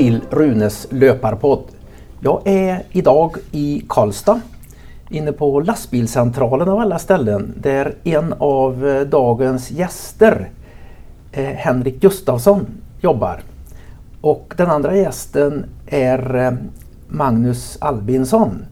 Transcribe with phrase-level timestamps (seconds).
[0.00, 1.64] till Runes löparpodd.
[2.20, 4.40] Jag är idag i Karlstad
[5.10, 10.50] inne på lastbilscentralen av alla ställen där en av eh, dagens gäster,
[11.32, 12.66] eh, Henrik Gustafsson,
[13.00, 13.40] jobbar.
[14.20, 16.52] Och den andra gästen är eh,
[17.08, 18.64] Magnus Albinsson.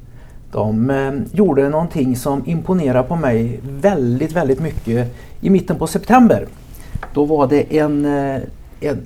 [0.53, 0.93] De
[1.33, 6.47] gjorde någonting som imponerar på mig väldigt, väldigt mycket i mitten på september.
[7.15, 8.05] Då var det en,
[8.81, 8.99] en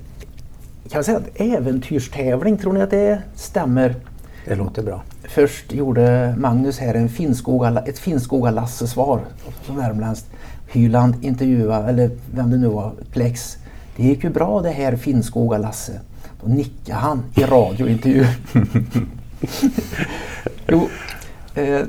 [0.89, 3.95] kan jag säga, äventyrstävling, tror ni att det stämmer?
[4.45, 5.03] Det låter bra.
[5.23, 9.19] Först gjorde Magnus här en Finnskoga, ett Finnskoga-Lasse-svar
[9.65, 10.29] som värmländskt.
[10.67, 13.57] Hyland intervjua, eller vem det nu var, Plex.
[13.95, 15.99] Det gick ju bra det här Finnskoga-Lasse.
[16.41, 18.25] Då nickade han i radiointervju.
[20.67, 20.89] jo,
[21.55, 21.81] eh,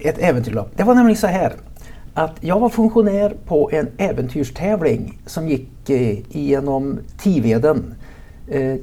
[0.00, 0.70] ett äventyrlopp.
[0.76, 1.52] Det var nämligen så här
[2.14, 7.94] att jag var funktionär på en äventyrstävling som gick eh, genom Tiveden.
[8.52, 8.76] Eh,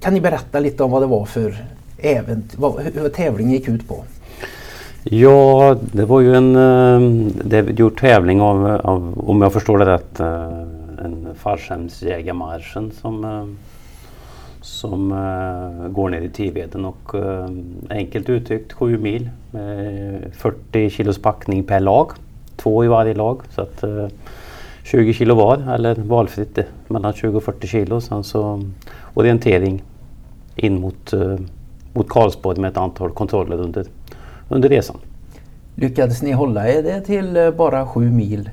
[0.00, 1.56] kan ni berätta lite om vad det var för
[1.98, 4.04] äventyr, vad, hur tävlingen gick ut på?
[5.10, 9.86] Ja, det var ju en eh, det gjort tävling av, av, om jag förstår det
[9.86, 10.60] rätt, eh,
[11.04, 13.46] en fallskärmsjägarmarschen som, eh,
[14.60, 15.08] som
[15.90, 17.14] går ner i Tiveden och
[17.90, 22.10] enkelt uttryckt 7 mil med 40 kilos packning per lag.
[22.56, 23.40] Två i varje lag.
[23.54, 23.84] Så att
[24.86, 28.00] 20 kilo var eller valfritt mellan 20 och 40 kilo.
[28.00, 28.62] Sen så
[29.14, 29.82] orientering
[30.56, 31.14] in mot,
[31.92, 33.86] mot Karlsborg med ett antal kontroller under
[34.48, 34.96] under resan.
[35.74, 38.50] Lyckades ni hålla er det till eh, bara sju mil?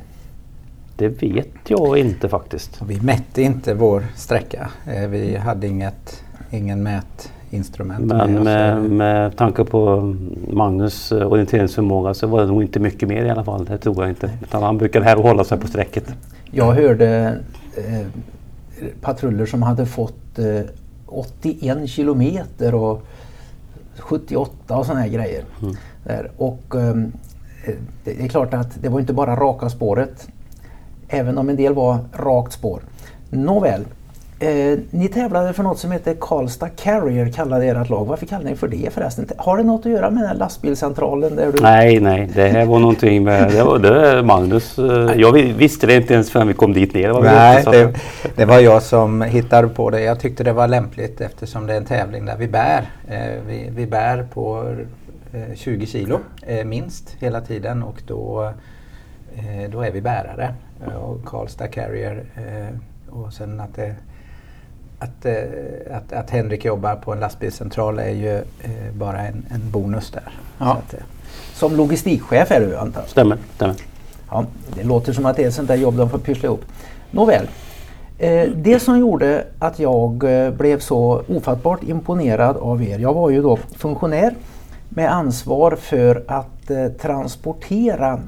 [0.98, 2.82] Det vet jag inte faktiskt.
[2.88, 4.70] Vi mätte inte vår sträcka.
[4.88, 6.84] Eh, vi hade inget, ingen
[7.54, 8.06] mätinstrument.
[8.06, 10.16] Men med, med, med tanke på
[10.48, 13.66] Magnus eh, orienteringsförmåga så var det nog inte mycket mer i alla fall.
[13.66, 14.32] Det tror jag inte.
[14.44, 16.14] Utan han brukade här hålla sig på strecket.
[16.52, 17.40] Jag hörde
[17.76, 18.08] eh,
[19.02, 20.46] patruller som hade fått eh,
[21.06, 23.06] 81 kilometer och
[23.98, 25.44] 78 och sådana här grejer.
[25.62, 25.76] Mm.
[26.04, 26.32] Där.
[26.38, 27.12] Och um,
[28.04, 30.28] det är klart att det var inte bara raka spåret.
[31.08, 32.82] Även om en del var rakt spår.
[33.30, 33.86] Nåväl,
[34.44, 38.06] eh, ni tävlade för något som heter Karlstad Carrier kallade ert lag.
[38.06, 39.28] Varför kallade ni för det förresten?
[39.38, 41.36] Har det något att göra med den lastbilscentralen?
[41.36, 41.62] Där du...
[41.62, 44.80] Nej, nej, det här var någonting med det var, det Magnus.
[44.80, 47.14] Eh, jag visste det inte ens förrän vi kom dit ner.
[47.14, 47.94] Det nej, det,
[48.36, 50.02] det, var jag som hittade på det.
[50.02, 52.90] Jag tyckte det var lämpligt eftersom det är en tävling där vi bär.
[53.08, 54.76] Eh, vi, vi bär på
[55.56, 56.20] 20 kilo
[56.66, 58.54] minst hela tiden och då,
[59.70, 60.54] då är vi bärare.
[61.02, 62.24] Och Karlstad Carrier
[63.10, 63.96] och sen att det
[65.04, 69.72] att, eh, att, att Henrik jobbar på en lastbilscentral är ju eh, bara en, en
[69.72, 70.40] bonus där.
[70.58, 70.66] Ja.
[70.72, 71.00] Att, eh,
[71.54, 73.38] som logistikchef är du antar Stämmer.
[73.56, 73.76] stämmer.
[74.30, 76.66] Ja, det låter som att det är ett sånt där jobb de får pyssla ihop.
[77.12, 77.48] Nåväl.
[78.18, 80.18] Eh, det som gjorde att jag
[80.58, 83.00] blev så ofattbart imponerad av er.
[83.00, 84.36] Jag var ju då funktionär
[84.90, 88.20] med ansvar för att eh, transportera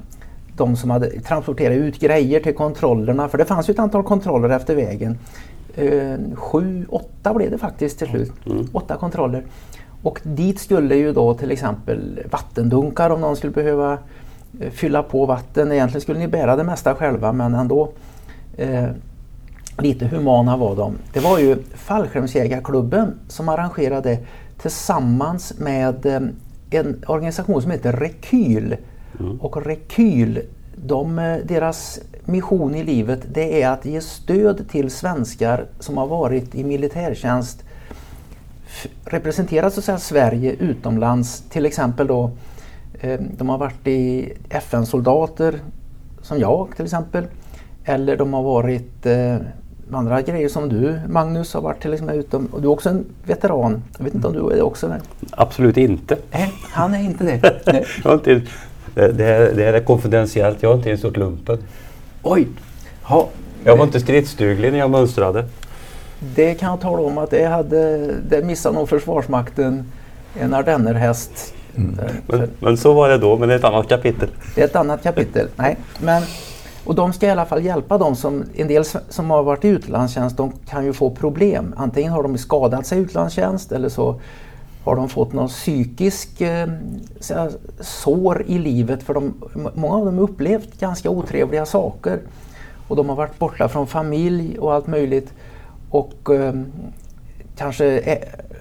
[0.58, 3.30] de som hade transporterat ut grejer till kontrollerna.
[3.30, 5.18] För det fanns ju ett antal kontroller efter vägen
[6.36, 8.32] sju, åtta blev det faktiskt till slut.
[8.46, 8.68] Mm.
[8.74, 9.44] Åtta kontroller.
[10.04, 13.98] Och dit skulle ju då till exempel vattendunkar om någon skulle behöva
[14.60, 15.72] eh, fylla på vatten.
[15.72, 17.92] Egentligen skulle ni bära det mesta själva men ändå
[18.58, 18.86] eh,
[19.78, 20.96] lite humana var de.
[21.14, 24.20] Det var ju Fallskärmsjägarklubben som arrangerade
[24.62, 26.22] tillsammans med eh,
[26.70, 28.76] en organisation som heter Rekyl.
[29.20, 29.42] Mm.
[29.42, 30.42] Och Rekyl,
[30.76, 36.08] de, eh, deras mission i livet det är att ge stöd till svenskar som har
[36.08, 37.64] varit i militärtjänst
[39.06, 41.44] representerat så att säga, Sverige utomlands.
[41.50, 42.32] Till exempel då
[43.00, 45.60] eh, de har varit i FN-soldater
[46.22, 47.24] som jag till exempel.
[47.84, 49.36] Eller de har varit eh,
[49.92, 53.06] andra grejer som du Magnus har varit till exempel utom, och du är också en
[53.24, 53.84] veteran.
[53.98, 54.88] Jag vet inte om du är det också?
[54.88, 55.02] Men...
[55.32, 56.18] Absolut inte.
[56.32, 57.62] Nej, han är inte det.
[58.04, 58.42] jag inte,
[58.94, 61.58] det, det, det är konfidentiellt, jag har inte ens gjort lumpen.
[62.28, 62.48] Oj!
[63.04, 63.30] Ha,
[63.64, 65.46] jag var inte stridsduglig när jag mönstrade.
[66.36, 69.92] Det kan jag tala om att det, hade, det missade nog Försvarsmakten
[70.40, 71.54] en ardennerhäst.
[71.76, 72.00] Mm.
[72.28, 74.30] Men, men, så var det då, men det är ett annat kapitel.
[74.56, 75.48] Det är ett annat kapitel.
[75.56, 76.24] Nej, men,
[76.86, 79.68] och de ska i alla fall hjälpa dem som, en del som har varit i
[79.68, 81.74] utlandstjänst, de kan ju få problem.
[81.78, 84.20] Antingen har de skadat sig i utlandstjänst eller så
[84.86, 86.68] har de fått någon psykisk eh,
[87.80, 89.34] sår i livet för de,
[89.74, 92.20] många av dem har upplevt ganska otrevliga saker.
[92.88, 95.34] Och de har varit borta från familj och allt möjligt.
[95.90, 96.54] Och eh,
[97.58, 98.18] kanske eh,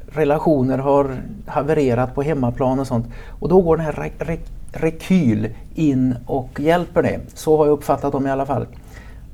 [0.06, 1.16] relationer har
[1.46, 3.06] havererat på hemmaplan och sånt.
[3.40, 4.38] Och då går den här re re
[4.72, 7.20] Rekyl in och hjälper det.
[7.34, 8.66] Så har jag uppfattat dem i alla fall.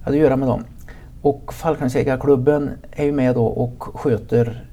[0.05, 0.65] Att göra med dem.
[1.23, 4.70] Och fallskärmsjägarklubben är ju med då och sköter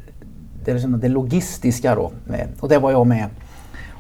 [0.68, 2.12] det, liksom det logistiska då.
[2.60, 3.30] Och där var jag med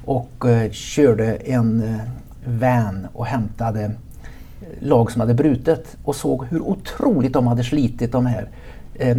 [0.05, 1.99] och eh, körde en eh,
[2.45, 3.91] van och hämtade
[4.79, 8.49] lag som hade brutit och såg hur otroligt de hade slitit de här.
[8.95, 9.17] Eh,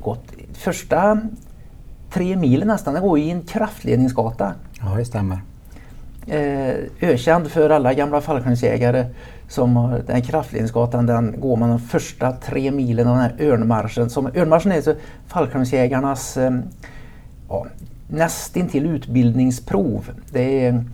[0.00, 0.24] gått.
[0.52, 1.20] Första
[2.10, 4.54] tre milen nästan, det går i en kraftledningsgata.
[4.80, 5.38] Ja, det stämmer.
[6.26, 9.06] Eh, ökänd för alla gamla fallskärmsjägare
[9.48, 13.36] som har den här kraftledningsgatan, den går man de första tre milen av den här
[13.40, 14.10] örnmarschen.
[14.10, 14.94] Som, örnmarschen är så
[15.26, 16.50] fallskärmsjägarnas eh,
[17.48, 17.66] ja,
[18.08, 20.10] nästintill utbildningsprov.
[20.30, 20.84] Det är,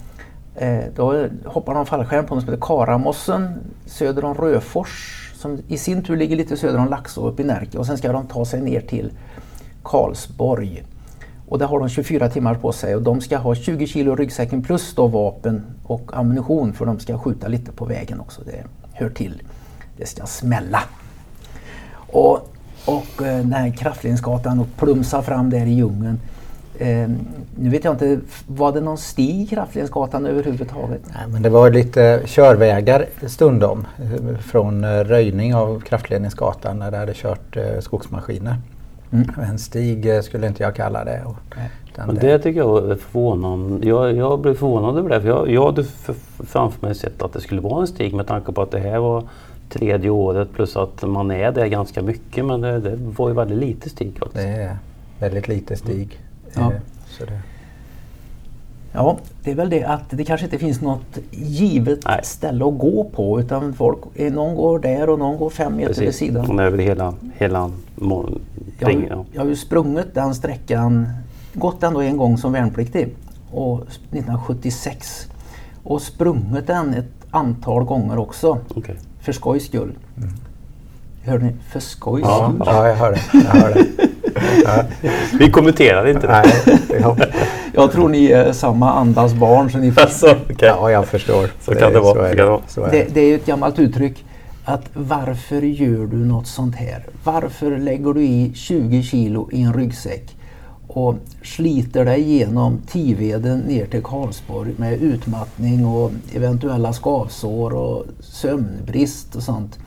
[0.54, 3.54] eh, då hoppar de fallskärm på något som heter Karamossen
[3.86, 7.78] söder om Röfors som i sin tur ligger lite söder om Laxå uppe i Närke
[7.78, 9.12] och sen ska de ta sig ner till
[9.82, 10.84] Karlsborg.
[11.52, 14.62] Och där har de 24 timmar på sig och de ska ha 20 kilo ryggsäcken
[14.62, 18.42] plus då vapen och ammunition för de ska skjuta lite på vägen också.
[18.44, 19.42] Det hör till.
[19.96, 20.82] Det ska smälla.
[21.94, 22.32] Och,
[22.84, 26.20] och eh, den här kraftledningsgatan och plumsa fram där i djungeln.
[26.78, 27.08] Eh,
[27.56, 31.02] nu vet jag inte, var det någon stig i kraftledningsgatan överhuvudtaget?
[31.14, 36.96] Nej, men det var lite körvägar stundom eh, från eh, röjning av kraftledningsgatan när det
[36.96, 38.56] hade kört eh, skogsmaskiner.
[39.12, 39.50] Mm.
[39.50, 41.22] En stig eh, skulle inte jag kalla det.
[41.24, 41.36] Och,
[42.14, 43.86] det tycker jag är förvånande.
[43.88, 45.20] Jag, jag blev förvånad över det.
[45.20, 45.84] För jag, jag hade
[46.46, 48.98] framför mig sett att det skulle vara en stig med tanke på att det här
[48.98, 49.24] var
[49.68, 52.44] tredje året plus att man är där ganska mycket.
[52.44, 54.44] Men det, det var ju väldigt lite stig faktiskt.
[54.44, 54.76] Det är
[55.18, 56.20] väldigt lite stig.
[56.54, 56.60] Ja.
[56.60, 57.40] Eh, så det.
[58.94, 62.20] Ja, det är väl det att det kanske inte finns något givet Nej.
[62.22, 66.06] ställe att gå på utan folk, någon går där och någon går fem meter Precis.
[66.06, 66.50] vid sidan.
[66.50, 67.70] Och över hela, hela
[68.78, 71.08] jag, har, jag har ju sprungit den sträckan,
[71.54, 73.08] gått ändå en gång som värnpliktig
[73.50, 75.26] och 1976
[75.82, 78.58] och sprungit den ett antal gånger också.
[78.74, 78.96] Okay.
[79.20, 79.92] För skojs skull.
[80.16, 80.30] Mm.
[81.24, 81.52] Hörde ni?
[81.70, 82.52] För skojs ja.
[82.66, 83.20] Ja, jag hör det.
[83.32, 84.08] Jag hör det.
[84.64, 84.84] Ja.
[85.38, 86.32] Vi kommenterar inte det.
[86.32, 87.42] Nej,
[87.74, 89.70] jag tror ni är samma andas barn.
[89.70, 90.68] Så ni alltså, okay.
[90.68, 91.48] Ja, jag förstår.
[91.60, 92.22] Så, det, kan det vara.
[92.22, 92.28] Det.
[92.28, 92.90] Är det.
[92.90, 94.24] det, det är ett gammalt uttryck
[94.64, 97.06] att varför gör du något sånt här?
[97.24, 100.36] Varför lägger du i 20 kilo i en ryggsäck
[100.86, 109.36] och sliter dig igenom Tiveden ner till Karlsborg med utmattning och eventuella skavsår och sömnbrist
[109.36, 109.78] och sånt.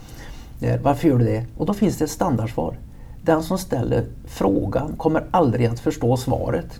[0.83, 1.45] Varför gör du det?
[1.57, 2.77] Och då finns det ett standardsvar.
[3.21, 6.79] Den som ställer frågan kommer aldrig att förstå svaret.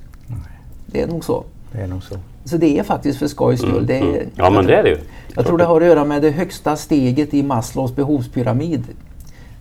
[0.86, 1.44] Det är nog så.
[1.72, 2.16] Det är nog så.
[2.46, 3.72] Så det är faktiskt för skojs skull.
[3.72, 4.30] Mm, det är, mm.
[4.36, 4.98] Ja men det är det ju.
[5.36, 8.84] Jag tror det har att göra med det högsta steget i Maslows behovspyramid.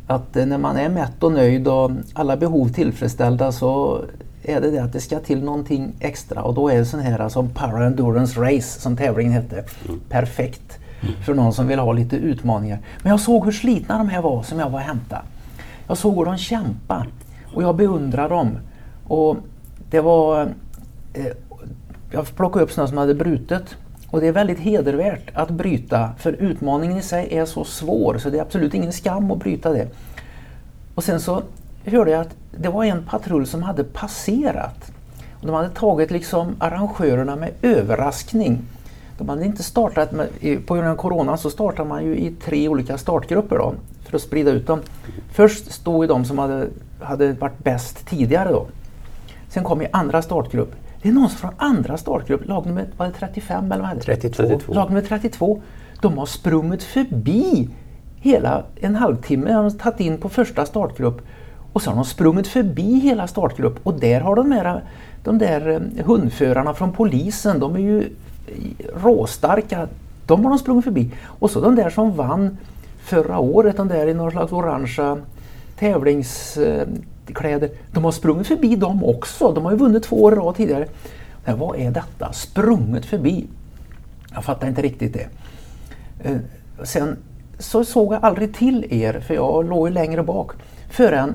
[0.07, 4.01] Att eh, när man är mätt och nöjd och alla behov tillfredsställda så
[4.43, 7.29] är det det att det ska till någonting extra och då är det sån här
[7.29, 9.65] som Para Endurance Race som tävlingen hette.
[9.89, 10.01] Mm.
[10.09, 10.84] Perfekt mm
[11.25, 12.79] för någon som vill ha lite utmaningar.
[13.03, 15.23] Men jag såg hur slitna de här var som jag var och hämtade.
[15.87, 17.07] Jag såg hur de kämpade
[17.55, 18.59] och jag beundrade dem.
[19.07, 19.37] Och
[19.91, 20.43] det var
[21.13, 21.27] eh,
[22.11, 23.77] jag plockade upp sådana som hade brutit.
[24.11, 28.31] Och det är väldigt hedervärt att bryta för utmaningen i sig är så svår så
[28.31, 29.89] det är absolut ingen skam att bryta det.
[30.95, 31.43] Och sen så
[31.85, 34.93] hörde jag att det var en patrull som hade passerat.
[35.41, 38.63] Och de hade tagit liksom arrangörerna med överraskning.
[39.19, 40.11] De hade inte startat
[40.67, 43.75] på grund av corona så startar man ju i tre olika startgrupper då,
[44.05, 44.81] för att sprida ut dem.
[45.33, 46.69] Först stod ju de som hade,
[47.01, 48.67] hade varit bäst tidigare då.
[49.49, 50.75] Sen kom i andra startgrupp
[51.05, 54.43] det är någon från andra startgrupp, lag nummer var det 35 eller vad hade 32.
[54.43, 54.75] 32.
[54.75, 55.63] Lag nummer 32.
[56.01, 57.69] De har sprungit förbi
[58.17, 59.47] hela en halvtimme.
[59.47, 61.23] De har tagit in på första startgrupp
[61.73, 64.85] och så har de sprungit förbi hela startgrupp och där har de där,
[65.25, 68.09] de där eh, hundförarna från polisen, de är ju
[69.03, 69.89] råstarka.
[70.27, 71.11] De har de sprungit förbi.
[71.25, 72.59] Och så de där som vann
[73.03, 75.19] förra året, de där i några slags orangea
[75.79, 77.71] tävlingskläder.
[77.93, 79.53] De har sprungit förbi dem också.
[79.53, 80.87] De har ju vunnit två år i rad tidigare.
[81.45, 82.33] Men vad är detta?
[82.33, 83.47] Sprungit förbi?
[84.35, 85.29] Jag fattar inte riktigt det.
[86.29, 86.37] Eh,
[86.83, 87.17] sen
[87.59, 90.53] så såg jag aldrig till er, för jag låg ju längre bak,
[90.91, 91.35] förrän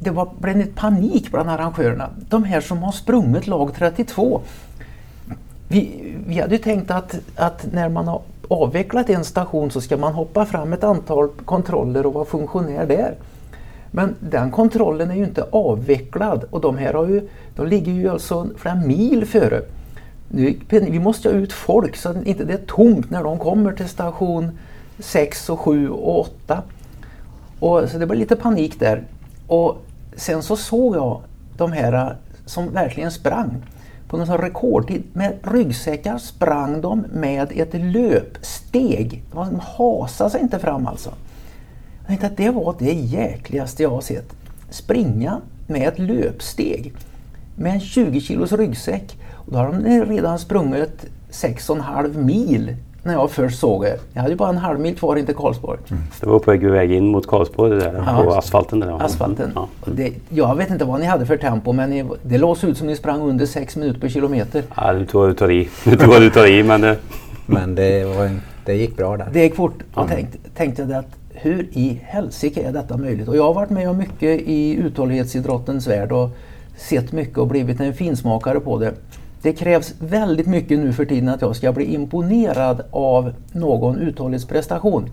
[0.00, 2.10] det var, blev en panik bland arrangörerna.
[2.28, 4.40] De här som har sprungit lag 32.
[5.68, 9.96] Vi, vi hade ju tänkt att, att när man har avvecklat en station så ska
[9.96, 13.14] man hoppa fram ett antal kontroller och vara funktionär där.
[13.90, 18.08] Men den kontrollen är ju inte avvecklad och de här har ju, de ligger ju
[18.08, 19.62] alltså flera mil före.
[20.28, 23.72] Nu, vi måste ha ut folk så att inte det är tomt när de kommer
[23.72, 24.58] till station
[24.98, 26.62] 6 och 7 och 8.
[27.60, 29.02] Och, så det var lite panik där.
[29.46, 29.76] Och
[30.16, 31.20] sen så såg jag
[31.56, 32.16] de här
[32.46, 33.62] som verkligen sprang.
[34.08, 39.22] På någon rekordtid med ryggsäckar sprang de med ett löpsteg.
[39.32, 41.14] De hasade sig inte fram alltså.
[41.98, 44.36] Jag tänkte att det var det jäkligaste jag har sett.
[44.70, 46.92] Springa med ett löpsteg
[47.56, 49.18] med en 20 kilos ryggsäck.
[49.32, 53.98] Och då har de redan sprungit 6,5 mil när jag först såg det.
[54.12, 55.78] Jag hade ju bara en halv mil kvar in till Karlsborg.
[55.90, 56.02] Mm.
[56.20, 58.22] Det var på väg in mot Karlsborg det där, ja.
[58.24, 58.80] på asfalten?
[58.80, 59.04] Där.
[59.04, 59.52] Asfalten.
[59.54, 59.68] Ja.
[59.84, 62.86] Det, jag vet inte vad ni hade för tempo men ni, det låg ut som
[62.86, 64.62] ni sprang under 6 minuter per kilometer.
[64.76, 65.68] Ja, du tror du tar i.
[65.84, 66.80] Du tror du tar i men...
[66.80, 66.96] Det...
[67.46, 68.30] Men det, var,
[68.64, 69.28] det gick bra där.
[69.32, 69.82] Det gick fort.
[69.94, 70.16] Och mm.
[70.16, 73.28] tänkte, tänkte jag att hur i helsike är detta möjligt?
[73.28, 76.30] Och jag har varit med om mycket i uthållighetsidrottens värld och
[76.76, 78.94] sett mycket och blivit en finsmakare på det.
[79.44, 85.10] Det krävs väldigt mycket nu för tiden att jag ska bli imponerad av någon uthållighetsprestation.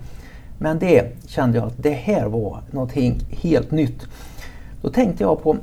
[0.57, 4.07] Men det kände jag att det här var någonting helt nytt.
[4.81, 5.57] Då tänkte jag på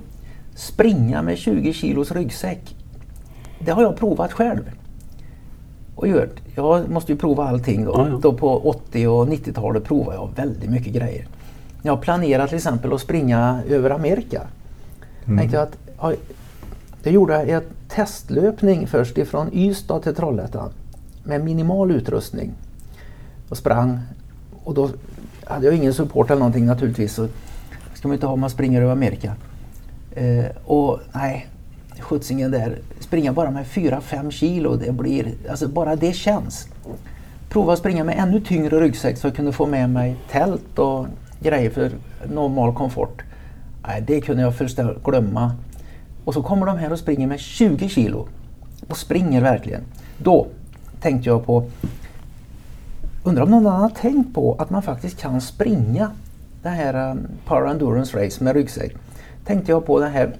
[0.55, 2.77] springa med 20 kilos ryggsäck.
[3.59, 4.71] Det har jag provat själv.
[5.95, 6.41] Och gjort.
[6.55, 7.93] Jag måste ju prova allting då.
[7.93, 8.19] Ja, ja.
[8.23, 11.27] då på 80 och 90-talet provade jag väldigt mycket grejer.
[11.83, 14.43] Jag har planerat till exempel att springa över Amerika.
[15.25, 15.39] Mm.
[15.39, 16.15] Tänkte jag att,
[17.03, 20.71] ja, jag gjorde en testlöpning först ifrån Ystad till Trollhättan
[21.25, 22.53] med minimal utrustning.
[23.49, 24.01] Och sprang.
[24.65, 24.91] Och då
[25.45, 27.15] hade jag ingen support eller någonting naturligtvis.
[27.15, 27.29] Så
[27.95, 29.35] ska man inte ha om man springer över Amerika.
[30.11, 31.47] Eh, och nej,
[32.01, 32.79] skjutsingen där.
[33.01, 36.69] Springa bara med 4-5 kilo, det blir, alltså bara det känns.
[37.49, 41.07] Prova att springa med ännu tyngre ryggsäck så jag kunde få med mig tält och
[41.41, 41.91] grejer för
[42.33, 43.23] normal komfort.
[43.87, 45.53] Nej, det kunde jag först glömma.
[46.29, 48.29] Och så kommer de här och springer med 20 kilo.
[48.89, 49.81] Och springer verkligen.
[50.19, 50.47] Då
[51.01, 51.65] tänkte jag på,
[53.25, 56.11] undrar om någon annan har tänkt på att man faktiskt kan springa
[56.63, 58.97] det här um, Power Endurance Race med ryggsäck.
[59.45, 60.37] Tänkte jag på den här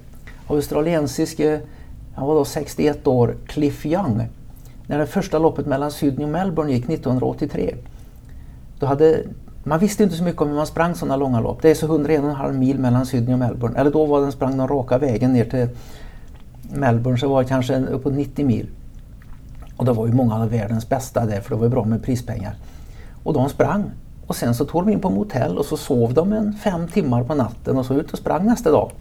[0.47, 1.61] australiensiske,
[2.15, 4.27] han var då 61 år, Cliff Young.
[4.87, 7.75] När det första loppet mellan Sydney och Melbourne gick 1983.
[8.79, 9.23] Då hade,
[9.63, 11.61] man visste inte så mycket om hur man sprang sådana långa lopp.
[11.61, 13.79] Det är så 101,5 mil mellan Sydney och Melbourne.
[13.79, 15.67] Eller då var den sprang den raka vägen ner till
[16.61, 18.67] Melbourne så var det kanske uppåt 90 mil.
[19.77, 22.03] Och det var ju många av världens bästa där för det var ju bra med
[22.03, 22.55] prispengar.
[23.23, 23.91] Och de sprang.
[24.27, 27.23] Och sen så tog de in på motell och så sov de en fem timmar
[27.23, 28.91] på natten och så ut och sprang nästa dag.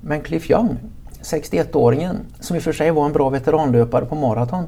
[0.00, 0.76] Men Cliff Young,
[1.22, 4.64] 61-åringen, som i och för sig var en bra veteranlöpare på maraton,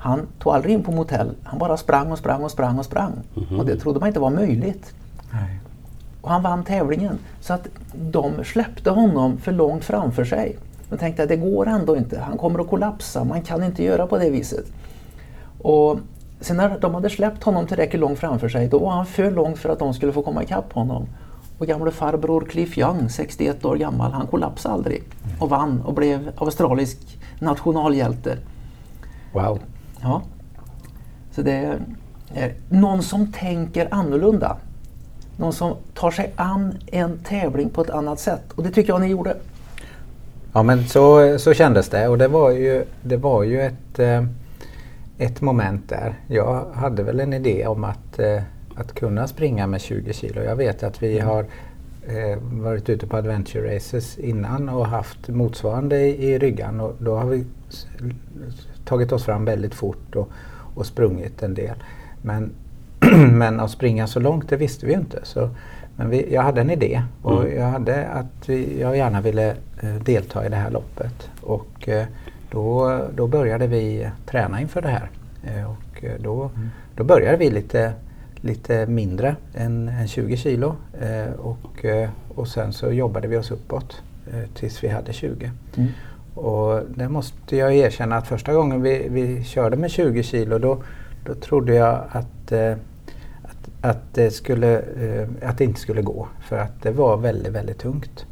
[0.00, 1.34] han tog aldrig in på motell.
[1.42, 3.12] Han bara sprang och sprang och sprang och sprang.
[3.12, 3.58] Mm -hmm.
[3.58, 4.94] Och det trodde man inte var möjligt.
[5.32, 5.60] Nej.
[6.20, 7.18] Och han vann tävlingen.
[7.40, 10.58] Så att de släppte honom för långt framför sig.
[10.88, 12.20] De tänkte att det går ändå inte.
[12.20, 13.24] Han kommer att kollapsa.
[13.24, 14.64] Man kan inte göra på det viset.
[15.62, 15.98] Och
[16.40, 19.58] sen när de hade släppt honom tillräckligt långt framför sig, då var han för långt
[19.58, 21.06] för att de skulle få komma ikapp honom.
[21.58, 25.02] Och gamle farbror Cliff Young, 61 år gammal, han kollapsade aldrig
[25.38, 28.38] och vann och blev australisk nationalhjälte.
[29.32, 29.58] Wow.
[30.02, 30.22] Ja.
[31.32, 31.78] Så det
[32.34, 34.56] är, någon som tänker annorlunda.
[35.36, 38.52] Någon som tar sig an en tävling på ett annat sätt.
[38.54, 39.36] Och det tycker jag ni gjorde.
[40.52, 44.24] Ja men så, så kändes det och det var ju, det var ju ett, eh,
[45.18, 46.14] ett moment där.
[46.26, 48.42] Jag hade väl en idé om att eh,
[48.80, 50.42] att kunna springa med 20 kilo.
[50.42, 51.46] Jag vet att vi har
[52.06, 57.16] eh, varit ute på adventure races innan och haft motsvarande i, i ryggan och då
[57.16, 57.44] har vi
[58.90, 60.28] tagit oss fram väldigt fort och,
[60.74, 61.76] och sprungit en del.
[62.22, 62.52] Men,
[63.30, 65.20] men att springa så långt det visste vi inte.
[65.22, 65.50] Så,
[65.96, 67.58] men vi, jag hade en idé och mm.
[67.58, 71.30] jag hade att vi, jag gärna ville eh, delta i det här loppet.
[71.40, 72.06] Och eh,
[72.50, 75.10] då, då började vi träna inför det här.
[75.44, 76.70] Eh, och då, mm.
[76.96, 77.92] då började vi lite
[78.42, 80.76] lite mindre än, än 20 kilo
[81.38, 81.84] och,
[82.28, 84.02] och sen så jobbade vi oss uppåt
[84.54, 85.50] tills vi hade 20.
[85.76, 85.88] Mm.
[86.34, 90.82] Och det måste jag erkänna att första gången vi, vi körde med 20 kilo då,
[91.24, 92.72] då trodde jag att, eh,
[93.42, 97.52] att, att, det skulle, eh, att det inte skulle gå för att det var väldigt,
[97.52, 98.26] väldigt tungt.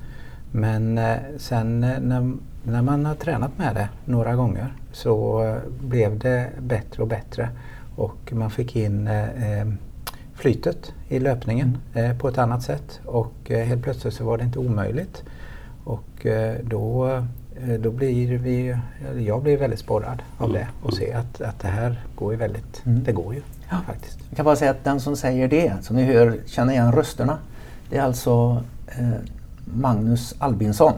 [0.53, 5.45] Men eh, sen när, när man har tränat med det några gånger så
[5.81, 7.49] blev det bättre och bättre
[7.97, 9.09] och man fick in
[10.39, 14.45] flytet i löpningen eh, på ett annat sätt och eh, helt plötsligt så var det
[14.45, 15.25] inte omöjligt.
[15.85, 17.25] Och eh, då, eh,
[17.79, 18.77] då blir vi,
[19.19, 22.83] jag blir väldigt sporrad av det och se att, att det här går ju väldigt,
[22.87, 23.05] mm.
[23.05, 23.77] det går ju ja.
[23.87, 24.19] faktiskt.
[24.29, 27.39] Jag kan bara säga att den som säger det, som ni hör, känner igen rösterna,
[27.91, 29.09] det är alltså eh,
[29.75, 30.93] Magnus Albinsson.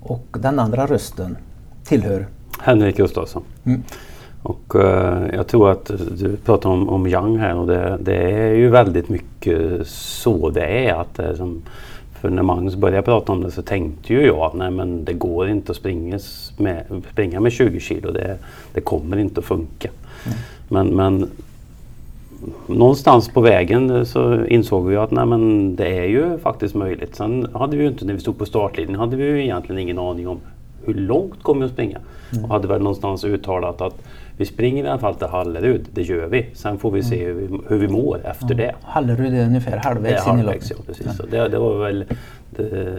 [0.00, 1.36] Och den andra rösten
[1.84, 2.26] tillhör
[2.60, 3.42] Henrik Gustafsson.
[3.64, 3.82] Mm.
[4.42, 8.54] Och uh, jag tror att du pratar om, om Young här och det, det, är
[8.54, 10.94] ju väldigt mycket så det är.
[10.94, 11.62] Att det är som,
[12.24, 15.12] för när Magnus började prata om det så tänkte ju jag att nej men det
[15.12, 16.18] går inte att springa
[16.56, 18.10] med, springa med 20 kilo.
[18.10, 18.38] Det,
[18.72, 19.90] det kommer inte att funka.
[20.26, 20.38] Mm.
[20.68, 21.30] Men, men
[22.66, 27.14] någonstans på vägen så insåg vi att nej, men det är ju faktiskt möjligt.
[27.16, 29.98] Sen hade vi ju inte, när vi stod på startlinjen, hade vi ju egentligen ingen
[29.98, 30.40] aning om
[30.84, 31.98] hur långt kommer vi att springa.
[32.32, 32.44] Mm.
[32.44, 34.02] Och hade väl någonstans uttalat att
[34.36, 36.46] vi springer i alla fall till Hallerud, det gör vi.
[36.54, 37.36] Sen får vi se mm.
[37.36, 38.54] hur, vi, hur vi mår efter ja.
[38.54, 38.74] det.
[38.82, 40.70] Hallerud är ungefär halvvägs in i loppet.
[40.70, 41.06] Ja, precis.
[41.18, 41.24] Ja.
[41.30, 42.04] Det, det, var väl,
[42.50, 42.96] det,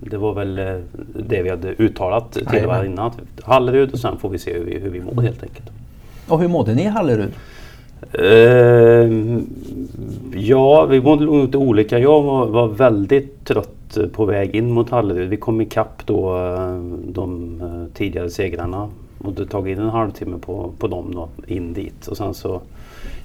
[0.00, 0.74] det, var väl eh,
[1.14, 3.10] det vi hade uttalat till varandra innan.
[3.42, 5.70] Hallerud och sen får vi se hur vi, hur vi mår helt enkelt.
[6.28, 7.32] Och hur mådde ni i Hallerud?
[8.18, 9.40] Uh,
[10.34, 11.98] ja, vi mådde nog lite olika.
[11.98, 15.28] Jag var, var, väldigt trött på väg in mot Hallerud.
[15.28, 16.78] Vi kom ikapp då eh,
[17.12, 18.88] de uh, tidigare segrarna
[19.34, 22.06] det tog in en halvtimme på, på dem då, in dit.
[22.06, 22.60] Och sen så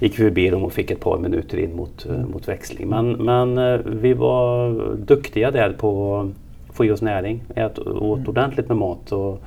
[0.00, 2.88] gick vi förbi dem och fick ett par minuter in mot, uh, mot växling.
[2.88, 7.42] Men, men vi var duktiga där på att få i oss näring.
[7.54, 8.28] Ät, åt mm.
[8.28, 9.42] ordentligt med mat och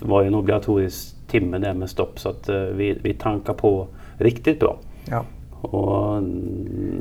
[0.00, 3.86] var en obligatorisk timme där med stopp så att vi, vi tankade på
[4.18, 4.76] riktigt bra.
[5.04, 5.24] Ja.
[5.60, 6.22] Och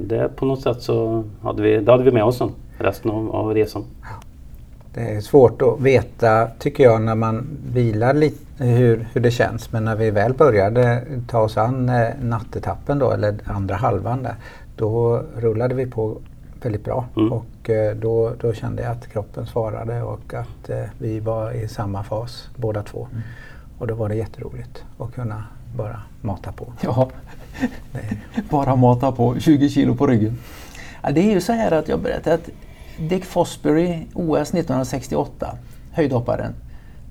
[0.08, 3.36] det på något sätt så hade vi, det hade vi med oss sen, resten av,
[3.36, 3.84] av resan.
[4.94, 9.72] Det är svårt att veta, tycker jag, när man vilar lite hur, hur det känns.
[9.72, 14.36] Men när vi väl började ta oss an eh, nattetappen då, eller andra halvan där,
[14.76, 16.18] då rullade vi på
[16.62, 17.06] väldigt bra.
[17.18, 17.32] Mm.
[17.32, 21.68] Och eh, då, då kände jag att kroppen svarade och att eh, vi var i
[21.68, 23.08] samma fas båda två.
[23.12, 23.24] Mm.
[23.78, 25.44] Och då var det jätteroligt att kunna
[25.76, 26.74] bara mata på.
[26.82, 27.10] Ja,
[28.50, 30.38] bara mata på 20 kilo på ryggen.
[31.02, 32.50] Ja, det är ju så här att jag berättade att
[32.98, 35.58] Dick Fosbury, OS 1968,
[35.92, 36.54] höjdhopparen,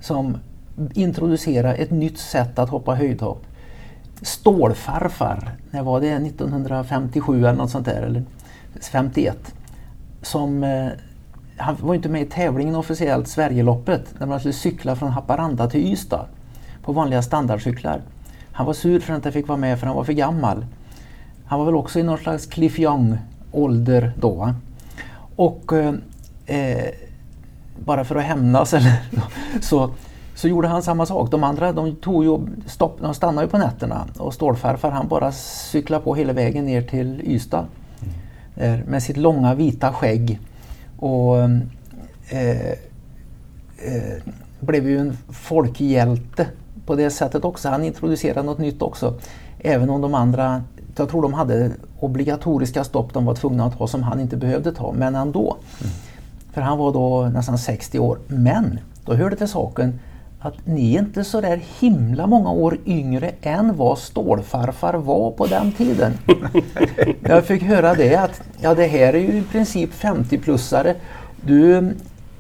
[0.01, 0.39] som
[0.95, 3.47] introducerade ett nytt sätt att hoppa höjdhopp.
[4.23, 6.12] Stålfarfar, när var det?
[6.12, 8.25] 1957 eller något sånt där, eller
[8.93, 9.55] 51.
[10.23, 10.89] Som, eh,
[11.57, 15.93] han var inte med i tävlingen officiellt, Sverigeloppet, när man skulle cykla från Haparanda till
[15.93, 16.27] Ystad
[16.83, 18.01] på vanliga standardcyklar.
[18.53, 20.67] Han var sur för att han inte fick vara med för han var för gammal.
[21.45, 24.55] Han var väl också i någon slags Cliff Young-ålder då.
[25.37, 25.95] Och eh,
[26.47, 26.93] eh
[27.85, 28.93] bara för att hämnas eller
[29.61, 29.91] så,
[30.35, 31.30] så gjorde han samma sak.
[31.30, 35.33] De andra de tog ju stopp, de stannade ju på nätterna och stålfarfar han bara
[35.33, 37.67] cyklade på hela vägen ner till Ystad.
[38.56, 38.80] Mm.
[38.80, 40.41] Med sitt långa vita skägg.
[40.99, 41.41] Och
[42.28, 42.71] eh,
[43.78, 44.23] eh,
[44.61, 46.47] blev ju en folkhjälte
[46.87, 47.69] på det sättet också.
[47.69, 49.15] Han introducerade något nytt också.
[49.59, 50.63] Även om de andra,
[50.97, 51.71] jag tror de hade
[52.04, 55.56] obligatoriska stopp de var tvungna att ha som han inte behövde ta, men ändå.
[55.80, 55.93] Mm.
[56.52, 58.19] För han var då nästan 60 år.
[58.26, 60.00] Men då hörde till saken
[60.41, 65.47] att ni är inte så där himla många år yngre än vad stålfarfar var på
[65.47, 66.12] den tiden.
[67.23, 70.95] jag fick höra det att ja, det här är ju i princip 50-plussare.
[71.41, 71.93] Du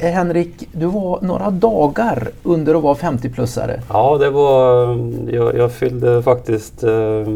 [0.02, 3.80] Eh, Henrik, du var några dagar under att vara 50-plussare.
[3.88, 4.86] Ja, det var,
[5.30, 7.26] jag, jag fyllde faktiskt eh,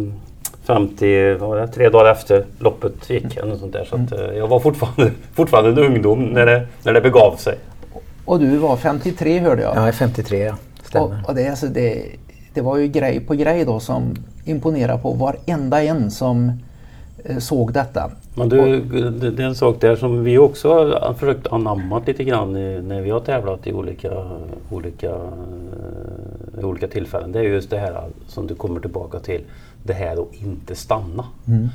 [0.67, 3.37] 50, var det, tre dagar efter loppet gick.
[3.37, 4.31] Eller sånt där, så att, mm.
[4.31, 7.59] Eh, jag var fortfarande, fortfarande en ungdom när det, när det begav sig.
[8.25, 9.77] Och du var 53 hörde jag?
[9.77, 10.55] Ja, jag är 53 ja.
[10.83, 11.07] Stämmer.
[11.07, 12.03] Och, och det, alltså, det,
[12.55, 16.53] det var ju grej på grej då som imponerade på varenda en som
[17.25, 18.11] eh, såg detta.
[18.35, 22.53] Men du, det är en sak där som vi också har försökt anamma lite grann
[22.89, 24.11] när vi har tävlat i olika,
[24.71, 25.11] olika,
[26.59, 27.33] uh, olika tillfällen.
[27.33, 29.41] Det är just det här som du kommer tillbaka till.
[29.87, 31.25] Det här att inte stanna.
[31.49, 31.69] Mm.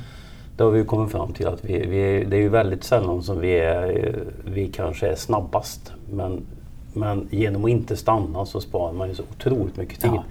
[0.56, 3.40] Det har vi kommit fram till att vi, vi, det är ju väldigt sällan som
[3.40, 5.92] vi, är, vi kanske är snabbast.
[6.10, 6.42] Men,
[6.92, 10.10] men genom att inte stanna så sparar man ju så otroligt mycket tid.
[10.14, 10.24] Ja.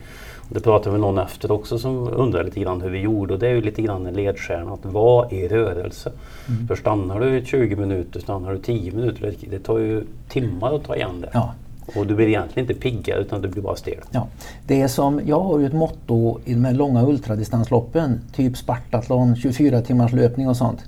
[0.54, 3.48] Det pratade med någon efter också som undrar lite grann hur vi gjorde och det
[3.48, 6.12] är ju lite grann en ledstjärna att vara i rörelse.
[6.50, 6.67] Mm.
[6.67, 10.96] För stannar du 20 minuter, stannar du 10 minuter, det tar ju timmar att ta
[10.96, 11.30] igen det.
[11.34, 11.54] Ja.
[11.96, 14.00] Och du blir egentligen inte piggare utan du blir bara stel.
[14.12, 14.28] Ja.
[14.67, 19.36] Det är som, jag har ju ett motto i de här långa ultradistansloppen, typ Spartathlon,
[19.36, 20.80] 24 timmars löpning och sånt.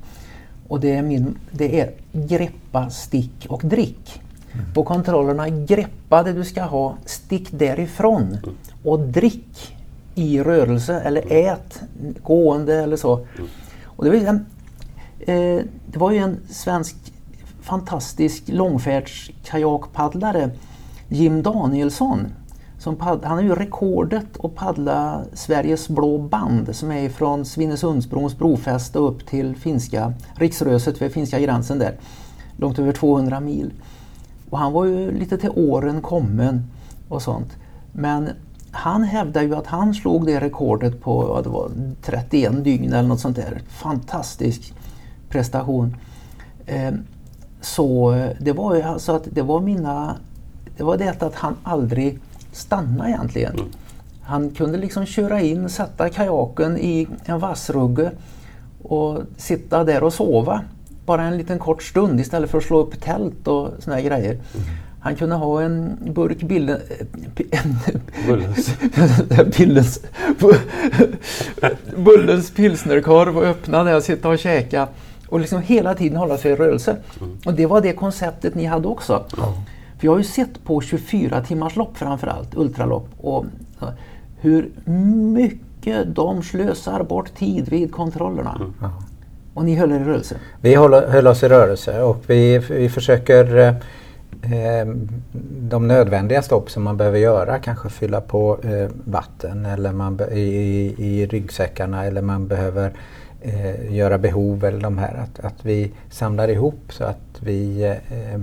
[0.67, 4.21] Och det är, min, det är greppa, stick och drick.
[4.53, 4.73] Mm.
[4.73, 8.37] På kontrollerna, greppa det du ska ha, stick därifrån.
[8.43, 9.75] Mm och drick
[10.15, 11.81] i rörelse eller ät
[12.23, 13.27] gående eller så.
[13.83, 14.45] Och det, var en,
[15.19, 16.95] eh, det var ju en svensk
[17.61, 20.49] fantastisk långfärdskajakpaddlare,
[21.07, 22.27] Jim Danielsson.
[22.79, 28.37] Som padd, han har ju rekordet att paddla Sveriges blå band som är från Svinesundsbrons
[28.37, 31.95] brofäste upp till finska riksröset vid finska gränsen där.
[32.57, 33.73] Långt över 200 mil.
[34.49, 36.63] Och han var ju lite till åren kommen
[37.09, 37.57] och sånt.
[37.91, 38.29] Men
[38.71, 43.09] han hävdar ju att han slog det rekordet på ja, det var, 31 dygn eller
[43.09, 43.61] något sånt där.
[43.67, 44.73] Fantastisk
[45.29, 45.95] prestation.
[46.65, 46.93] Eh,
[47.61, 50.15] så det var ju alltså att det var mina...
[50.77, 52.19] Det var det att han aldrig
[52.51, 53.53] stannade egentligen.
[53.53, 53.65] Mm.
[54.21, 58.11] Han kunde liksom köra in, sätta kajaken i en vassrugge
[58.83, 60.61] och sitta där och sova.
[61.05, 64.39] Bara en liten kort stund istället för att slå upp tält och såna här grejer.
[64.99, 66.79] Han kunde ha en burk billen,
[68.27, 68.73] Bullens.
[69.57, 69.99] Billens,
[71.95, 74.87] Bullens pilsnerkorv och öppna den och sitta och käka.
[75.27, 76.95] Och liksom hela tiden hålla sig i rörelse.
[77.45, 79.25] Och det var det konceptet ni hade också.
[80.03, 83.45] För jag har ju sett på 24 timmars lopp framförallt, ultralopp, och
[83.79, 83.93] ja,
[84.39, 84.69] hur
[85.33, 88.61] mycket de slösar bort tid vid kontrollerna.
[89.53, 90.35] Och ni höll er i rörelse.
[90.61, 93.67] Vi håller, höll oss i rörelse och vi, vi försöker eh,
[94.53, 94.87] eh,
[95.59, 100.33] de nödvändiga stopp som man behöver göra, kanske fylla på eh, vatten eller man be-
[100.33, 102.93] i, i, i ryggsäckarna eller man behöver
[103.41, 105.13] eh, göra behov eller de här.
[105.23, 108.41] Att, att vi samlar ihop så att vi, eh,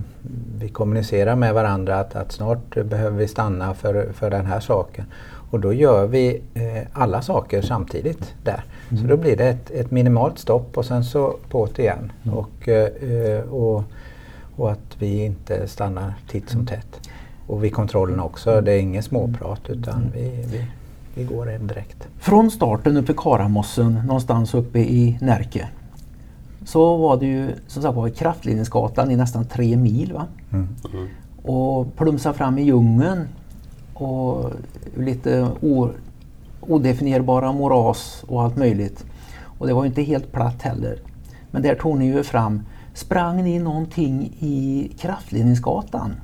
[0.59, 5.05] vi kommunicerar med varandra att, att snart behöver vi stanna för, för den här saken.
[5.51, 8.65] Och då gör vi eh, alla saker samtidigt där.
[8.89, 12.13] Så då blir det ett, ett minimalt stopp och sen så på't igen.
[12.33, 13.85] Och, eh, och,
[14.57, 17.01] och att vi inte stannar titt som tätt.
[17.47, 20.65] Och vid kontrollen också, det är inget småprat utan vi, vi,
[21.15, 22.09] vi går in direkt.
[22.19, 25.69] Från starten uppe i Karamossen, någonstans uppe i Närke,
[26.71, 30.13] så var det ju som sagt var kraftledningsgatan i nästan tre mil.
[30.13, 30.27] Va?
[30.53, 30.69] Mm.
[31.43, 33.29] Och plumsa fram i djungeln
[33.95, 34.51] och
[34.97, 35.49] lite
[36.61, 39.05] odefinierbara moras och allt möjligt.
[39.59, 40.99] Och det var ju inte helt platt heller.
[41.51, 42.63] Men där tog ni ju fram,
[42.95, 46.15] sprang ni någonting i kraftledningsgatan?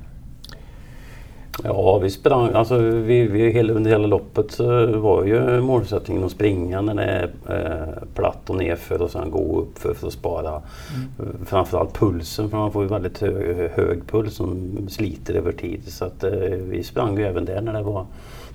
[1.63, 6.31] Ja, vi sprang, alltså vi, vi, hela, under hela loppet så var ju målsättningen att
[6.31, 10.49] springa när det är eh, platt och nerför och sen gå upp för, att spara
[10.49, 11.45] mm.
[11.45, 15.81] framförallt pulsen för man får ju väldigt hög, hög puls som sliter över tid.
[15.87, 16.31] Så att eh,
[16.69, 18.05] vi sprang ju även där när, det var,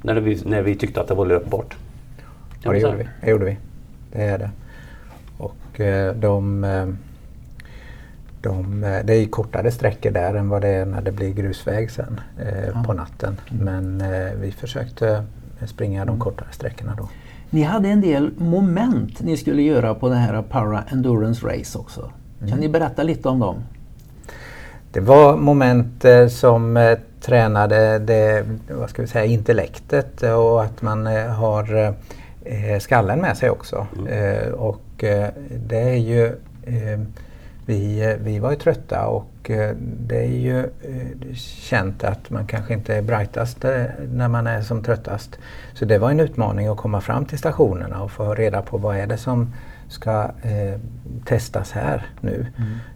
[0.02, 1.76] när, det, när vi tyckte att det var löpbart.
[2.62, 3.08] Ja, det gjorde vi.
[3.20, 3.56] Det gjorde vi.
[4.12, 4.50] Det är det.
[5.38, 6.86] Och eh, de, eh,
[8.42, 11.90] de, eh, det är kortare sträckor där än vad det är när det blir grusväg
[11.90, 12.82] sen eh, Ja.
[12.86, 13.36] på natten.
[13.50, 15.24] Men eh, vi försökte
[15.66, 17.08] springa de kortare sträckorna då.
[17.50, 22.10] Ni hade en del moment ni skulle göra på det här Para Endurance Race också.
[22.48, 23.56] Kan ni berätta lite om dem?
[24.92, 30.82] Det var moment eh, som eh, tränade det, vad ska vi säga, intellektet och att
[30.82, 31.94] man eh, har
[32.80, 33.86] skallen med sig också.
[34.08, 35.04] Eh, och
[35.68, 36.32] det är ju,
[37.66, 42.46] vi, eh, vi var ju trötta och eh, det är ju eh, känt att man
[42.46, 43.62] kanske inte är brightast
[44.12, 45.38] när man är som tröttast.
[45.74, 48.96] Så det var en utmaning att komma fram till stationerna och få reda på vad
[48.96, 49.52] är det som
[49.92, 50.80] ska eh,
[51.24, 52.46] testas här nu.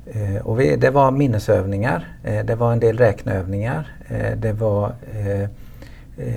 [0.07, 3.89] Eh, och vi, det var minnesövningar, eh, det var en del räkneövningar,
[4.37, 4.93] det var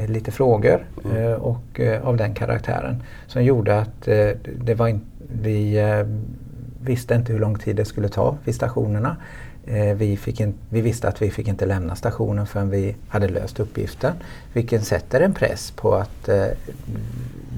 [0.08, 4.06] lite frågor eh, och av den karaktären som gjorde att
[4.58, 5.02] det var in,
[5.42, 5.80] vi
[6.90, 9.18] visste inte hur lång tid det skulle ta vid stationerna.
[9.66, 13.28] Eh, vi, fick in, vi visste att vi fick inte lämna stationen förrän vi hade
[13.28, 14.14] löst uppgiften.
[14.54, 16.46] Vilket sätter en press på att eh,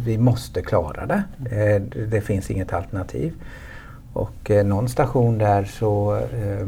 [0.05, 1.23] vi måste klara det.
[1.55, 3.33] Eh, det- finns inget alternativ.
[4.13, 6.67] Och eh, någon station där så, eh,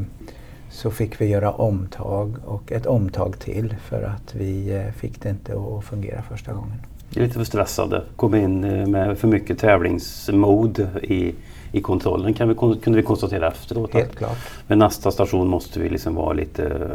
[0.70, 5.30] så fick vi göra omtag och ett omtag till för att vi eh, fick det
[5.30, 6.82] inte att fungera första gången.
[7.10, 11.36] Lite för stressade, kom in eh, med för mycket tävlingsmod i,
[11.76, 13.94] i kontrollen kan vi, kunde vi konstatera efteråt.
[13.94, 14.38] Helt Att klart.
[14.68, 16.90] vid nästa station måste vi liksom vara lite,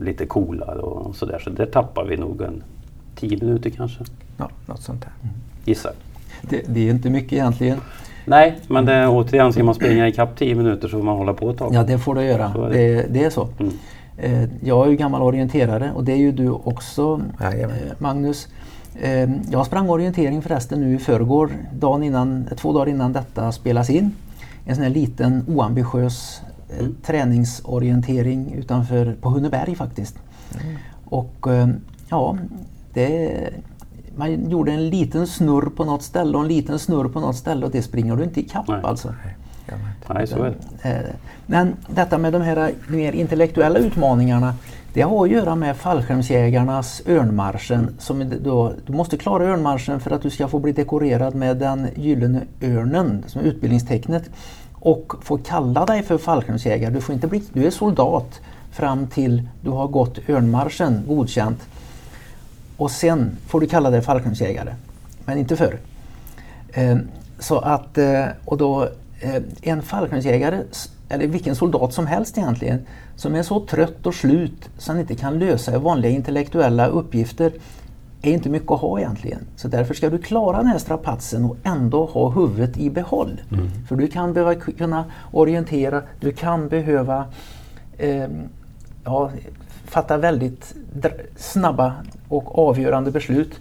[0.00, 1.38] lite coolare och sådär.
[1.38, 2.62] Så där tappar vi nog en
[3.16, 4.04] 10 minuter kanske,
[4.36, 5.12] Ja, något sånt där.
[5.64, 5.92] gissar.
[6.42, 7.78] Det, det är inte mycket egentligen.
[8.24, 11.50] Nej, men det, återigen ska man springa ikapp 10 minuter så får man hålla på
[11.50, 11.74] ett tag.
[11.74, 12.44] Ja, det får du göra.
[12.44, 12.94] Är det.
[12.94, 13.06] det.
[13.10, 13.48] Det, är så.
[13.58, 13.72] Mm.
[14.16, 17.76] Eh, Jag är ju gammal orienterare och det är ju du också Jajamän.
[17.76, 18.48] eh, Magnus.
[19.00, 23.90] Eh, Jag sprang orientering förresten nu i förrgår, dagen innan, två dagar innan detta spelas
[23.90, 24.12] in.
[24.64, 26.94] En sån här liten oambitiös eh, Mm.
[27.02, 30.16] träningsorientering utanför, på Hunneberg faktiskt.
[31.04, 31.68] Och eh,
[32.08, 32.36] ja,
[32.94, 33.32] det,
[34.16, 37.66] man gjorde en liten snurr på något ställe och en liten snurr på något ställe
[37.66, 38.80] och det springer du inte ikapp Nej.
[38.84, 39.14] alltså.
[40.14, 40.88] Nej, så är det.
[40.90, 41.12] Eh,
[41.46, 44.54] Men detta med de här mer intellektuella utmaningarna
[44.92, 47.96] det har att göra med fallskärmsjägarnas örnmarschen.
[47.98, 51.88] Som då, du måste klara örnmarschen för att du ska få bli dekorerad med den
[51.96, 54.30] gyllene örnen som är utbildningstecknet
[54.72, 56.94] och få kalla dig för fallskärmsjägare.
[56.94, 58.40] Du, får inte bli, du är soldat
[58.72, 61.60] fram till du har gått örnmarschen godkänt
[62.76, 64.74] och sen får du kalla dig fallskärmsjägare.
[65.24, 65.78] Men inte förr.
[66.72, 66.96] Eh,
[67.38, 68.88] så att, eh, och då
[69.20, 70.62] eh, en fallskärmsjägare,
[71.08, 72.86] eller vilken soldat som helst egentligen,
[73.20, 77.52] som är så trött och slut så han inte kan lösa vanliga intellektuella uppgifter.
[78.22, 79.40] är inte mycket att ha egentligen.
[79.56, 83.40] Så därför ska du klara den här strapatsen och ändå ha huvudet i behåll.
[83.52, 83.68] Mm.
[83.88, 87.24] För du kan behöva kunna orientera, du kan behöva
[87.98, 88.28] eh,
[89.04, 89.30] ja,
[89.84, 90.74] fatta väldigt
[91.36, 91.92] snabba
[92.28, 93.60] och avgörande beslut.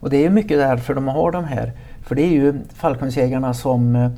[0.00, 1.72] Och det är mycket därför de har de här.
[2.02, 4.10] För det är ju fallskärmsjägarna som eh,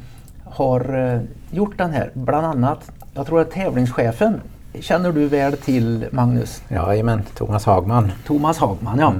[0.44, 2.10] har eh, gjort den här.
[2.14, 4.40] Bland annat, jag tror att tävlingschefen
[4.80, 6.62] känner du väl till Magnus?
[6.68, 8.12] Jajamän, Thomas Hagman.
[8.26, 9.14] Thomas Hagman, ja.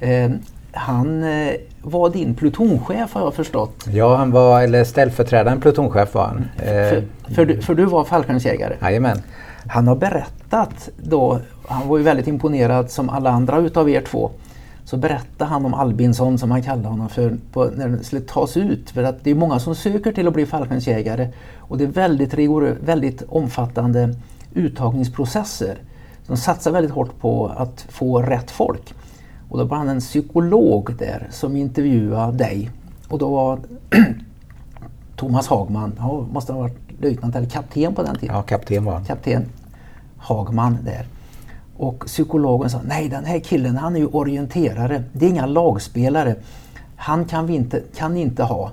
[0.00, 0.32] Mm.
[0.32, 0.38] Eh,
[0.72, 3.86] han eh, var din plutonchef har jag förstått.
[3.92, 6.44] Ja, han var, eller ställföreträdande plutonchef var han.
[6.58, 7.04] Eh, för,
[7.34, 8.76] för, du, för du var fallskärmsjägare?
[8.80, 9.22] Jajamän.
[9.68, 14.30] Han har berättat då, han var ju väldigt imponerad som alla andra utav er två.
[14.84, 18.56] Så berättade han om Albinsson som han kallade honom för på, när det skulle tas
[18.56, 18.90] ut.
[18.90, 21.28] För att det är många som söker till att bli fallskärmsjägare
[21.58, 24.14] och det är väldigt, rigor, väldigt omfattande
[24.56, 25.78] uttagningsprocesser.
[26.26, 28.94] De satsar väldigt hårt på att få rätt folk.
[29.48, 32.70] Och då var han en psykolog där som intervjuade dig.
[33.08, 33.58] Och då var
[35.16, 38.36] Thomas Hagman, han måste ha varit löjtnant eller kapten på den tiden.
[38.36, 39.04] Ja, kapten var han.
[39.04, 39.44] Kapten
[40.16, 41.06] Hagman där.
[41.76, 46.36] Och psykologen sa, nej den här killen han är ju orienterare, det är inga lagspelare.
[46.96, 48.70] Han kan vi inte, kan inte ha.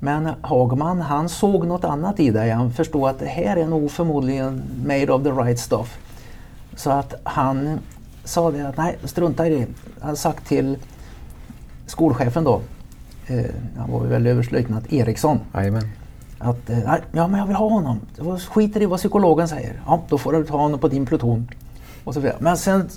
[0.00, 2.50] Men Hagman han såg något annat i dig.
[2.50, 5.98] Han förstod att det här är nog förmodligen made of the right stuff.
[6.76, 7.78] Så att han
[8.24, 9.66] sa det att nej, strunta i det.
[10.00, 10.78] Han sagt till
[11.86, 12.60] skolchefen då,
[13.26, 13.44] eh,
[13.78, 15.40] han var väl överstelöjtnant Eriksson.
[15.52, 15.82] Amen.
[16.38, 18.00] Att, eh, nej, ja men jag vill ha honom.
[18.50, 19.80] Skiter i vad psykologen säger.
[19.86, 21.48] Ja, då får du ta honom på din pluton.
[22.04, 22.88] Och så Men sen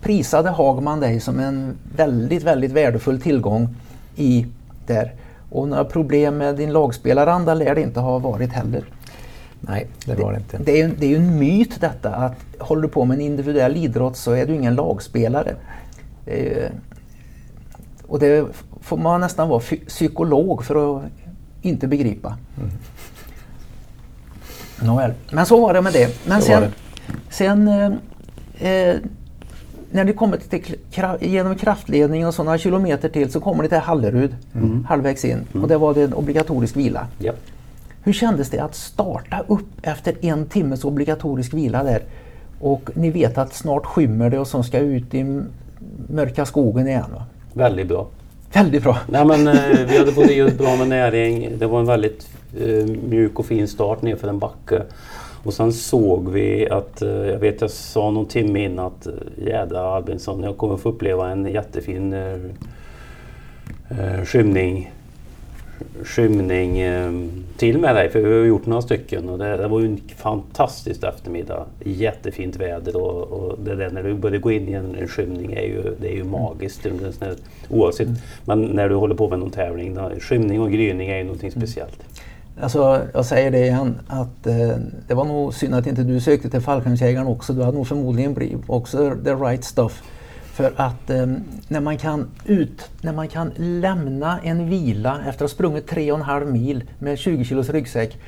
[0.00, 3.68] prisade Hagman dig som en väldigt, väldigt värdefull tillgång
[4.16, 4.46] i
[4.86, 5.12] där.
[5.50, 8.84] Och några problem med din lagspelaranda lär det inte ha varit heller.
[9.60, 10.58] Nej, det var det inte.
[10.58, 13.76] Det är, det är ju en myt detta att håller du på med en individuell
[13.76, 15.54] idrott så är du ingen lagspelare.
[16.24, 16.72] Det
[18.08, 18.46] och det
[18.80, 21.02] får man nästan vara psykolog för att
[21.62, 22.38] inte begripa.
[22.58, 22.70] Mm.
[24.82, 26.26] Nåväl, men så var det med det.
[26.26, 26.72] Men så sen, det.
[27.30, 28.96] sen eh, eh,
[29.90, 30.76] när ni kommer till,
[31.20, 34.84] genom kraftledningen och så några kilometer till så kommer ni till Hallerud mm.
[34.84, 35.62] halvvägs in mm.
[35.62, 37.06] och det var det en obligatorisk vila.
[37.20, 37.36] Yep.
[38.02, 42.02] Hur kändes det att starta upp efter en timmes obligatorisk vila där
[42.60, 45.42] och ni vet att snart skymmer det och så ska ut i
[46.08, 47.10] mörka skogen igen?
[47.14, 47.22] Va?
[47.52, 48.06] Väldigt bra.
[48.52, 48.98] Väldigt bra.
[49.08, 51.58] Nej, men, eh, vi hade både bra med näring.
[51.58, 52.28] Det var en väldigt
[52.60, 54.82] eh, mjuk och fin start ner för en backe.
[55.46, 59.12] Och sen såg vi att, eh, jag vet jag sa någon timme innan att eh,
[59.46, 62.34] jädra Albinsson, jag kommer få uppleva en jättefin eh,
[63.90, 64.92] eh, skymning,
[66.04, 67.12] skymning eh,
[67.56, 68.10] till med dig.
[68.10, 71.64] För vi har gjort några stycken och det, det var ju en fantastisk eftermiddag.
[71.84, 75.52] Jättefint väder och, och det där när du börjar gå in i en, en skymning
[75.52, 76.86] är ju, det är ju magiskt.
[77.68, 78.18] Oavsett, mm.
[78.44, 81.50] men när du håller på med någon tävling, då, skymning och gryning är ju någonting
[81.50, 82.02] speciellt.
[82.60, 84.76] Alltså, jag säger det igen att eh,
[85.08, 87.52] det var nog synd att inte du sökte till fallskärmsjägaren också.
[87.52, 90.02] Du hade nog förmodligen blivit också the right stuff.
[90.44, 91.26] För att eh,
[91.68, 96.44] när, man kan ut, när man kan lämna en vila efter att ha sprungit 3,5
[96.44, 98.18] mil med 20 kilos ryggsäck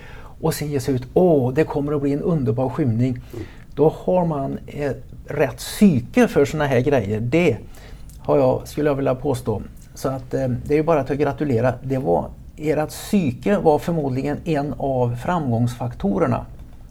[0.41, 3.21] och sen ge sig ut, åh det kommer att bli en underbar skymning.
[3.75, 4.93] Då har man eh,
[5.27, 7.21] rätt psyke för sådana här grejer.
[7.21, 7.57] Det
[8.19, 9.63] har jag, skulle jag vilja påstå.
[9.95, 11.75] Så att eh, det är bara att gratulera.
[11.83, 16.47] Det var ert psyke var förmodligen en av framgångsfaktorerna.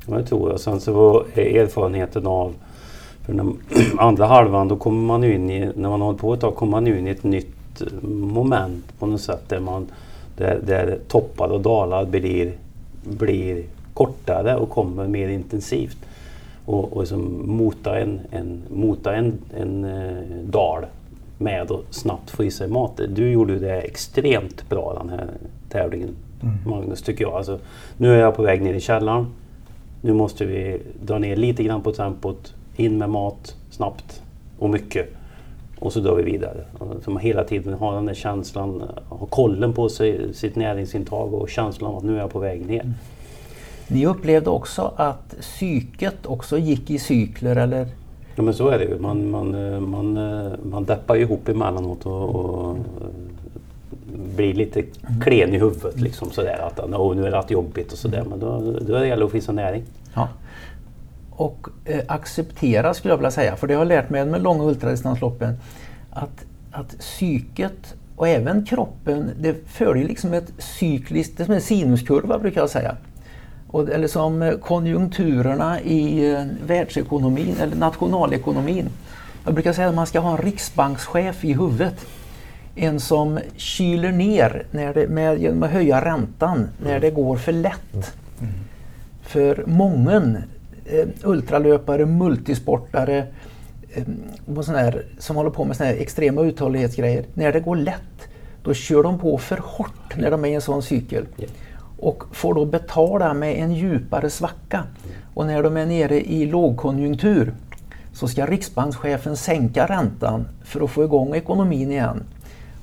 [0.05, 0.59] Ja, det tror jag.
[0.59, 2.53] Sen så var erfarenheten av
[3.27, 3.57] för den
[3.97, 6.87] andra halvan då kommer man in i, när man håller på ett tag, kommer man
[6.87, 9.87] in i ett nytt eh, moment på något sätt där, man,
[10.37, 12.51] där, där toppar och dalar blir,
[13.03, 15.97] blir kortare och kommer mer intensivt.
[16.65, 20.85] Och, och liksom mota en, en, mota en, en, en dal
[21.37, 23.01] med att snabbt få i sig mat.
[23.09, 25.29] Du gjorde det extremt bra den här
[25.69, 26.55] tävlingen, mm.
[26.65, 27.33] Magnus, tycker jag.
[27.33, 27.59] Alltså,
[27.97, 29.27] nu är jag på väg ner i källaren.
[30.01, 34.21] Nu måste vi dra ner lite grann på tempot, in med mat snabbt
[34.59, 35.09] och mycket.
[35.79, 36.65] Och så drar vi vidare.
[37.03, 41.49] Så man hela tiden har den där känslan, har kollen på sig, sitt näringsintag och
[41.49, 42.81] känslan att nu är jag på väg ner.
[42.81, 42.93] Mm.
[43.87, 47.87] Ni upplevde också att psyket också gick i cykler eller
[48.37, 48.99] Ja men så är det ju.
[48.99, 53.07] Man, man, eh, man, eh, man deppar ihop emellanåt och, och eh,
[54.35, 54.83] blir lite
[55.23, 55.99] klen i huvudet.
[55.99, 58.23] Liksom, sådär, att oh, nu är det jobbigt och sådär.
[58.29, 59.83] Men då, då är det gäller att finna näring.
[60.13, 60.29] Ja.
[61.31, 64.63] Och eh, acceptera skulle jag vilja säga, för det har jag lärt mig med långa
[64.63, 65.53] ultradistansloppen.
[66.09, 71.61] Att, att psyket och även kroppen, det följer liksom ett cykliskt, det är som en
[71.61, 72.95] sinuskurva brukar jag säga.
[73.67, 78.89] Och, eller som konjunkturerna i eh, världsekonomin eller nationalekonomin.
[79.45, 82.05] Jag brukar säga att man ska ha en riksbankschef i huvudet.
[82.75, 87.51] En som kyler ner när det, med, genom att höja räntan när det går för
[87.51, 88.13] lätt.
[88.39, 88.53] Mm.
[89.21, 90.37] För många
[90.85, 93.27] eh, ultralöpare, multisportare
[93.93, 94.03] eh,
[94.67, 97.25] här, som håller på med såna här extrema uthållighetsgrejer.
[97.33, 98.27] När det går lätt,
[98.63, 101.25] då kör de på för hårt när de är i en sån cykel.
[101.99, 104.83] Och får då betala med en djupare svacka.
[105.33, 107.53] Och när de är nere i lågkonjunktur
[108.13, 112.23] så ska riksbankschefen sänka räntan för att få igång ekonomin igen.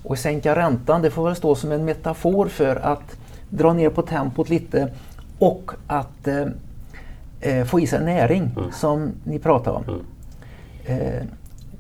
[0.03, 3.17] Och sänka räntan, det får väl stå som en metafor för att
[3.49, 4.91] dra ner på tempot lite
[5.39, 6.47] och att eh,
[7.41, 8.73] eh, få i sig näring mm.
[8.73, 9.85] som ni pratade om.
[9.89, 10.01] Mm.
[10.87, 11.23] Eh,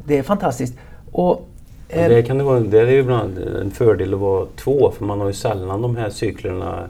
[0.04, 0.74] det är fantastiskt.
[1.12, 1.48] Och,
[1.88, 5.04] eh, det, kan det, vara, det är ju ibland en fördel att vara två för
[5.04, 6.88] man har ju sällan de här cyklerna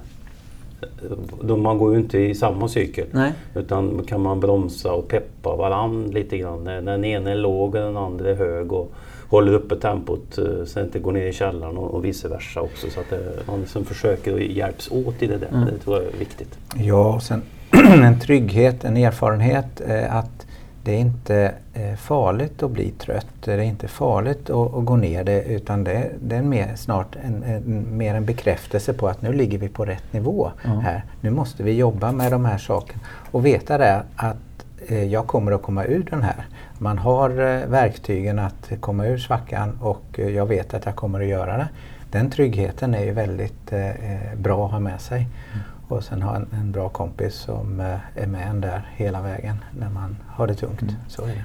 [1.42, 3.06] de, man går ju inte i samma cykel.
[3.10, 3.32] Nej.
[3.54, 6.64] Utan kan man bromsa och peppa varann lite grann.
[6.64, 8.72] Den ena är låg och den andra är hög.
[8.72, 8.92] Och
[9.28, 12.28] håller uppe tempot eh, så att det inte går ner i källaren och, och vice
[12.28, 12.90] versa också.
[12.90, 15.48] Så att det, man liksom försöker hjälps åt i det där.
[15.48, 15.64] Mm.
[15.64, 16.58] Det tror jag är viktigt.
[16.76, 17.42] Ja, och sen
[18.04, 20.46] en trygghet, en erfarenhet eh, att
[20.84, 23.26] det är inte eh, farligt att bli trött.
[23.40, 27.16] Det är inte farligt att, att gå ner det utan det, det är mer, snart
[27.22, 30.78] en, en, mer en bekräftelse på att nu ligger vi på rätt nivå mm.
[30.78, 31.04] här.
[31.20, 35.52] Nu måste vi jobba med de här sakerna och veta det att eh, jag kommer
[35.52, 36.46] att komma ur den här.
[36.78, 41.20] Man har eh, verktygen att komma ur svackan och eh, jag vet att jag kommer
[41.20, 41.68] att göra det.
[42.10, 45.28] Den tryggheten är ju väldigt eh, eh, bra att ha med sig.
[45.52, 49.22] Mm och sen ha en, en, bra kompis som eh, är med en där hela
[49.22, 50.82] vägen när man har det tungt.
[50.82, 50.94] Mm.
[51.08, 51.44] Så är det.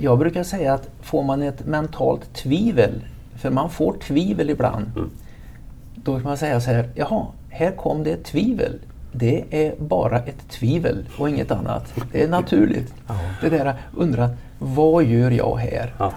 [0.00, 3.04] Jag brukar säga att får man ett mentalt tvivel,
[3.36, 5.10] för man får tvivel ibland, mm.
[5.94, 8.78] då kan man säga så här, jaha, här kom det ett tvivel.
[9.12, 11.94] Det är bara ett tvivel och inget annat.
[12.12, 12.94] Det är naturligt.
[13.06, 13.14] Ja.
[13.40, 15.94] Det där undra, vad gör jag här?
[15.98, 16.12] Ja.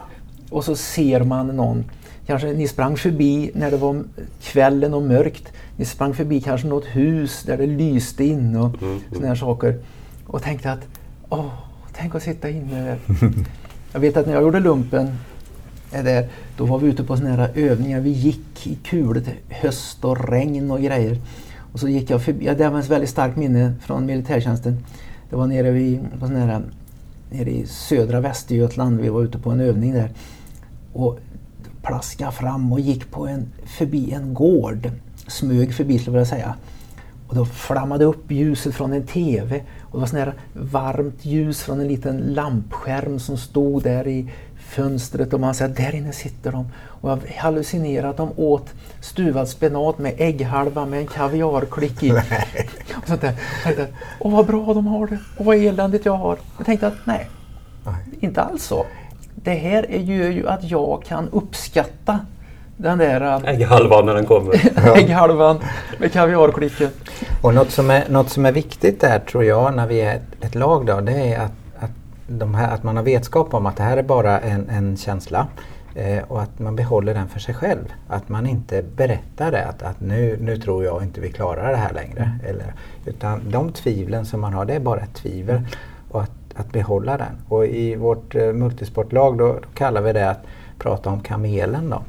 [0.50, 1.86] Och så ser man någon
[2.26, 4.04] Kanske ni sprang förbi när det var
[4.42, 5.54] kvällen och mörkt.
[5.76, 9.02] Ni sprang förbi kanske något hus där det lyste in och mm, mm.
[9.12, 9.80] sådana här saker.
[10.26, 10.88] Och tänkte att,
[11.30, 11.54] åh,
[11.94, 12.98] tänk att sitta inne där.
[13.94, 15.18] jag vet att när jag gjorde lumpen
[15.92, 18.00] där, då var vi ute på sådana här övningar.
[18.00, 21.18] Vi gick i kulet, höst och regn och grejer.
[21.74, 24.86] Och så gick jag förbi, ja, det var ett väldigt starkt minne från militärtjänsten.
[25.30, 26.62] Det var nere, vid, på sån här,
[27.30, 30.10] nere i södra Västergötland, vi var ute på en övning där.
[30.94, 31.20] Och
[31.82, 34.92] plaskade fram och gick på en, förbi en gård.
[35.28, 36.56] Smög förbi skulle jag säga.
[37.28, 41.64] Och då flammade upp ljuset från en TV och det var sån här varmt ljus
[41.64, 46.52] från en liten lampskärm som stod där i fönstret och man sa där inne sitter
[46.52, 46.68] de.
[46.86, 52.12] Och jag hallucinerade att de åt stuvad spenat med ägghalva med en kaviarklick i.
[52.98, 53.36] och sånt där.
[53.66, 53.88] Jag tänkte,
[54.20, 56.38] åh vad bra de har det och vad eländigt jag har.
[56.58, 57.30] Jag tänkte att nej,
[57.86, 57.96] nej.
[58.20, 58.86] inte alls så
[59.36, 62.20] det här gör ju att jag kan uppskatta
[62.78, 64.56] den där äh, ägghalvan när den kommer.
[64.98, 65.60] ägghalvan
[66.00, 66.90] med kaviarklicken.
[67.42, 70.46] Och något som, är, något som är viktigt där tror jag när vi är ett,
[70.46, 71.92] ett lag då, det är att, att,
[72.28, 75.48] de här, att man har vetskap om att det här är bara en, en känsla.
[75.96, 77.94] Eh, och att man behåller den för sig själv.
[78.08, 81.78] Att man inte berättar det att, att nu, nu tror jag inte vi klarar det
[81.78, 82.24] här längre.
[82.24, 82.56] Mm.
[82.56, 82.74] Eller,
[83.06, 85.62] utan de tvivlen som man har det är bara ett tvivel.
[86.62, 87.42] Att behålla den.
[87.48, 90.44] Och i vårt eh, multisportlag då, då, kallar vi det att
[90.78, 91.90] prata om kamelen.
[91.90, 92.04] Då.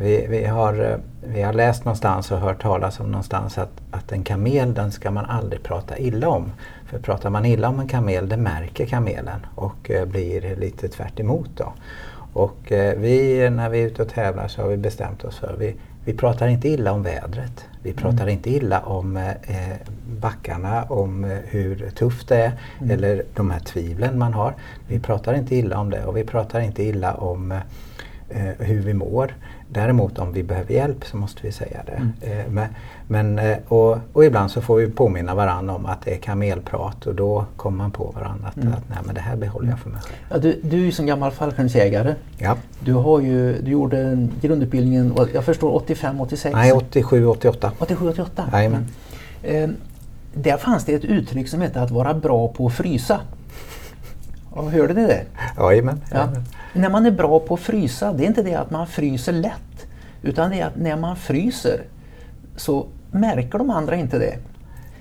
[0.00, 0.96] Vi, vi, har, eh,
[1.34, 5.10] vi har läst någonstans och hört talas om någonstans att, att en kamel den ska
[5.10, 6.52] man aldrig prata illa om.
[6.86, 11.20] För pratar man illa om en kamel det märker kamelen och eh, blir lite tvärt
[11.20, 11.72] emot då.
[12.32, 15.76] Och vi, när vi är ute och tävlar så har vi bestämt oss för vi,
[16.04, 17.64] vi pratar inte illa om vädret.
[17.82, 18.28] Vi pratar mm.
[18.28, 19.32] inte illa om eh,
[20.20, 22.90] backarna, om eh, hur tufft det är mm.
[22.90, 24.54] eller de här tvivlen man har.
[24.88, 27.52] Vi pratar inte illa om det och vi pratar inte illa om
[28.30, 29.34] eh, hur vi mår.
[29.72, 31.92] Däremot om vi behöver hjälp så måste vi säga det.
[31.92, 32.12] Mm.
[32.20, 32.68] Eh, men,
[33.06, 37.06] men eh, och, och, ibland så får vi påminna varandra om att det är kamelprat
[37.06, 38.72] och då kommer man på varandra att, mm.
[38.72, 40.16] att nej, men det här behåller jag för mig själv.
[40.30, 42.14] Ja, du, du är som gammal fallskärmsjägare.
[42.38, 42.56] Ja.
[42.80, 46.50] Du, har ju, du gjorde grundutbildningen, jag förstår 85-86?
[46.52, 47.70] Nej, 87-88.
[47.78, 48.26] 87-88?
[48.52, 48.86] Jajamän.
[49.42, 49.70] Eh,
[50.34, 53.20] där fanns det ett uttryck som hette att vara bra på att frysa.
[54.50, 55.24] Och hörde ni det?
[55.58, 56.00] Jajamän.
[56.12, 56.28] Ja.
[56.74, 59.86] När man är bra på att frysa, det är inte det att man fryser lätt.
[60.22, 61.82] Utan det är att när man fryser
[62.56, 64.38] så märker de andra inte det.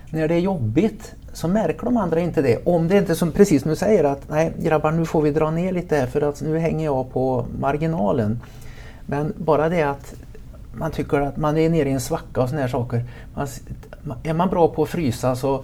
[0.09, 2.67] När det är jobbigt så märker de andra inte det.
[2.67, 5.51] Om det inte som precis som du säger att nej grabbar nu får vi dra
[5.51, 8.39] ner lite här för att nu hänger jag på marginalen.
[9.05, 10.13] Men bara det att
[10.73, 13.03] man tycker att man är nere i en svacka och sådana här saker.
[13.33, 13.47] Man,
[14.23, 15.63] är man bra på att frysa så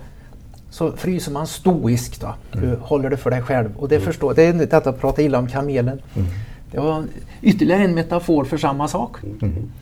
[0.76, 2.23] så fryser man stoiskt.
[2.23, 2.34] Va?
[2.51, 3.69] Du håller det för dig själv.
[3.78, 6.01] Och det förstår Det är detta att prata illa om kamelen.
[6.71, 7.03] Det var
[7.41, 9.17] ytterligare en metafor för samma sak.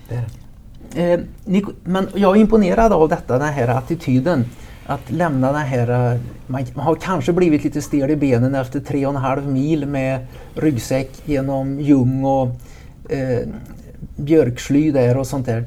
[0.10, 1.14] Det.
[1.14, 4.46] Eh, ni, men jag är imponerad av detta, den här attityden.
[4.86, 6.14] Att lämna den här...
[6.14, 9.48] eh, Man, man har kanske blivit lite stel i benen efter tre och en halv
[9.48, 12.48] mil med ryggsäck genom ljung och
[13.10, 13.48] eh,
[14.16, 15.66] björksly där och sånt där.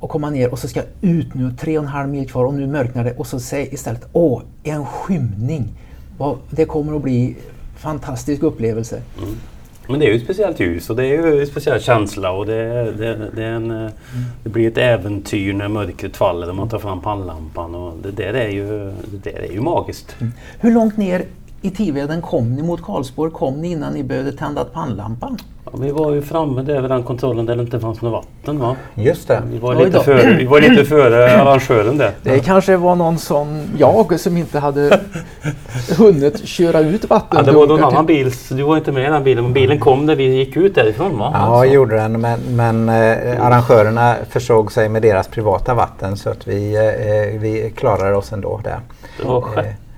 [0.00, 2.44] Och komma ner och så ska jag ut nu, tre och en halv mil kvar
[2.44, 5.68] och nu mörknar det och så säg istället åh, en skymning.
[6.50, 7.36] Det kommer att bli
[7.76, 9.02] fantastisk upplevelse.
[9.88, 12.46] Men det är ju ett speciellt ljus och det är ju en speciell känsla och
[12.46, 13.90] det, det, det, en, eh,
[14.42, 17.74] det blir ett äventyr när mörkret faller och man tar fram pannlampan.
[17.74, 20.16] Och det där är ju, det där är ju magiskt.
[20.60, 21.24] Hur långt ner
[21.62, 23.32] i Tiveden kom ni mot Karlsborg?
[23.32, 25.38] Kom ni innan ni började tända pannlampan?
[25.64, 28.58] Ja, vi var ju framme där vid den kontrollen där det inte fanns något vatten
[28.58, 28.76] va?
[28.94, 29.42] Just det.
[29.52, 30.02] Vi var Oj lite då.
[30.02, 32.12] före, vi var lite före arrangören där.
[32.22, 35.00] Det kanske var någon som jag som inte hade
[35.98, 37.52] hunnit köra ut Ja, vattendunkar.
[37.52, 39.44] det var någon annan bil, du var inte med i den bilen.
[39.44, 41.30] Men bilen kom när vi gick ut därifrån va?
[41.34, 42.20] Ja, gjorde den.
[42.20, 47.72] Men, men eh, arrangörerna försåg sig med deras privata vatten så att vi, eh, vi
[47.76, 48.80] klarade oss ändå där.
[49.20, 49.40] Det var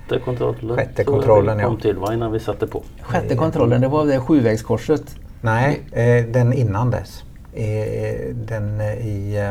[0.09, 0.75] sjätte kontrollen.
[0.77, 1.81] sjätte kontrollen, kom ja.
[1.81, 2.83] till va, innan vi satte på.
[3.01, 5.15] Sjätte kontrollen, det var det sjuvägskorset.
[5.41, 7.23] Nej, eh, den innan dess.
[7.53, 9.35] Eh, den eh, i...
[9.37, 9.49] Eh,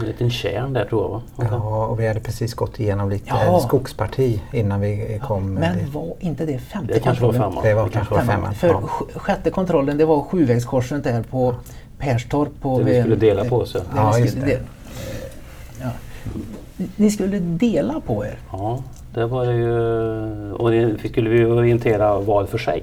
[0.00, 1.22] En liten tjärn där tror jag va?
[1.50, 3.60] ja, och vi hade precis gått igenom lite Jaha.
[3.60, 5.54] skogsparti innan vi kom.
[5.54, 5.88] Men dit.
[5.88, 7.52] var inte det femte Det kanske var kontrollen?
[7.52, 7.64] femman.
[7.64, 8.54] Det var kanske var Femman.
[8.54, 8.80] För Ja.
[8.82, 11.54] sj- sjätte kontrollen det var sjuvägskorset där på
[11.98, 12.48] Perstorp.
[12.60, 13.80] På Det vi skulle dela på oss, ja.
[13.96, 14.14] Ja,
[14.44, 14.60] det.
[15.80, 15.88] ja.
[16.96, 18.38] Ni skulle dela på er.
[18.52, 18.82] Ja,
[19.14, 20.52] det var det ju.
[20.52, 22.82] Och det skulle vi orientera var för sig.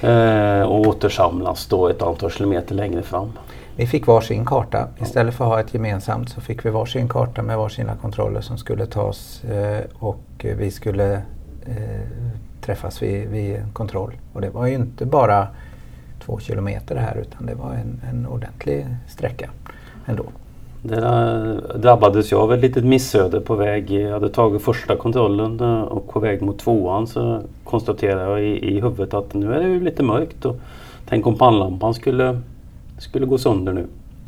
[0.00, 3.32] Eh, och återsamlas då ett antal kilometer längre fram.
[3.76, 4.88] Vi fick varsin karta.
[5.00, 8.58] Istället för att ha ett gemensamt så fick vi varsin karta med varsina kontroller som
[8.58, 11.12] skulle tas eh, och vi skulle
[11.66, 12.08] eh,
[12.60, 14.12] träffas vid, vid kontroll.
[14.32, 15.48] Och det var ju inte bara
[16.24, 19.50] två kilometer det här utan det var en, en ordentlig sträcka
[20.06, 20.24] ändå.
[20.86, 23.90] Där drabbades jag av ett litet missöde på väg.
[23.90, 28.80] Jag hade tagit första kontrollen och på väg mot tvåan så konstaterade jag i, i
[28.80, 30.44] huvudet att nu är det ju lite mörkt.
[30.44, 30.56] Och
[31.08, 32.40] tänk om pannlampan skulle,
[32.98, 33.86] skulle gå sönder nu.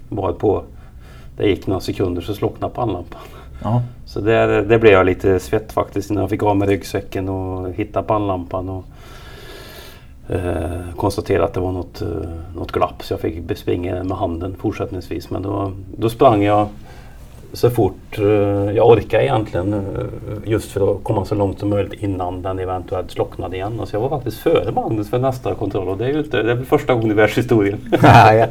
[0.08, 0.62] Bara på,
[1.36, 3.20] det gick några sekunder så slocknade pannlampan.
[3.62, 3.82] Ja.
[4.06, 7.72] Så där, där blev jag lite svett faktiskt när jag fick av med ryggsäcken och
[7.72, 8.68] hitta pannlampan.
[8.68, 8.84] Och,
[10.28, 12.08] eh, konstatera att det var något, eh,
[12.54, 15.30] något glapp så jag fick springa med handen fortsättningsvis.
[15.30, 16.68] Men då, då sprang jag
[17.52, 18.24] så fort eh,
[18.74, 19.80] jag orkade egentligen eh,
[20.44, 23.80] just för att komma så långt som möjligt innan den eventuellt slocknade igen.
[23.84, 26.52] Så jag var faktiskt före Magnus för nästa kontroll och det är ju inte, det
[26.52, 27.78] är första gången i världshistorien.
[28.02, 28.48] Nej,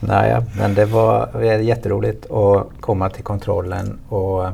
[0.00, 4.44] naja, men det var jätteroligt att komma till kontrollen och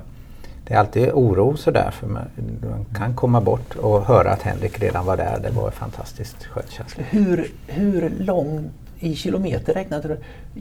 [0.65, 2.23] det är alltid oro sådär för man,
[2.71, 5.41] man kan komma bort och höra att Henrik redan var där.
[5.43, 7.03] Det var fantastiskt skön känsla.
[7.11, 10.05] Hur, hur lång i kilometer räknat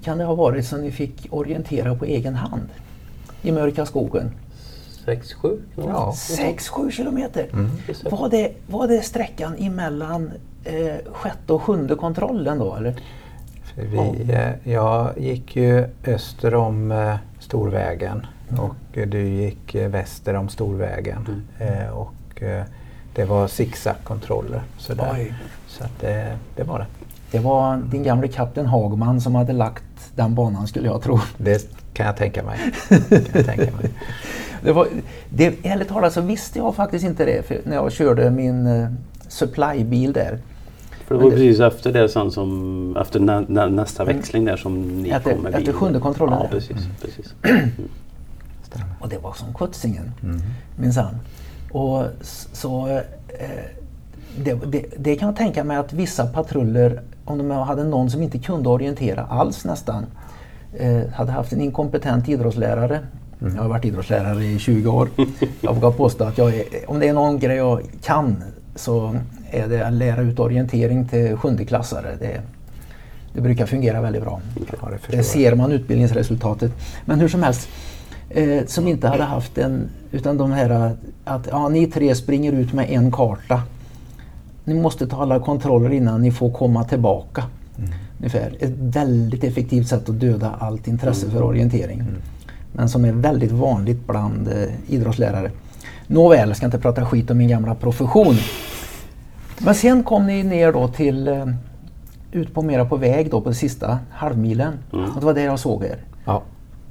[0.04, 2.70] kan det ha varit som ni fick orientera på egen hand?
[3.42, 4.32] I mörka skogen?
[5.06, 5.60] 6-7?
[5.76, 6.14] Ja.
[6.16, 7.48] 6-7 kilometer.
[7.54, 7.70] Mm.
[8.04, 10.32] Var, det, var det sträckan emellan
[10.64, 12.96] eh, sjätte och sjunde kontrollen då eller?
[13.64, 18.26] För vi, eh, jag gick ju öster om eh, Storvägen
[18.60, 21.44] och eh, du gick eh, väster om Storvägen.
[21.60, 22.64] Eh, och eh,
[23.16, 24.62] det var zigzag-kontroller.
[24.78, 26.86] Så att det, det var det.
[27.32, 29.84] Det var din gamle kapten Hagman som hade lagt
[30.16, 31.20] den banan skulle jag tro.
[31.38, 32.60] Det kan jag tänka mig.
[32.90, 33.90] Kan jag tänka mig.
[34.64, 34.88] Det var,
[35.30, 38.88] det, ärligt talat så visste jag faktiskt inte det för när jag körde min eh,
[39.28, 40.40] supplybil där.
[41.08, 45.02] För det var precis efter det sen som, efter nä, nä, nästa växling där som
[45.02, 45.74] ni Efter- kom med efter bilen.
[45.80, 46.78] sjunde kontrollen Ja, precis.
[47.02, 47.34] precis.
[49.00, 50.42] Och det var som skjutsingen Mm.
[50.76, 51.16] minsann.
[51.72, 52.04] Och
[52.54, 53.02] så eh,
[54.38, 58.22] det, det, det kan jag tänka mig att vissa patruller, om de hade någon som
[58.22, 60.06] inte kunde orientera alls nästan,
[60.80, 63.00] eh, hade haft en inkompetent idrottslärare.
[63.40, 65.10] Jag har varit idrottslärare i 20 år.
[65.62, 68.44] Jag vågar påstå att jag är, om det är någon grej jag kan
[68.76, 69.16] så
[69.52, 72.16] är det att lära ut orientering till sjundeklassare.
[72.20, 72.42] Det,
[73.34, 74.42] det brukar fungera väldigt bra.
[74.82, 76.72] Ja, det Det ser man utbildningsresultatet.
[77.06, 77.68] Men hur som helst,
[78.34, 82.74] eh, som inte hade haft en, utan de här att ja, ni tre springer ut
[82.74, 83.62] med en karta.
[84.64, 87.44] Ni måste ta alla kontroller innan ni får komma tillbaka.
[88.18, 88.56] Ungefär.
[88.60, 92.04] Ett väldigt effektivt sätt att döda allt intresse för orientering.
[92.72, 95.52] Men som är väldigt vanligt bland eh, idrottslärare.
[96.08, 98.36] Nåväl, jag ska inte prata skit om min gamla profession.
[99.60, 101.46] Men sen kom ni ner då till eh,
[102.32, 104.74] ut på mera på väg då på sista halvmilen.
[104.94, 105.06] Mm.
[105.06, 105.98] Och det var där jag såg er.
[106.26, 106.44] Ja.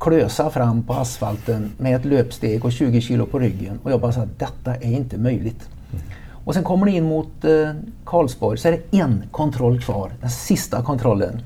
[0.02, 3.78] Klösa fram på asfalten med ett löpsteg och 20 kilo på ryggen.
[3.82, 5.68] Och jag bara sa detta är inte möjligt.
[5.92, 6.04] Mm.
[6.44, 7.70] Och sen kommer ni in mot eh,
[8.04, 11.42] Karlsborg så är det en kontroll kvar, den sista kontrollen.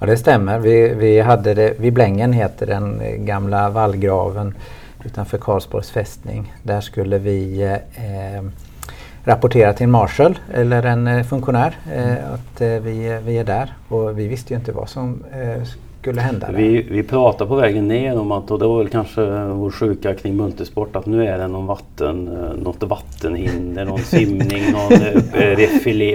[0.00, 0.58] Ja det stämmer.
[0.58, 4.54] Vi, vi hade det, vid Blängen heter den gamla vallgraven
[5.04, 6.52] utanför Karlsborgs fästning.
[6.62, 7.62] Där skulle vi
[7.94, 8.42] eh,
[9.24, 13.74] rapportera till en marshal eller en eh, funktionär eh, att eh, vi, vi är där.
[13.88, 15.62] Och vi visste ju inte vad som eh,
[16.04, 16.48] skulle hända.
[16.52, 20.14] Vi, vi pratade på vägen ner om att, och det var väl kanske vår sjuka
[20.14, 25.56] kring multisport, att nu är det någon vatten, eh, något vattenhinder, någon simning, någon eh,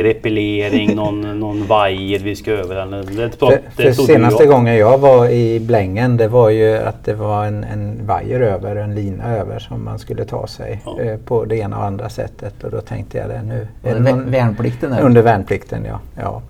[0.04, 2.86] repellering, någon, någon vajer vi ska över.
[3.18, 7.14] Det, för, det för senaste gången jag var i Blängen det var ju att det
[7.14, 11.02] var en, en vajer över, en lina över som man skulle ta sig ja.
[11.02, 12.64] eh, på det ena och andra sättet.
[12.64, 13.68] Och då tänkte jag det nu.
[13.96, 14.94] Under värnplikten?
[14.94, 16.00] Under värnplikten ja.
[16.16, 16.42] ja.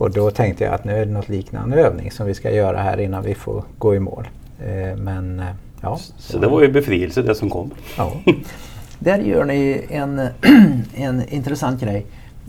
[0.00, 2.82] Och då tänkte jag att nu är det något liknande övning som vi ska göra
[2.82, 4.28] här innan vi får gå i mål.
[4.60, 5.46] Eh, men eh,
[5.80, 5.98] ja.
[6.18, 7.70] Så det var ju befrielse det som kom.
[7.96, 8.12] Ja.
[8.98, 10.28] Där gör ni en,
[10.94, 12.06] en intressant grej.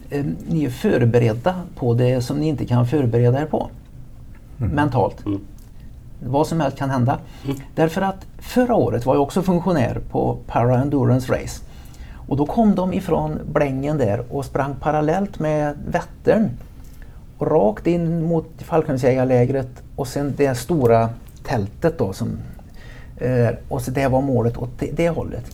[0.10, 3.70] Eh, ni är förberedda på det som ni inte kan förbereda er på.
[4.60, 4.72] Mm.
[4.72, 5.26] Mentalt.
[5.26, 5.40] Mm.
[6.26, 7.20] Vad som helst kan hända.
[7.46, 7.58] Mm.
[7.76, 11.62] Därför att förra året var jag också funktionär på Para Endurance Race.
[12.28, 16.50] Och då kom de ifrån Blängen där och sprang parallellt med Vättern
[17.42, 21.10] rakt in mot fallskärmsjägarlägret och sen det stora
[21.44, 22.38] tältet då som
[23.18, 25.46] eh, och så det var målet åt det, det hållet.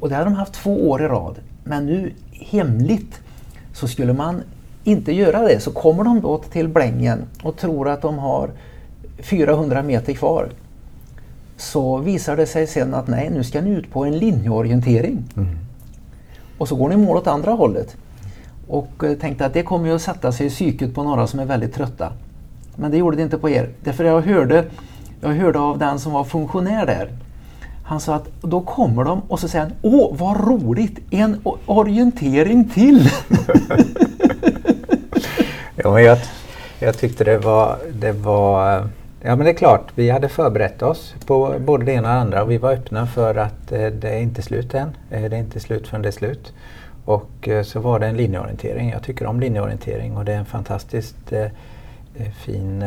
[0.00, 1.34] Och det hade de haft två år i rad.
[1.64, 3.20] Men nu hemligt
[3.72, 4.42] så skulle man
[4.84, 8.50] inte göra det så kommer de då till Blängen och tror att de har
[9.18, 10.48] 400 meter kvar.
[11.56, 15.24] Så visar det sig sen att nej, nu ska ni ut på en linjeorientering.
[15.36, 15.48] Mm.
[16.58, 17.96] Och så går ni mål åt andra hållet.
[18.70, 21.40] Och eh, tänkte att det kommer ju att sätta sig i psyket på några som
[21.40, 22.12] är väldigt trötta.
[22.76, 23.68] Men det gjorde det inte på er.
[23.84, 24.64] Därför jag hörde,
[25.20, 27.08] jag hörde av den som var funktionär där.
[27.84, 30.98] Han sa att då kommer de och så säger han Åh vad roligt!
[31.10, 33.10] En orientering till!
[35.76, 36.18] ja, men jag,
[36.78, 38.84] jag tyckte det var, det var eh,
[39.22, 42.20] Ja men det är klart, vi hade förberett oss på både det ena och det
[42.20, 44.90] andra och vi var öppna för att eh, det är inte slut än.
[45.10, 46.52] Eh, det är inte slut förrän det är slut.
[47.10, 48.90] Och eh, så var det en linjeorientering.
[48.90, 51.42] Jag tycker om linjeorientering och det är en fantastiskt eh,
[52.14, 52.84] eh, fin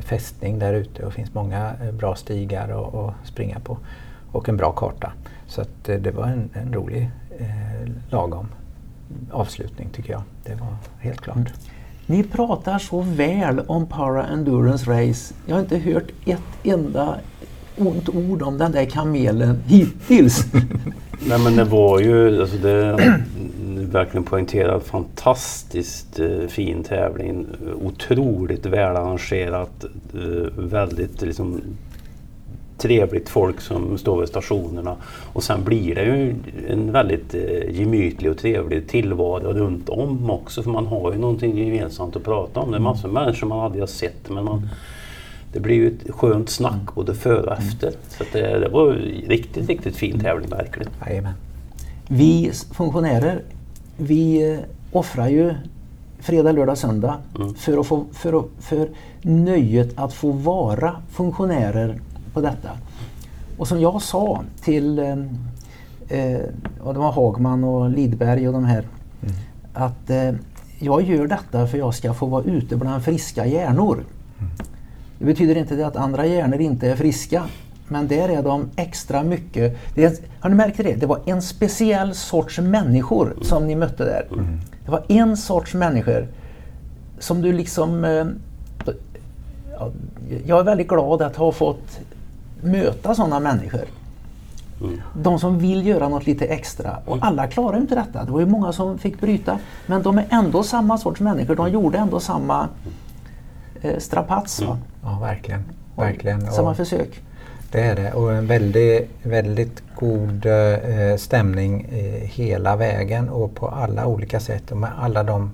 [0.00, 3.78] fästning där ute och finns många bra stigar att springa på.
[4.32, 5.12] Och en bra karta.
[5.46, 7.10] Så att, det var en, en rolig
[8.10, 8.48] lagom
[9.30, 10.22] avslutning tycker jag.
[10.44, 11.36] Det var helt klart.
[11.36, 11.48] Mm.
[12.06, 15.34] Ni pratar så väl om Para Endurance Race.
[15.46, 17.18] Jag har inte hört ett enda
[17.76, 20.46] ont ord om den där kamelen hittills.
[21.28, 22.96] Nej men det var ju, alltså det
[23.92, 27.46] verkligen poängterat, fantastiskt eh, fin tävling.
[27.82, 31.60] Otroligt välarrangerat, eh, väldigt liksom
[32.78, 34.96] trevligt folk som står vid stationerna.
[35.32, 36.34] Och sen blir det ju
[36.68, 41.58] en väldigt eh, gemytlig och trevlig tillvaro runt om också för man har ju någonting
[41.58, 42.70] gemensamt att prata om.
[42.70, 44.68] Det är massor av människor man aldrig har sett men man
[45.56, 47.92] det blir ju ett skönt snack både före och efter.
[48.08, 48.92] Så det, det, var
[49.28, 50.92] riktigt, riktigt fin tävling verkligen.
[51.06, 51.32] Jajamän.
[52.08, 53.42] Vi funktionärer,
[53.96, 54.58] vi eh,
[54.92, 55.54] offrar ju
[56.18, 57.54] fredag, lördag, söndag mm.
[57.54, 58.88] för, att få, för, för
[59.22, 62.00] nöjet att få vara funktionärer
[62.32, 62.70] på detta.
[63.58, 64.98] Och som jag sa till
[66.08, 66.38] eh
[66.80, 68.84] och det var Hagman och Lidberg och de här
[69.22, 69.34] mm.
[69.74, 70.32] att eh,
[70.78, 74.04] jag gör detta för jag ska få vara ute bland friska hjärnor.
[74.38, 74.50] Mm.
[75.18, 77.42] Det betyder inte det att andra hjärnor inte är friska.
[77.88, 79.78] Men där är de extra mycket.
[79.94, 80.94] Det har ni märkt det?
[80.94, 84.26] Det var en speciell sorts människor som ni mötte där.
[84.32, 84.60] Mm.
[84.84, 86.28] Det var en sorts människor
[87.18, 88.04] som du liksom...
[88.04, 88.26] Eh,
[89.78, 89.90] ja,
[90.46, 92.00] jag är väldigt glad att ha fått
[92.60, 93.84] möta sådana människor.
[94.80, 95.00] Mm.
[95.22, 96.98] De som vill göra något lite extra.
[97.04, 98.24] Och alla klarar inte detta.
[98.24, 99.58] Det var ju många som fick bryta.
[99.86, 101.54] Men de är ändå samma sorts människor.
[101.54, 102.68] De gjorde ändå samma
[103.82, 104.62] eh, strapats.
[104.62, 104.76] Mm.
[105.06, 105.64] Ja, verkligen.
[105.96, 106.52] verkligen.
[106.52, 107.22] Samma och försök.
[107.70, 113.68] Det är det och en väldigt, väldigt god eh, stämning eh, hela vägen och på
[113.68, 115.52] alla olika sätt och med alla de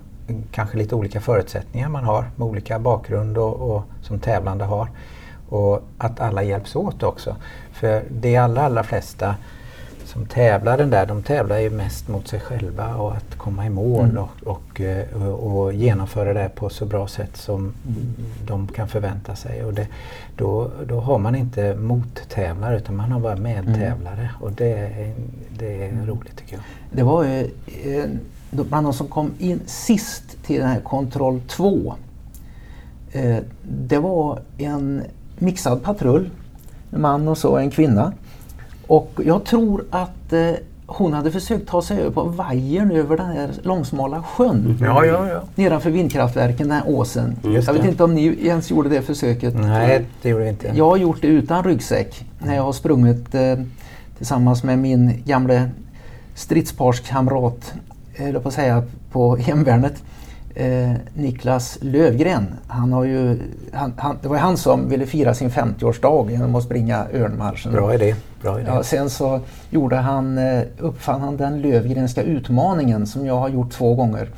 [0.51, 4.87] kanske lite olika förutsättningar man har med olika bakgrund och, och som tävlande har.
[5.49, 7.35] Och att alla hjälps åt också.
[7.73, 9.35] För de allra, allra flesta
[10.13, 13.69] som tävlar den där, de tävlar ju mest mot sig själva och att komma i
[13.69, 14.17] mål mm.
[14.17, 17.73] och, och, eh, och, och, genomföra det på så bra sätt som
[18.45, 19.63] de kan förvänta sig.
[19.63, 19.87] Och det,
[20.37, 24.41] då, då har man inte mottävlare utan man har bara medtävlare mm.
[24.41, 25.13] och det, är,
[25.57, 26.05] det är mm.
[26.05, 26.63] roligt tycker jag.
[26.91, 27.49] Det var ju
[27.83, 28.05] eh,
[28.51, 31.95] bland de som kom in sist till den här kontroll 2.
[33.11, 35.03] Eh, det var en
[35.37, 36.29] mixad patrull.
[36.91, 38.13] En man och så en kvinna.
[38.93, 40.49] Och jag tror att eh,
[40.85, 44.77] hon hade försökt ta sig över på vajern över den här långsmala sjön.
[44.81, 45.41] Ja, ja, ja.
[45.55, 47.35] Nedanför vindkraftverken, den här åsen.
[47.43, 47.89] Just jag vet det.
[47.89, 49.53] inte om ni ens gjorde det försöket.
[49.55, 50.71] Nej, det gjorde vi inte.
[50.75, 53.55] Jag har gjort det utan ryggsäck när jag har sprungit eh,
[54.17, 55.69] tillsammans med min gamle
[56.35, 57.73] stridsparskamrat,
[58.15, 60.03] eh, höll jag på att säga, på hemvärnet.
[60.55, 62.45] Eh, Niklas Lövgren.
[62.67, 63.39] Han har ju,
[63.73, 67.71] han, han, det var han som ville fira sin 50-årsdag genom att springa Örnmarschen.
[67.71, 68.15] Bra idé.
[68.43, 68.69] Bra idé.
[68.73, 69.39] Ja, sen så
[69.69, 74.29] gjorde han, eh, uppfann han den Lövgrenska utmaningen som jag har gjort två gånger.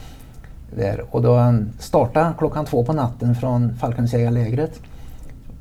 [0.78, 1.03] Där.
[1.12, 4.80] Och då han startade klockan två på natten från Falkensägarlägret.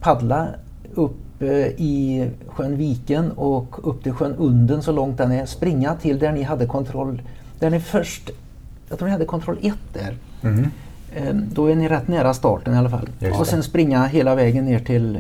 [0.00, 0.48] Paddla
[0.94, 5.46] upp eh, i sjön Viken och upp till sjön Unden så långt den är.
[5.46, 7.22] Springa till där ni hade kontroll.
[7.58, 8.30] Där ni först,
[8.88, 10.16] jag tror ni hade kontroll 1 där.
[10.40, 10.70] Mhm.
[11.16, 13.08] Eh, Då är ni rätt nära starten i alla fall.
[13.18, 13.50] Just Och det.
[13.50, 15.16] sen springa hela vägen ner till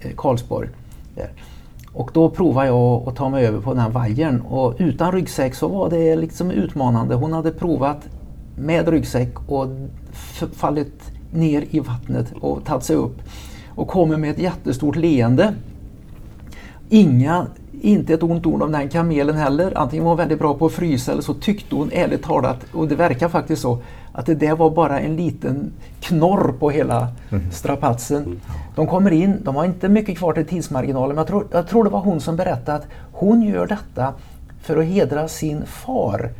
[0.00, 0.68] eh, Karlsborg.
[1.14, 1.28] Där.
[1.96, 5.54] Och då provade jag att ta mig över på den här vajern och utan ryggsäck
[5.54, 7.14] så var det liksom utmanande.
[7.14, 8.08] Hon hade provat
[8.56, 9.66] med ryggsäck och
[10.52, 13.22] fallit ner i vattnet och tagit sig upp.
[13.68, 15.54] Och kommer med ett jättestort leende.
[16.88, 17.46] Inga,
[17.80, 19.72] inte ett ont ord om den kamelen heller.
[19.78, 22.88] Antingen var hon väldigt bra på att frysa eller så tyckte hon ärligt talat, och
[22.88, 23.78] det verkar faktiskt så,
[24.12, 27.08] att det där var bara en liten knorr på hela
[27.52, 28.40] strapatsen.
[28.74, 31.84] De kommer in, de har inte mycket kvar till tidsmarginalen, men jag tror, jag tror
[31.84, 34.14] det var hon som berättade att hon gör detta
[34.62, 36.30] för att hedra sin far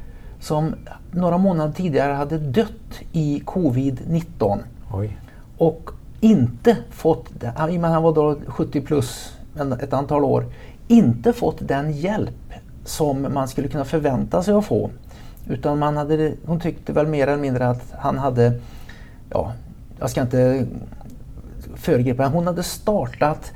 [0.40, 0.74] som
[1.10, 4.58] några månader tidigare hade dött i covid-19
[4.92, 5.18] Oj.
[5.58, 7.30] och inte fått,
[7.70, 9.32] i och med att han var då 70 plus
[9.82, 10.44] ett antal år,
[10.88, 12.52] inte fått den hjälp
[12.84, 14.90] som man skulle kunna förvänta sig att få.
[15.48, 18.60] Utan man hade, hon tyckte väl mer eller mindre att han hade,
[19.30, 19.52] ja,
[19.98, 20.66] jag ska inte
[21.74, 23.52] föregripa, hon hade startat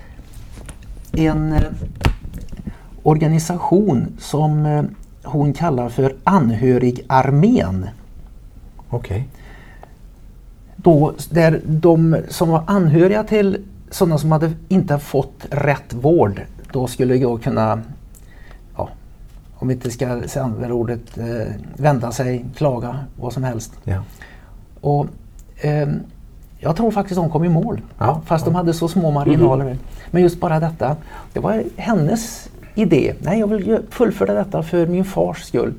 [1.12, 1.62] en eh,
[3.02, 4.82] organisation som eh,
[5.22, 7.88] hon kallar för Anhörigarmén
[8.90, 9.28] Okej.
[10.76, 16.42] då, där de som var anhöriga till sådana som hade inte fått rätt vård,
[16.72, 17.82] då skulle jag kunna,
[18.76, 18.88] ja,
[19.54, 20.08] om vi inte ska
[20.42, 23.72] använda ordet, eh, vända sig, klaga, vad som helst.
[23.84, 24.02] Ja.
[24.80, 25.06] Och,
[25.60, 26.00] ehm,
[26.58, 29.78] jag tror faktiskt de kom i mål, Ja, fast de hade så små marginaler.
[30.10, 30.96] Men just bara detta,
[31.32, 33.14] det var hennes idé.
[33.18, 35.74] Nej, jag vill fullfölja detta för min fars skull.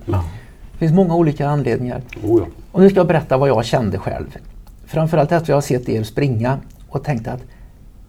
[0.71, 2.01] Det finns många olika anledningar.
[2.23, 2.43] Oh.
[2.71, 4.37] Och nu ska jag berätta vad jag kände själv.
[4.85, 6.57] Framförallt efter att jag har sett er springa
[6.89, 7.41] och tänkte att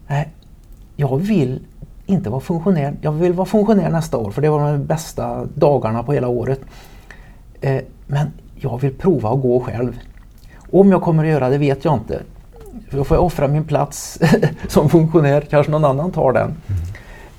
[0.07, 0.29] nej,
[0.95, 1.59] jag vill
[2.05, 2.93] inte vara funktionär.
[3.01, 6.59] Jag vill vara funktionär nästa år för det var de bästa dagarna på hela året.
[7.61, 9.99] Eh, men jag vill prova att gå själv.
[10.71, 12.21] Om jag kommer att göra det vet jag inte.
[12.89, 14.19] För Då får jag offra min plats
[14.67, 15.41] som funktionär.
[15.49, 16.55] Kanske någon annan tar den.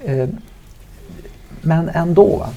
[0.05, 0.29] Eh,
[1.63, 2.37] men ändå.
[2.37, 2.49] Va?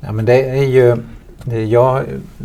[0.00, 0.96] Ja, men det är ju,
[1.44, 2.04] det- jag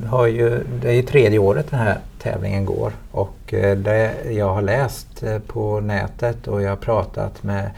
[0.09, 1.97] har ju, det är ju tredje året den här
[2.32, 7.43] tävlingen går och eh, det jag har läst eh, på nätet och jag har pratat
[7.43, 7.71] med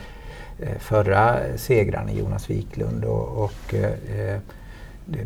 [0.60, 3.76] eh, förra segraren Jonas Wiklund och, och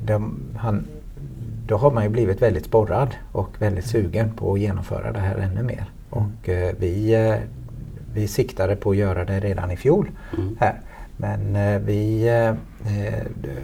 [0.05, 0.87] de, han,
[1.67, 5.37] då har man ju blivit väldigt sporrad och väldigt sugen på att genomföra det här
[5.37, 5.85] ännu mer.
[6.09, 7.15] Och eh, vi,
[8.13, 10.57] vi siktade på att göra det redan i fjol Mm.
[10.59, 10.79] här.
[11.17, 11.55] Men
[11.85, 12.29] vi,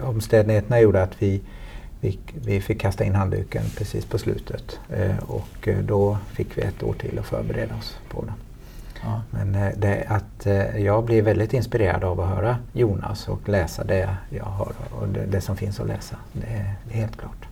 [0.04, 1.42] omständigheterna gjorde att vi,
[2.00, 4.80] vi, vi fick kasta in handduken precis på slutet.
[4.90, 8.34] Eh, och eh, då fick vi ett år till att förbereda oss på det.
[9.04, 9.22] Ja.
[9.32, 10.48] Men eh, det, att
[10.78, 15.26] jag blir väldigt inspirerad av att höra Jonas och läsa det jag har och det,
[15.26, 16.16] det som finns att läsa.
[16.34, 17.46] Det är, det är helt klart.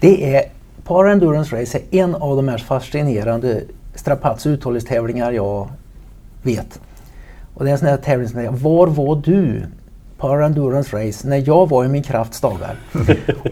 [0.00, 0.44] Det är
[0.84, 3.62] Para Endurance Race är en av de mest fascinerande
[3.94, 5.68] strapats och uthållighetstävlingar jag
[6.42, 6.80] vet.
[7.54, 9.62] Och det är en sån här tävling som säger, var var du
[10.24, 12.76] Para Endurance Race när jag var i min krafts dagar?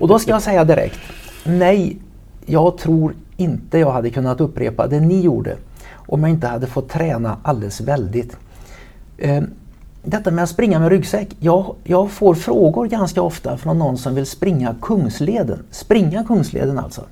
[0.01, 0.99] och då ska jag säga direkt,
[1.45, 1.97] nej,
[2.47, 5.57] jag tror inte jag hade kunnat upprepa det ni gjorde
[5.95, 8.37] om jag inte hade fått träna alldeles väldigt.
[9.19, 9.43] Eh,
[10.03, 11.37] detta med att springa med ryggsäck.
[11.39, 15.63] Jag, jag får frågor ganska ofta från någon som vill springa Kungsleden.
[15.71, 17.03] Springa Kungsleden alltså.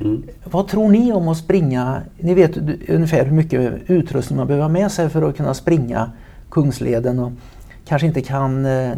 [0.00, 0.22] Mm.
[0.44, 2.00] Vad tror ni om att springa?
[2.18, 2.56] Ni vet
[2.88, 6.10] ungefär hur mycket utrustning man behöver ha med sig för att kunna springa
[6.50, 7.32] Kungsleden och
[7.88, 8.92] kanske inte kan eh,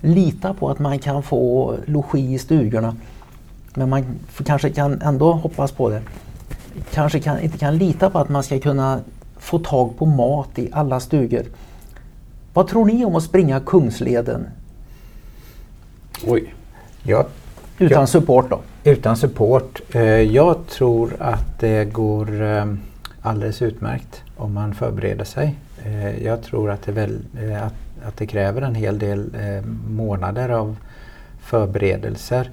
[0.00, 2.96] lita på att man kan få logi i stugorna.
[3.74, 4.04] Men man
[4.44, 6.02] kanske kan ändå hoppas på det.
[6.92, 9.00] Kanske kan, inte kan lita på att man ska kunna
[9.36, 11.42] få tag på mat i alla stugor.
[12.54, 14.46] Vad tror ni om att springa Kungsleden
[16.26, 16.54] Oj.
[17.02, 17.26] Jag,
[17.78, 18.06] utan Ja.
[18.06, 18.60] support då?
[18.84, 22.64] utan support, eh, jag tror att det går eh,
[23.22, 25.54] alldeles utmärkt om man förbereder sig.
[25.84, 27.18] Eh, jag tror att det, väl,
[27.62, 27.74] att,
[28.06, 30.76] att det kräver en hel del eh, månader av
[31.40, 32.50] förberedelser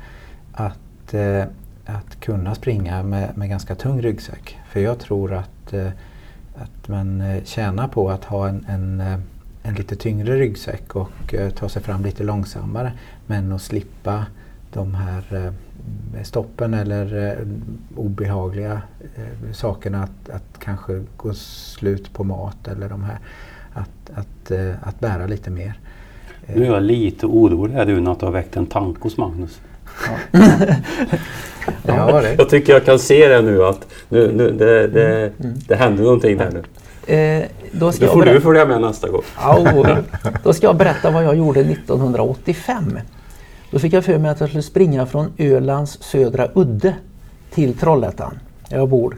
[0.52, 1.44] att, eh,
[1.86, 4.60] att kunna springa med, med ganska tung ryggsäck.
[4.70, 5.88] För jag tror att, eh,
[6.56, 9.20] att man eh, tjänar på att ha en, en, eh,
[9.64, 12.94] en lite tyngre ryggsäck och eh, ta sig fram lite långsammare.
[13.26, 14.26] Men att slippa
[14.74, 15.54] de här
[16.24, 17.38] stoppen eller
[17.96, 18.82] obehagliga
[19.52, 23.20] sakerna att, att kanske gå slut på mat eller de här
[23.74, 24.52] att, att,
[24.82, 25.74] att bära lite mer.
[26.46, 29.60] Nu är jag lite orolig här nu att du har väckt en tanke hos Magnus.
[31.86, 32.12] Ja.
[32.12, 32.36] ja, det.
[32.38, 35.60] Jag tycker jag kan se det nu att nu, nu, det, det, mm.
[35.68, 36.64] det händer någonting där nu.
[37.16, 39.22] Eh, då ska det får du följa med nästa gång.
[39.38, 39.98] Ja,
[40.44, 43.00] då ska jag berätta vad jag gjorde 1985.
[43.72, 46.96] Då fick jag för mig att jag skulle springa från Ölands södra udde
[47.54, 48.40] till Trollhättan.
[48.70, 49.18] Där jag bor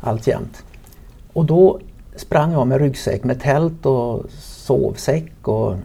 [0.00, 0.62] alltjämt.
[1.32, 1.80] Och då
[2.20, 5.76] sprang jag med ryggsäck med tält och sovsäck och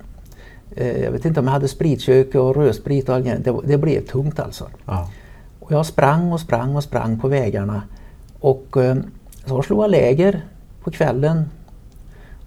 [0.76, 4.06] Eh, jag vet inte om jag hade spritkök och rödsprit och allt det, det blev
[4.06, 4.68] tungt alltså.
[4.86, 5.10] Ja.
[5.60, 7.84] Och jag sprang och sprang och sprang på vägarna.
[8.40, 8.96] Och eh,
[9.46, 10.42] så slog jag läger
[10.84, 11.50] på kvällen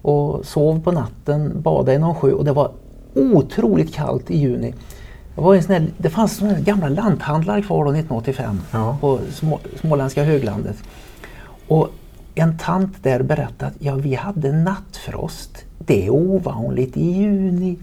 [0.01, 2.71] och sov på natten, badade i någon sjö och det var
[3.15, 4.73] otroligt kallt i juni.
[5.35, 8.97] Det, var en sån här, det fanns såna gamla lanthandlar kvar då 1985 ja.
[9.01, 10.77] på små, småländska höglandet.
[11.67, 11.89] Och
[12.39, 17.77] en tant där berättade att ja, vi hade nattfrost det är ovanligt i juni.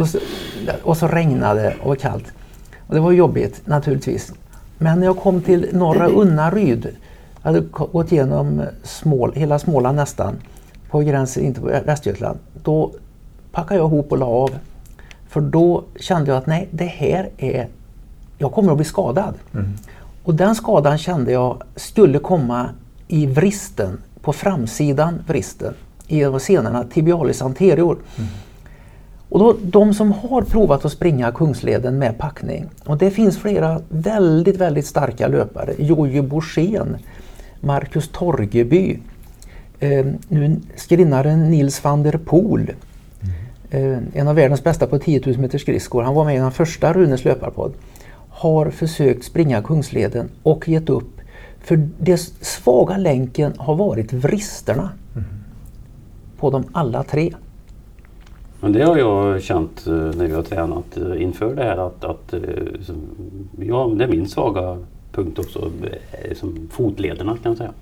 [0.00, 0.18] och, så,
[0.82, 2.24] och så regnade och var kallt.
[2.86, 4.32] Och det var jobbigt naturligtvis.
[4.78, 6.88] Men när jag kom till norra Unnaryd,
[7.42, 10.36] jag hade gått igenom Smål, hela Småland nästan,
[10.90, 12.92] på gränsen in till Västergötland, då
[13.52, 14.50] packade jag ihop och la av.
[15.28, 17.68] För då kände jag att nej, det här är,
[18.38, 19.34] jag kommer att bli skadad.
[19.54, 19.72] Mm.
[20.22, 22.68] Och den skadan kände jag skulle komma
[23.08, 25.74] i vristen på framsidan vristen
[26.06, 27.98] i senorna tibialis anterior.
[28.16, 28.28] Mm.
[29.28, 33.80] Och då, de som har provat att springa Kungsleden med packning, och det finns flera
[33.88, 35.74] väldigt, väldigt starka löpare.
[35.78, 36.96] Jojje Borssén,
[37.60, 38.98] Marcus Torgeby,
[39.80, 42.70] eh, nu skrinnaren Nils van der Poel.
[43.70, 43.94] Mm.
[43.94, 46.02] Eh, en av världens bästa på 10 000 meter skridskor.
[46.02, 47.72] Han var med i den första Runes löparpodd.
[48.40, 51.20] Har försökt springa Kungsleden och gett upp
[51.60, 55.28] för den svaga länken har varit vristerna mm.
[56.38, 57.34] på de alla tre.
[58.60, 62.04] Men det har jag känt eh, när vi har tränat eh, inför det här att,
[62.04, 62.40] att eh,
[63.58, 64.78] ja, det är min svaga
[65.12, 65.70] punkt också,
[66.34, 67.72] som fotlederna kan jag säga.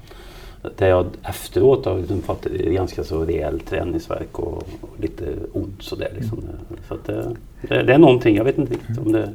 [0.77, 6.13] Där jag efteråt har liksom fått ganska så rejäl träningsverk och, och lite ont sådär.
[6.19, 6.39] Liksom.
[6.39, 6.51] Mm.
[6.89, 7.37] Så det,
[7.69, 9.29] det, är någonting, jag vet inte riktigt om det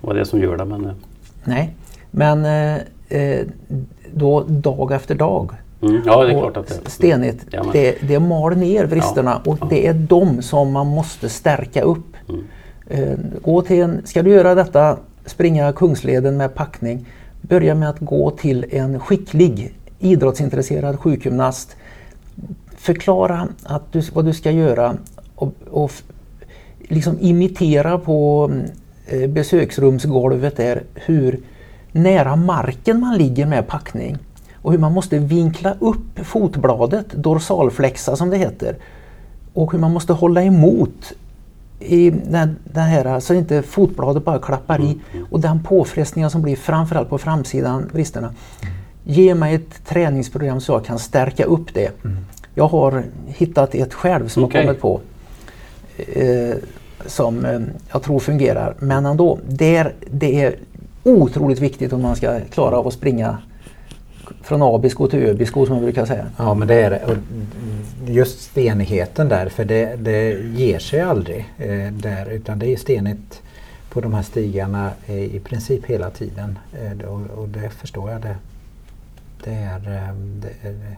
[0.00, 0.64] vad det är som gör det.
[0.64, 0.90] Men,
[1.44, 1.74] Nej,
[2.10, 2.44] men
[3.08, 3.46] eh,
[4.14, 5.50] då dag efter dag.
[5.82, 6.02] Mm.
[6.06, 7.46] Ja, det är klart att det Stenigt.
[7.50, 9.66] Ja, det, det mal ner vristerna ja, och ja.
[9.70, 12.16] det är de som man måste stärka upp.
[12.28, 12.44] Mm.
[12.86, 17.06] Eh, gå till en, ska du göra detta, springa Kungsleden med packning,
[17.40, 21.76] börja med att gå till en skicklig idrottsintresserad sjukgymnast.
[22.76, 24.96] Förklara att du, vad du ska göra
[25.34, 25.92] och, och
[26.78, 28.70] liksom imitera på eh,
[29.28, 31.40] besöksrumsgolvet där hur
[31.92, 34.18] nära marken man ligger med packning
[34.54, 38.76] och hur man måste vinkla upp fotbladet, dorsalflexa som det heter,
[39.54, 41.12] och hur man måste hålla emot
[41.80, 44.98] i den, den här, så inte fotbladet bara klappar i
[45.30, 48.34] och den påfrestningen som blir framförallt på framsidan, bristerna.
[49.04, 52.04] Ge mig ett träningsprogram så jag kan stärka upp det.
[52.04, 52.16] Mm.
[52.54, 54.60] Jag har hittat ett själv som okay.
[54.60, 55.00] har kommit på
[55.96, 56.56] eh,
[57.06, 57.60] som eh,
[57.92, 58.74] jag tror fungerar.
[58.78, 60.56] Men ändå, där, det är
[61.02, 63.38] otroligt viktigt om man ska klara av att springa
[64.42, 66.26] från abisko till öbisko som man brukar säga.
[66.36, 67.04] Ja men det är det.
[67.04, 67.16] Och
[68.10, 73.42] just stenigheten där för det, det ger sig aldrig eh, där utan det är stenigt
[73.90, 76.58] på de här stigarna eh, i princip hela tiden.
[76.72, 78.22] Eh, och, och, det förstår jag.
[78.22, 78.36] Det,
[79.44, 80.96] det är, eh, det är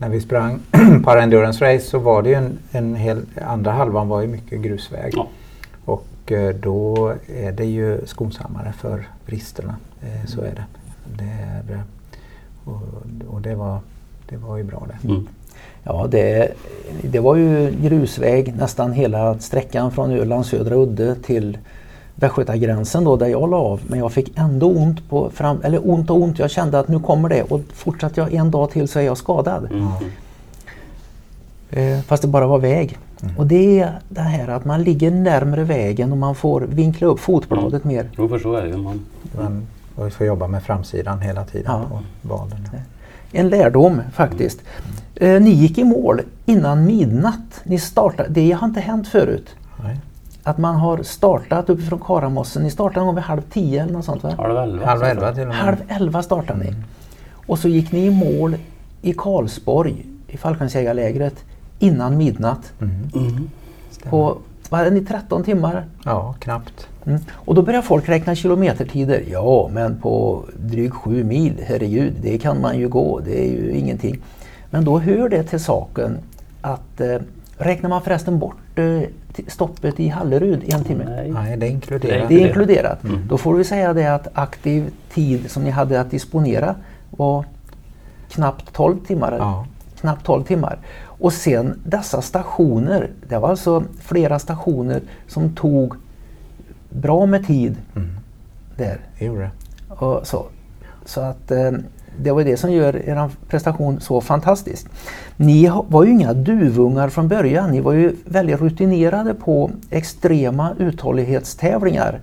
[0.00, 0.60] när vi sprang
[1.04, 4.60] para endurance race så var det ju en, en hel andra halvan var ju mycket
[4.60, 5.12] grusväg.
[5.16, 5.28] Ja.
[6.30, 9.76] Eh, då är det ju skonsammare för bristerna.
[10.02, 10.64] Eh, så är det.
[11.18, 11.82] det är,
[12.64, 12.82] och,
[13.28, 13.80] och det, var,
[14.28, 15.08] det var ju bra det.
[15.08, 15.28] Mm.
[15.82, 16.52] Ja, det,
[17.02, 21.58] det var ju grusväg nästan hela sträckan från Ölands södra udde till
[22.20, 23.80] Västgötagränsen då där jag la av.
[23.86, 26.38] Men jag fick ändå ont på fram, eller ont och ont.
[26.38, 29.16] Jag kände att nu kommer det och fortsatte jag en dag till så är jag
[29.16, 29.68] skadad.
[29.70, 29.88] Mm.
[31.70, 32.98] Eh, fast det bara var väg.
[33.22, 33.36] Mm.
[33.38, 37.20] Och det är det här att man ligger närmre vägen och man får vinkla upp
[37.20, 37.96] fotbladet mm.
[37.96, 38.10] mer.
[38.16, 38.76] Jo, för så är det.
[38.76, 39.06] Man,
[39.96, 41.84] man får jobba med framsidan hela tiden ja.
[41.88, 42.68] på valen.
[43.32, 44.60] En lärdom faktiskt.
[45.14, 47.60] Eh, ni gick i mål innan midnatt.
[47.64, 49.46] Ni startade, det har inte hänt förut.
[49.82, 50.00] Nej.
[50.42, 52.62] Att man har startat uppifrån Karamossen.
[52.62, 54.34] Ni startade någon vid halv tio eller något sånt va?
[54.38, 54.86] Halv elva.
[54.86, 55.56] Halv elva till och med.
[55.56, 56.74] Halv elva startade ni.
[57.46, 58.56] Och så gick ni i mål
[59.02, 61.44] i Karlsborg i fallskärmsjägarlägret
[61.78, 62.72] innan midnatt.
[62.80, 63.50] Mm.
[64.04, 64.38] På,
[64.68, 65.84] vad hade ni, 13 timmar?
[66.04, 66.88] Ja, knappt.
[67.04, 67.20] Mm.
[67.32, 69.24] Och då börjar folk räkna kilometertider.
[69.30, 73.72] Ja, men på drygt sju mil, herregud, det kan man ju gå, det är ju
[73.72, 74.18] ingenting.
[74.70, 76.18] Men då hör det till saken
[76.60, 77.16] att eh,
[77.56, 78.56] räknar man förresten bort
[79.46, 81.04] stoppet i Hallerud en timme?
[81.08, 81.30] Nej.
[81.30, 82.28] Nej, det är inkluderat.
[82.28, 83.04] Det är inkluderat.
[83.04, 83.28] Mm.
[83.28, 86.74] Då får vi säga det att aktiv tid som ni hade att disponera
[87.10, 87.44] var
[88.28, 89.36] knappt 12 timmar.
[89.38, 89.66] Ja.
[90.00, 90.78] Knappt 12 timmar.
[91.02, 95.94] Och sen dessa stationer, det var alltså flera stationer som tog
[96.90, 98.08] bra med tid Mm.
[98.76, 99.00] där.
[99.18, 99.50] Det gjorde det.
[99.94, 100.46] Och så
[101.04, 101.70] så att eh,
[102.18, 104.86] det var det som gör er prestation så fantastisk.
[105.36, 107.70] Ni var ju inga duvungar från början.
[107.70, 112.20] Ni var ju väldigt rutinerade på extrema uthållighetstävlingar.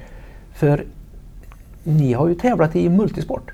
[0.53, 0.85] För
[1.83, 3.51] ni har ju tävlat i multisport.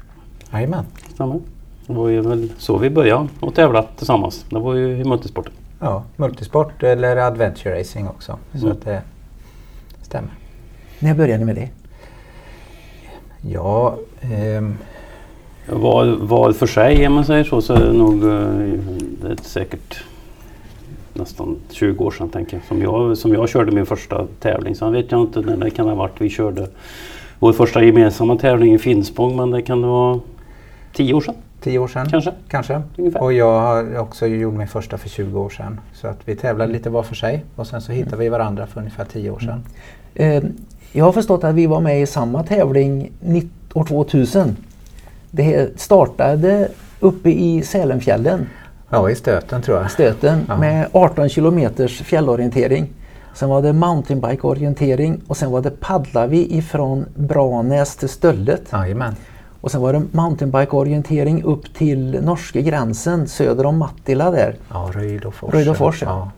[0.54, 0.86] Jajamän.
[1.14, 1.40] Stämmer.
[1.88, 4.46] Det var ju väl så vi började och tävla tillsammans.
[4.50, 5.54] Det var ju i multisporten.
[5.80, 8.38] Ja, multisport eller adventure racing också.
[8.54, 8.72] Så Mm.
[8.78, 9.02] att det
[10.02, 10.30] stämmer.
[11.00, 11.70] När började ni med det?
[13.42, 14.78] Ja, ehm,
[15.70, 18.80] Val, val för sig om man säger så, så är det nog eh,
[19.22, 20.04] det är säkert
[21.14, 22.66] nästan 20 år sedan tänker jag.
[22.66, 24.76] Som jag, som jag körde min första tävling.
[24.76, 26.68] Sen vet jag inte när det kan ha varit vi körde
[27.40, 30.20] vår första gemensamma tävling i Finspång men det kan det vara
[30.94, 32.32] 10 år sedan tio år sedan kanske.
[32.48, 32.82] kanske.
[32.98, 33.24] Ungefär.
[33.24, 35.80] Och jag har också gjort min första för 20 år sedan.
[35.94, 38.80] Så att vi tävlade lite var för sig och sen så hittade vi varandra för
[38.80, 39.64] ungefär 10 år sedan.
[40.16, 40.44] Eh,
[40.92, 43.12] jag har förstått att vi var med i samma tävling
[43.74, 44.56] år 2000.
[45.36, 46.68] Det startade
[47.00, 48.46] uppe i Sälenfjällen,
[48.90, 49.92] Ja, i stöten tror jag.
[49.92, 50.58] stöten, Ja.
[50.58, 52.90] med 18 kilometers fjällorientering.
[53.34, 58.62] Sen var det mountainbike-orientering och sen var det paddlar vi ifrån Branäs till Stöllet.
[58.72, 59.16] Jajamän.
[59.62, 64.56] Och sen var det mountainbike-orientering upp till norska gränsen söder om Mattila där.
[64.70, 65.54] Ja, Röjdåfors.
[65.54, 66.08] Röjdåfors, ja.
[66.08, 66.32] ja.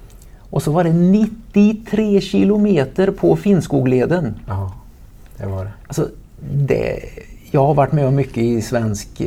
[0.49, 4.39] Och så var det 93 kilometer på Finnskogleden.
[4.47, 4.71] Ja,
[5.37, 5.71] det var det.
[5.87, 6.07] Alltså,
[6.53, 6.99] det,
[7.56, 9.22] jag har varit med om mycket i svensk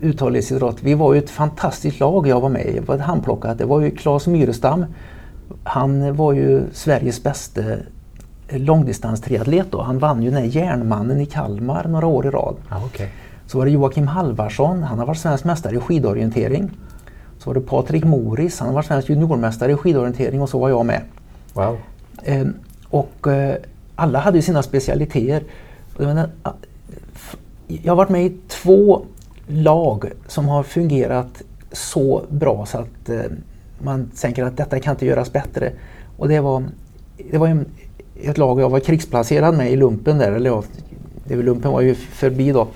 [0.00, 0.82] uthållighetsidrott.
[0.82, 2.72] Vi var ju ett fantastiskt lag jag var med i.
[2.72, 3.58] Det var handplockat.
[3.58, 4.84] Det var ju Claes Myrestam.
[5.64, 7.62] Han var ju Sveriges bästa
[8.48, 9.82] långdistanstriatlet då.
[9.82, 12.56] Han vann ju den här järnmannen i Kalmar några år i rad.
[12.70, 13.10] Ja, okej.
[13.46, 16.70] Så var det Joakim Halvarsson, han har varit svensk mästare i skidorientering.
[17.38, 20.68] Så var det Patrik Moris, han har varit svensk juniormästare i skidorientering och så var
[20.68, 21.00] jag med.
[21.52, 21.78] Wow.
[22.22, 22.46] Eh,
[22.88, 23.56] och eh,
[23.96, 25.42] alla hade ju sina specialiteter.
[27.74, 29.06] Jag, jag har varit med i två
[29.46, 33.20] lag som har fungerat så bra så att eh,
[33.78, 35.72] man tänker att detta kan inte göras bättre.
[36.16, 36.64] Och det var,
[37.30, 37.66] det var en,
[38.22, 40.32] ett lag jag var krigsplacerad med i lumpen där.
[40.32, 40.62] Eller ja,
[41.24, 42.68] det, lumpen var ju förbi då.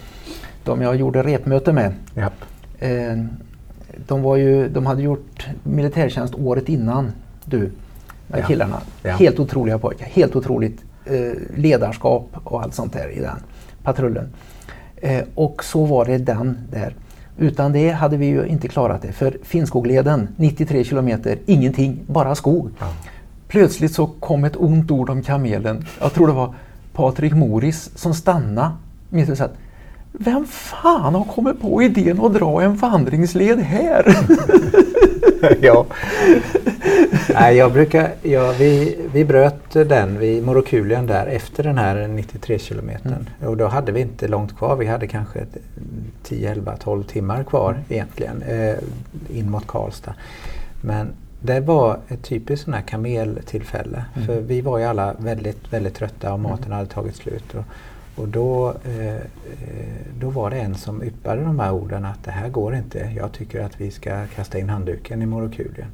[0.64, 1.92] De jag gjorde repmöte med.
[2.14, 2.44] Japp.
[2.78, 3.24] Eh,
[4.06, 7.12] de, var ju, de hade gjort militärtjänst året innan
[7.44, 7.58] du,
[8.26, 8.46] med Ja.
[8.46, 8.80] killarna.
[9.02, 9.12] Ja.
[9.12, 10.06] Helt otroliga pojkar.
[10.06, 13.36] Helt otroligt eh, ledarskap och allt sånt där i den
[13.82, 14.28] patrullen.
[15.02, 16.94] Eh, och så var det den där.
[17.38, 19.12] Utan det hade vi ju inte klarat det.
[19.12, 22.70] För Finnskogleden, 93 kilometer, ingenting, bara skog.
[22.78, 22.86] Ja.
[23.48, 25.86] Plötsligt så kom ett ont ord om kamelen.
[26.00, 26.54] Jag tror det var
[26.92, 28.70] Patrik Moris som stannade
[29.08, 29.36] mitt i
[30.12, 34.16] Vem fan har kommit på idén att dra en vandringsled här?
[35.60, 35.86] ja.
[37.34, 42.58] Nej, jag brukar, ja, vi, vi bröt den vid Morokulien där efter den här 93
[42.58, 43.28] kilometern.
[43.46, 44.76] Och då hade vi inte långt kvar.
[44.76, 45.56] Vi hade kanske ett
[46.22, 48.74] 10, 11, 12 timmar kvar egentligen eh,
[49.38, 50.14] in mot Karlstad.
[50.80, 51.08] Men
[51.40, 54.04] det var ett typiskt sån här kameltillfälle.
[54.26, 57.54] För vi var ju alla väldigt, väldigt trötta och maten hade tagit slut.
[57.54, 57.64] Och,
[58.18, 59.22] och då, eh,
[60.20, 63.12] då var det en som yppade de här orden att det här går inte.
[63.16, 65.88] Jag tycker att vi ska kasta in handduken i Morokulien.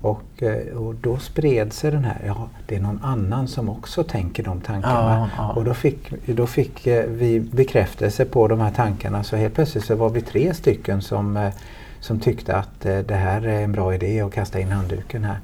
[0.00, 4.04] Och, eh, och då spred sig den här, ja det är någon annan som också
[4.04, 5.28] tänker de tankarna.
[5.36, 5.52] Ja, ja.
[5.52, 9.84] Och då fick, då fick eh, vi bekräftelse på de här tankarna så helt plötsligt
[9.84, 11.50] så var vi tre stycken som,
[12.00, 15.38] som tyckte att det här är en bra idé att kasta in handduken här.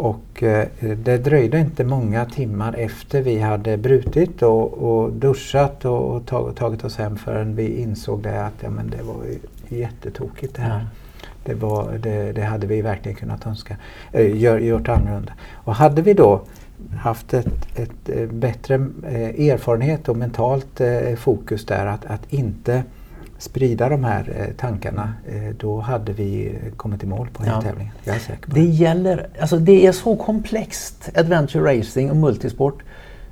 [0.00, 6.16] Och eh, det dröjde inte många timmar efter vi hade brutit och, och duschat och,
[6.16, 9.24] och tag, tagit oss hem förrän vi insåg det att ja, men det var
[9.68, 10.78] jättetokigt det här.
[10.78, 10.86] Ja.
[11.44, 13.76] Det, var, det, det hade vi verkligen kunnat önska,
[14.12, 15.32] äh, gör, gjort annorlunda.
[15.54, 16.40] Och hade vi då
[16.96, 20.80] haft ett, ett eh, bättre erfarenhet och mentalt
[21.16, 22.82] fokus där att, att inte
[23.40, 27.62] sprida de här eh, tankarna, eh, då hade vi kommit i mål på den ja.
[27.62, 27.92] tävlingen.
[28.04, 28.60] Jag är säker på det.
[28.60, 32.82] det gäller, alltså det är så komplext, adventure racing och multisport,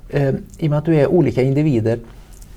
[0.09, 1.99] eh, i och med att du är olika individer.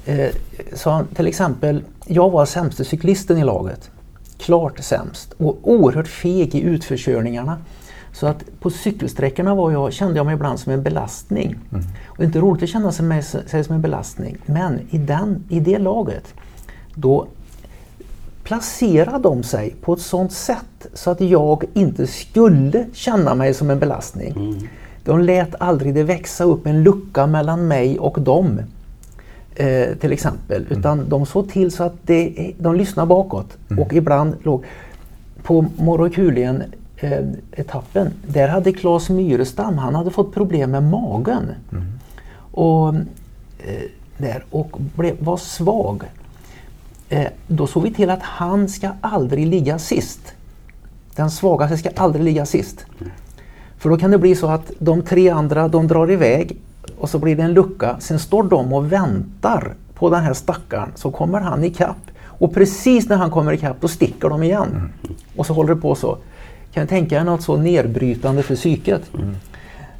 [0.06, 0.30] Eh,
[0.72, 3.90] så till exempel, jag var sämste cyklisten i laget.
[4.38, 7.58] Klart sämst och oerhört feg i utförkörningarna.
[8.12, 11.58] Så att på cykelsträckorna var jag, kände jag mig ibland som en belastning.
[11.72, 11.84] Mm.
[12.06, 15.78] Och inte roligt att känna sig, sig som en belastning, men i, den, i det
[15.78, 16.34] laget
[16.94, 17.26] då
[18.44, 23.70] placerade de sig på ett sådant sätt så att jag inte skulle känna mig som
[23.70, 24.32] en belastning.
[24.36, 24.68] Mm.
[25.04, 28.60] De lät aldrig det växa upp en lucka mellan mig och dem.
[29.54, 30.66] Eh, till exempel.
[30.66, 30.78] Mm.
[30.78, 33.56] Utan de såg till så att det, de lyssnade bakåt.
[33.70, 33.82] Mm.
[33.82, 34.64] Och ibland låg
[35.42, 36.62] på Morokulien
[36.96, 37.18] eh,
[37.52, 41.50] etappen, där hade Claes Myrestam, han hade fått problem med magen.
[41.72, 41.84] Mm.
[42.50, 42.94] Och,
[43.58, 43.82] eh,
[44.18, 46.02] där, och blev, var svag.
[47.12, 50.20] Eh, då såg vi till att han ska aldrig ligga sist.
[51.16, 52.86] Den svagaste ska aldrig ligga sist.
[53.78, 56.56] För då kan det bli så att de tre andra de drar iväg
[56.98, 57.96] och så blir det en lucka.
[58.00, 60.92] Sen står de och väntar på den här stackaren.
[60.94, 61.96] Så kommer han ikapp.
[62.24, 64.68] Och precis när han kommer ikapp då sticker de igen.
[64.70, 64.90] Mm.
[65.36, 66.18] Och så håller det på så.
[66.72, 69.02] Kan du tänka er något så nedbrytande för psyket?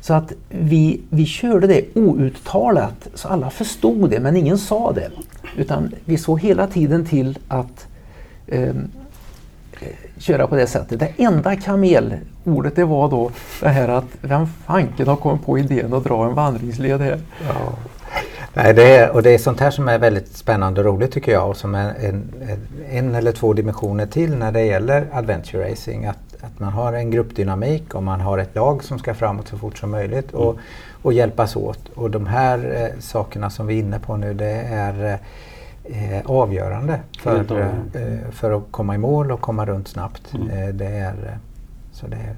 [0.03, 5.11] Så att vi, vi körde det outtalat så alla förstod det men ingen sa det.
[5.57, 7.87] Utan vi såg hela tiden till att
[8.49, 8.91] ehm,
[9.81, 9.89] eh,
[10.19, 11.01] köra på det sättet.
[11.01, 13.31] Det enda kamelordet det var då
[13.61, 17.21] det här att vem fanken har kommit på idén att dra en vandringsled här?
[17.49, 17.73] Ja.
[18.55, 21.33] Nej, det är, och det är sånt här som är väldigt spännande och roligt tycker
[21.33, 22.33] jag och som är en,
[22.91, 26.07] en eller två dimensioner till när det gäller adventure racing.
[26.07, 29.59] Att, att man har en gruppdynamik och man har ett lag som ska framåt så
[29.59, 30.63] fort som möjligt och, mm.
[31.03, 31.89] och hjälpas åt.
[31.95, 35.19] Och de här eh, sakerna som vi är inne på nu det är
[35.85, 37.39] eh, avgörande för,
[37.95, 40.35] eh, för att komma i mål och komma runt snabbt.
[40.35, 40.51] Mm.
[40.51, 41.39] Eh, det är, eh,
[41.93, 42.37] så det är,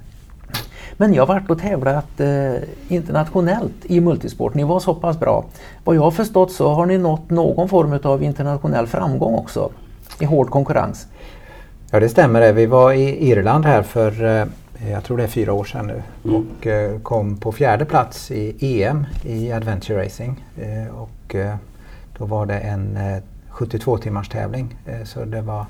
[0.97, 2.55] men jag har varit och tävlat eh,
[2.89, 4.55] internationellt i multisport.
[4.55, 5.45] Ni var så pass bra.
[5.85, 9.71] Vad jag har förstått så har ni nått någon form av internationell framgång också
[10.19, 11.07] i hård konkurrens.
[11.95, 12.53] Ja det stämmer.
[12.53, 14.47] Vi var i Irland här för eh,
[14.90, 16.36] jag tror det är fyra år sedan nu mm.
[16.36, 20.45] och eh, kom på fjärde plats i EM i Adventure Racing.
[20.57, 21.36] Eh, och
[22.18, 22.99] då var det en
[23.49, 24.76] 72 timmars tävling.
[25.05, 25.66] så det var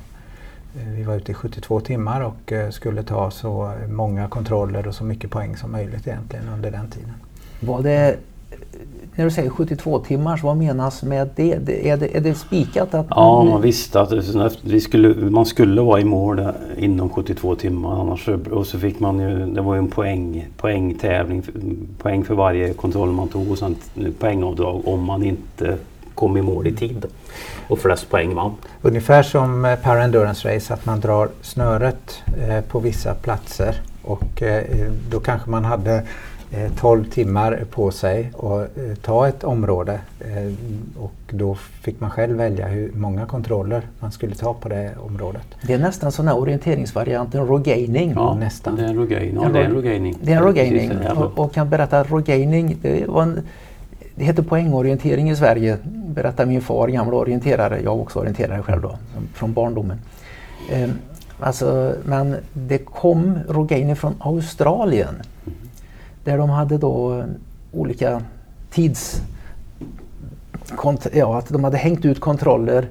[0.96, 5.30] vi var ute i 72 timmar och skulle ta så många kontroller och så mycket
[5.30, 7.14] poäng som möjligt egentligen under den tiden.
[7.60, 8.16] Var det
[9.16, 11.52] när du säger 72 timmars, vad menas med det?
[11.88, 12.94] Är det, är det spikat?
[12.94, 14.12] Att ja, man visste att
[14.62, 16.48] vi skulle, man skulle vara i mål
[16.78, 18.00] inom 72 timmar.
[18.00, 21.42] Annars, och så fick man ju, det var ju en poäng, poängtävling,
[21.98, 23.76] poäng för varje kontroll man tog och sen
[24.18, 25.76] poängavdrag om man inte
[26.14, 27.06] kom i mål i tid.
[27.68, 28.52] Och flest poäng vann.
[28.82, 34.42] Ungefär som eh, Power Endurance Race, att man drar snöret eh, på vissa platser och
[34.42, 36.02] eh, då kanske man hade
[36.80, 40.52] 12 eh, timmar på sig att eh, ta ett område eh,
[40.98, 45.46] och då fick man själv välja hur många kontroller man skulle ta på det området.
[45.62, 48.12] Det är nästan sån här orienteringsvarianten rogaining.
[48.16, 48.76] Ja, nästan.
[48.76, 49.38] det är en rogaining.
[49.42, 50.16] Ja, det är en rogaining.
[50.20, 50.90] Det är en rogaining.
[51.16, 53.40] Och, och kan berätta att rogaining, det, var en,
[54.14, 57.80] det heter poängorientering i Sverige, berättar min far, gamla orienterare.
[57.82, 58.98] Jag var också orienterare själv då,
[59.34, 60.00] från barndomen.
[60.70, 60.90] Eh,
[61.40, 65.14] alltså, men det kom rogaining från Australien.
[66.24, 67.24] Där de hade då eh,
[67.72, 68.22] olika
[68.70, 69.22] tids...
[71.12, 72.88] Ja, att de hade hängt ut kontroller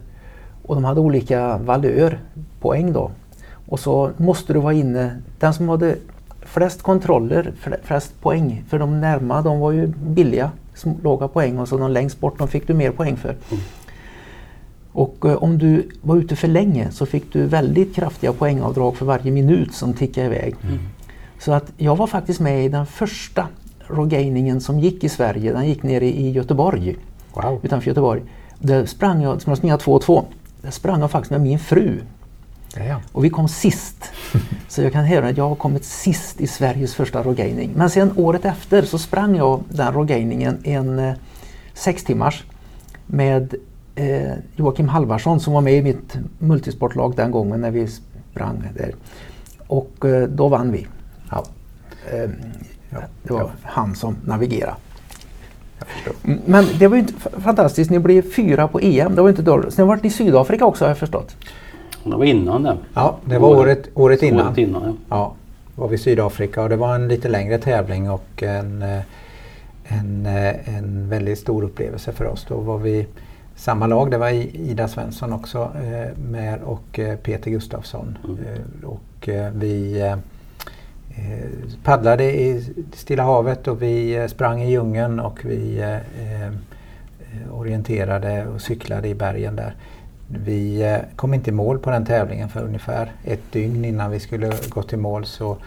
[0.63, 2.19] och de hade olika valör,
[2.59, 3.11] poäng då.
[3.67, 5.95] Och så måste du vara inne, den som hade
[6.41, 7.53] flest kontroller,
[7.83, 10.51] flest poäng, för de närma de var ju billiga,
[11.03, 13.29] låga poäng och så de längst bort de fick du mer poäng för.
[13.29, 13.63] Mm.
[14.91, 19.05] Och eh, om du var ute för länge så fick du väldigt kraftiga poängavdrag för
[19.05, 20.55] varje minut som tickade iväg.
[20.63, 20.79] Mm.
[21.45, 23.47] Så att jag var faktiskt med i den första
[23.87, 25.53] rogainingen som gick i Sverige.
[25.53, 26.95] Den gick nere i Göteborg,
[27.33, 27.59] wow.
[27.63, 28.21] utanför Göteborg.
[28.59, 30.25] Där sprang jag, som jag springa två och två,
[30.61, 32.01] där sprang jag faktiskt med min fru.
[32.75, 33.01] Ja.
[33.11, 34.11] Och vi kom sist.
[34.67, 37.71] Så jag kan höra att jag har kommit sist i Sveriges första rogaining.
[37.75, 41.13] Men sen året efter så sprang jag den rogainingen en eh,
[41.73, 42.43] sex timmars
[43.05, 43.55] med
[43.95, 47.87] eh, Joakim Halvarsson som var med i mitt multisportlag den gången när vi
[48.31, 48.95] sprang där.
[49.67, 50.87] Och eh, då vann vi.
[52.11, 52.17] Ja.
[52.17, 54.75] Eh, det var han som navigerade.
[56.45, 59.15] Men det var ju inte fantastiskt, ni blev fyra på EM.
[59.15, 59.73] Det var inte dåligt.
[59.73, 61.35] Sen var ni i Sydafrika också har jag förstått.
[62.03, 62.77] Det var innan det.
[62.93, 64.47] Ja, det var året, året innan.
[64.47, 64.93] Året innan ja.
[65.09, 65.33] ja.
[65.75, 69.01] var vi i Sydafrika och det var en lite längre tävling och en, eh,
[69.83, 72.45] en, eh, en väldigt stor upplevelse för oss.
[72.49, 73.07] Då var vi
[73.55, 74.11] samma lag.
[74.11, 78.17] Det var Ida Svensson också eh, med och Peter Gustafsson.
[78.25, 78.39] Mm.
[78.85, 80.03] Och vi
[81.15, 81.49] Eh,
[81.83, 86.51] paddlade i Stilla havet och vi eh, sprang i djungeln och vi eh,
[87.51, 89.75] orienterade och cyklade i bergen där.
[90.27, 94.53] Vi kom inte i mål på den tävlingen för ungefär ett dygn innan vi skulle
[94.69, 95.57] gå till mål så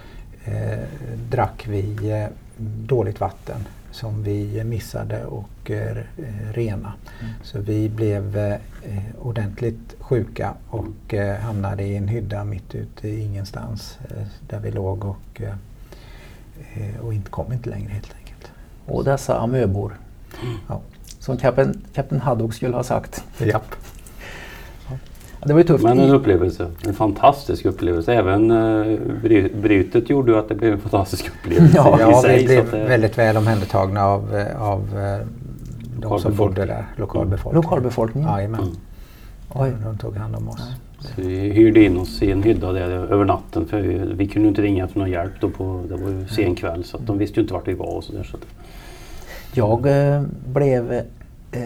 [1.31, 1.97] drack vi
[2.87, 3.67] dåligt vatten
[3.97, 5.97] som vi missade och eh,
[6.53, 6.93] rena.
[7.21, 7.33] Mm.
[7.43, 8.59] Så vi blev eh,
[9.19, 13.99] ordentligt sjuka och eh, hamnade i en hydda mitt ute i ingenstans
[14.49, 15.43] där vi låg och,
[17.03, 18.53] och inte kom inte längre helt enkelt.
[18.87, 19.99] Och dessa amöbor.
[20.69, 20.81] Ja.
[21.19, 23.25] Som Kapten, Kapten Haddock skulle ha sagt.
[23.39, 23.75] Japp.
[25.47, 25.85] Det var ju tufft.
[25.85, 26.67] Men en upplevelse.
[26.87, 28.15] En fantastisk upplevelse.
[28.15, 28.99] Även uh,
[29.63, 32.37] brytet gjorde ju att det blev en fantastisk upplevelse Ja, i Ja, sig.
[32.37, 35.27] vi så blev eh, väldigt väl omhändertagna av, eh, av eh,
[36.01, 37.63] de som bodde där, lokalbefolkningen.
[37.63, 38.31] Lokalbefolkningen?
[38.31, 38.61] Jajamän.
[38.61, 38.75] Mm.
[39.55, 39.73] Oj.
[39.85, 40.63] De tog hand om oss.
[41.01, 44.49] Så vi hyrde in oss i en hydda där över natten för vi, vi kunde
[44.49, 47.19] inte ringa efter någon hjälp då på, det var ju sen kväll så att de
[47.19, 48.23] visste ju inte vart vi var och sådär.
[48.23, 48.43] Så att,
[49.53, 50.93] Jag eh, blev,
[51.53, 51.61] eh,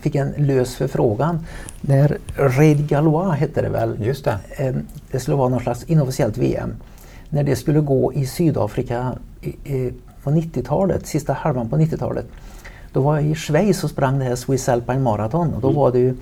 [0.00, 1.46] fick en lös förfrågan
[1.80, 3.96] när Raid Galois hette det väl.
[4.00, 4.38] Just det.
[4.56, 4.74] Eh,
[5.10, 6.74] det skulle vara någon slags inofficiellt VM.
[7.30, 9.12] När det skulle gå i Sydafrika
[10.22, 12.26] på 90-talet, sista halvan på 90-talet.
[12.92, 15.92] Då var jag i Schweiz och sprang det här Swiss Alpine Marathon och då var
[15.92, 16.14] det ju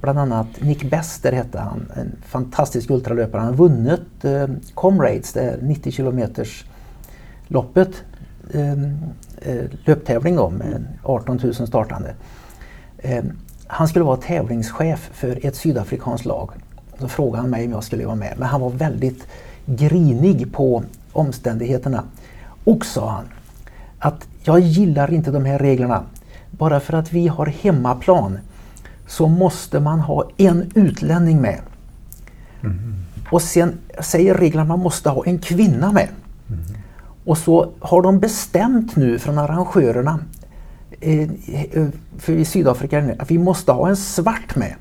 [0.00, 3.40] bland annat Nick Bester hette han, en fantastisk ultralöpare.
[3.40, 6.64] Han har vunnit eh, Comrades, det här 90 kilometers
[7.48, 8.02] loppet,
[8.54, 8.72] eh,
[9.42, 12.14] eh, löptävling då med 18 000 startande.
[13.02, 13.24] Eh,
[13.66, 16.50] han skulle vara tävlingschef för ett sydafrikanskt lag.
[16.98, 19.26] Så frågade han mig om jag skulle vara med, men han var väldigt
[19.66, 20.82] grinig på
[21.12, 22.04] omständigheterna.
[22.64, 23.24] Och sa han
[23.98, 26.02] att jag gillar inte de här reglerna.
[26.50, 28.38] Bara för att vi har hemmaplan
[29.06, 31.60] så måste man ha en utlänning med.
[33.30, 36.08] Och sen säger reglerna att man måste ha en kvinna med.
[37.24, 40.18] Och så har de bestämt nu från arrangörerna
[42.18, 44.74] för i Sydafrika nu, att vi måste ha en svart med.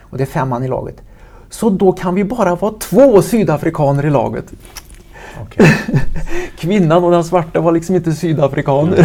[0.00, 1.02] Och det är fem man i laget.
[1.50, 4.52] Så då kan vi bara vara två sydafrikaner i laget.
[5.42, 5.66] Okej.
[6.58, 8.96] Kvinnan och den svarta var liksom inte sydafrikaner.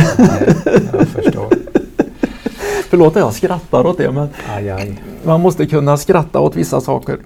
[0.93, 1.47] Jag förstår.
[2.89, 5.01] Förlåt att jag skrattar åt det men Aj, aj.
[5.23, 7.17] man måste kunna skratta åt vissa saker.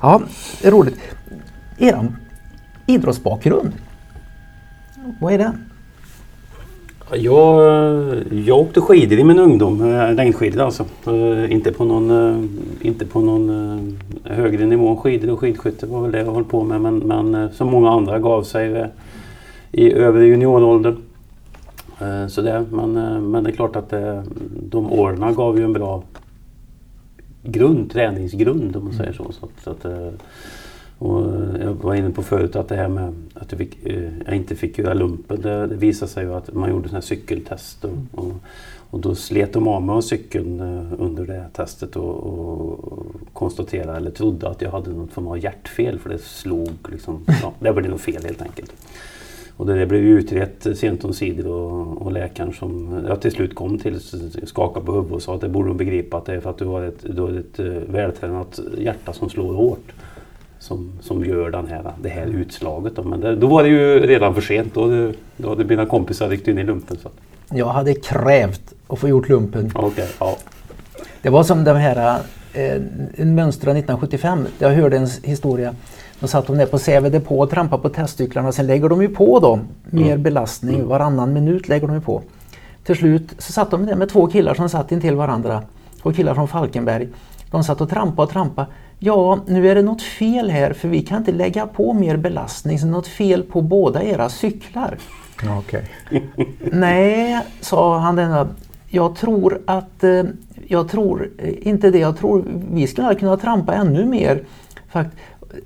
[0.00, 0.22] Ja,
[0.62, 0.98] det är roligt.
[1.78, 2.12] Er
[2.86, 3.72] idrottsbakgrund,
[5.20, 5.52] vad är det?
[7.12, 10.84] Jag, jag åkte skidor i min ungdom, eh, längdskidor alltså.
[11.06, 12.44] Eh, inte på någon, eh,
[12.86, 14.88] inte på någon högre nivå.
[14.88, 16.80] än Skidor och skidskytte var väl det jag höll på med.
[16.80, 18.90] Men, men som många andra gav sig
[19.72, 20.96] i övre junioråldern.
[22.28, 22.92] Så det, men,
[23.30, 24.24] men det är klart att det,
[24.62, 26.02] de åren gav ju en bra
[27.42, 29.32] grund, träningsgrund om man säger så.
[29.32, 29.94] så, att, så att,
[31.00, 31.20] och
[31.60, 34.56] jag var inne på förut att det här med att jag, fick, eh, jag inte
[34.56, 37.96] fick göra lumpen, det, det visade sig ju att man gjorde sådana här cykeltest och,
[38.14, 38.32] och,
[38.90, 43.96] och då slet de av mig av cykeln eh, under det testet och, och konstaterade
[43.96, 47.72] eller trodde att jag hade något form av hjärtfel för det slog liksom, ja, det
[47.72, 48.72] blev nog fel helt enkelt.
[49.56, 54.00] Och det blev utrett sent omsider och, och läkaren som jag till slut kom till
[54.44, 56.58] skakade på huvudet och sa att det borde de begripa att det är för att
[56.58, 59.92] du har ett, du har ett eh, vältränat hjärta som slår hårt.
[60.60, 62.96] Som, som gör den här, det här utslaget.
[62.96, 63.02] Då.
[63.02, 64.74] Men det, då var det ju redan för sent.
[64.74, 66.96] Då, då hade mina kompisar ryckt in i lumpen.
[67.02, 67.08] Så.
[67.50, 69.70] Jag hade krävt att få gjort lumpen.
[69.74, 70.36] Okej, ja.
[71.22, 72.20] Det var som de här
[72.52, 72.72] eh,
[73.14, 74.46] en mönstra 1975.
[74.58, 75.74] Jag hörde en historia.
[76.20, 78.52] Då satt de där på Säve depå och trampade på testcyklarna.
[78.52, 79.60] Sen lägger de ju på dem
[79.90, 80.86] mer belastning.
[80.86, 82.22] Varannan minut lägger de ju på.
[82.84, 85.62] Till slut så satt de där med två killar som satt intill varandra.
[86.02, 87.08] Två killar från Falkenberg.
[87.50, 88.66] De satt och trampade och trampade.
[89.02, 92.78] Ja, nu är det något fel här för vi kan inte lägga på mer belastning.
[92.78, 94.96] Så något fel på båda era cyklar.
[95.58, 95.84] Okej.
[96.72, 98.48] Nej, sa han denna.
[98.88, 100.22] Jag tror att, eh,
[100.66, 101.98] jag tror eh, inte det.
[101.98, 104.42] Jag tror vi skulle kunna trampa ännu mer.
[104.92, 105.16] Fakt,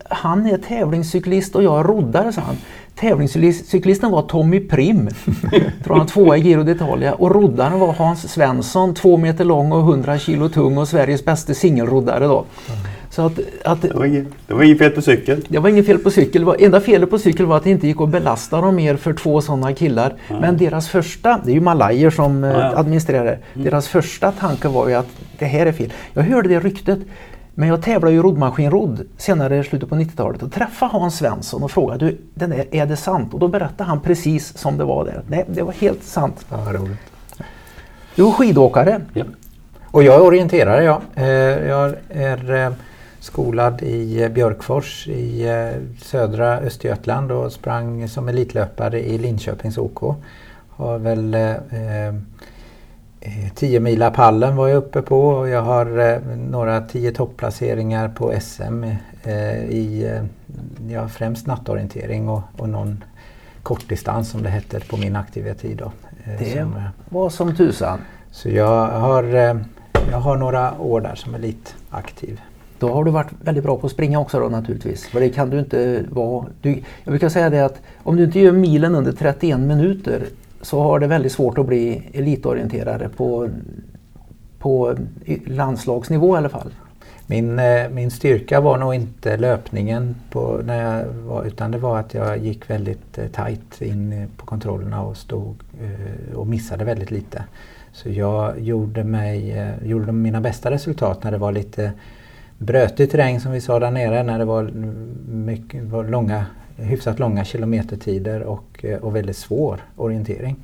[0.04, 2.56] han är tävlingscyklist och jag är roddare, sa han.
[2.94, 5.08] Tävlingscyklisten var Tommy Prim,
[5.84, 7.10] tror han tvåa i Giro d'Italia.
[7.10, 11.54] Och roddaren var Hans Svensson, två meter lång och 100 kilo tung och Sveriges bästa
[11.54, 12.44] singelroddare då.
[13.14, 15.42] Så att, att Det, var inget, det var inget fel på cykeln.
[15.48, 16.40] det var inget fel på cykel.
[16.42, 18.96] Det var- Enda felet på cykel var att det inte gick att belasta dem mer
[18.96, 20.14] för två sådana killar.
[20.40, 22.76] Men deras första, det är ju malajer som eh, Ja, ja.
[22.78, 23.38] administrerar det.
[23.62, 25.06] Deras första tanke var ju att
[25.38, 25.92] det här är fel.
[26.14, 26.98] Jag hörde det ryktet.
[27.54, 31.70] Men jag tävlade ju roddmaskinrodd senare i slutet på 90-talet och träffade Hans Svensson och
[31.70, 33.34] frågade du, den där, är det sant?
[33.34, 35.22] Och då berättade han precis som det var där.
[35.28, 36.46] Nej, det var helt sant.
[36.50, 36.98] Ja, roligt.
[38.16, 39.24] Du är skidåkare Ja.
[39.90, 41.00] Och jag är orienterare ja.
[41.14, 41.26] Eh,
[41.68, 42.72] jag är eh,
[43.24, 45.46] skolad i Björkfors i
[46.02, 50.16] södra Östergötland och sprang som elitlöpare i Linköpings OK.
[50.68, 52.14] Har väl eh,
[53.54, 58.32] 10 mila pallen var jag uppe på och jag har eh, några 10 topplaceringar på
[58.40, 58.84] SM
[59.22, 60.24] eh, i eh,
[60.92, 63.04] ja, främst nattorientering och, och någon
[63.62, 65.76] kortdistans som det hette på min aktiva tid.
[65.76, 65.92] Då,
[66.38, 67.98] det som, var som tusan.
[68.30, 69.24] Så jag har,
[70.10, 72.40] jag har några år där som elitaktiv.
[72.78, 75.06] Då har du varit väldigt bra på att springa också då naturligtvis.
[75.06, 76.46] För det kan du inte vara.
[76.60, 76.70] Du,
[77.04, 80.26] jag brukar säga det att om du inte gör milen under 31 minuter
[80.62, 83.48] så har det väldigt svårt att bli elitorienterare på,
[84.58, 84.96] på
[85.46, 86.70] landslagsnivå i alla fall.
[87.26, 91.98] Min, eh, min styrka var nog inte löpningen på, när jag var, utan det var
[91.98, 97.10] att jag gick väldigt eh, tajt in på kontrollerna och stod eh, och missade väldigt
[97.10, 97.44] lite.
[97.92, 101.92] Så jag gjorde, mig, gjorde mina bästa resultat när det var lite
[102.58, 104.70] brötig terräng som vi sa där nere, när det var,
[105.26, 110.56] mycket, var långa hyfsat långa kilometertider och, eh, och väldigt svår orientering.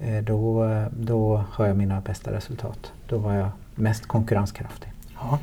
[0.00, 2.92] Eh, då, då har jag mina bästa resultat.
[3.08, 4.92] Då var jag mest konkurrenskraftig.
[5.14, 5.38] Ja.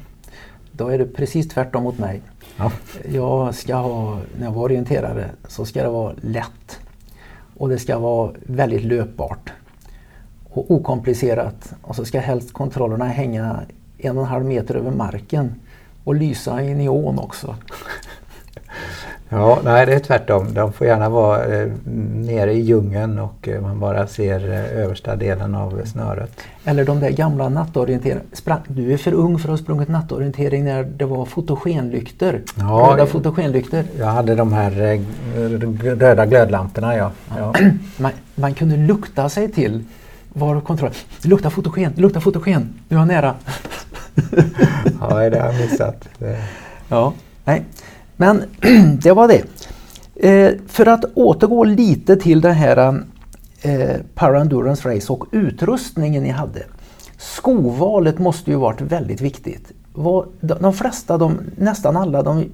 [0.72, 2.22] Då är det precis tvärtom mot mig.
[2.58, 2.72] Ja.
[3.12, 6.80] Jag ska ha, när jag var orienterare så ska det vara lätt.
[7.58, 9.54] Och det ska vara väldigt löpbart.
[10.50, 11.74] Och okomplicerat.
[11.82, 13.60] Och så ska helst kontrollerna hänga
[13.98, 15.56] en och en halv meter över marken.
[16.04, 17.56] Och lysa i neon också.
[19.34, 20.54] Ja, nej det är tvärtom.
[20.54, 21.68] De får gärna vara eh,
[22.14, 26.32] nere i djungeln och eh, man bara ser eh, översta delen av snöret.
[26.66, 28.62] Eller de där gamla nattorienteringarna.
[28.68, 32.42] Du är för ung för att ha sprungit nattorientering när det var fotogenlyktor.
[32.60, 33.84] Ja, röda fotogenlyktor.
[34.00, 35.02] Jag hade de här eh,
[35.96, 37.12] röda glödlamporna ja.
[37.38, 37.54] ja.
[37.98, 39.84] Man, man, kunde lukta sig till
[40.34, 40.92] var kontroll.
[41.22, 42.74] Det luktar fotogen, det luktar fotogen.
[42.88, 43.36] Nu är jag nära.
[45.00, 46.10] ja, det har jag missat.
[46.90, 47.14] Ja,
[47.46, 47.66] nej.
[48.16, 48.44] Men
[49.02, 49.44] det var det.
[50.16, 53.04] Eh, för att återgå lite till det här
[53.62, 56.64] eh, Para Endurance Race och utrustningen ni hade.
[57.18, 59.72] Skovalet måste ju varit väldigt viktigt.
[59.94, 62.46] Var, de flesta, de, nästan alla, de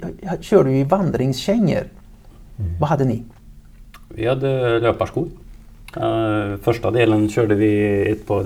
[0.42, 1.84] körde ju i vandringskängor.
[2.60, 2.80] Mm.
[2.80, 3.24] Vad hade ni?
[4.10, 5.28] Vi hade löparskor.
[5.98, 8.46] Uh, första delen körde vi ett par,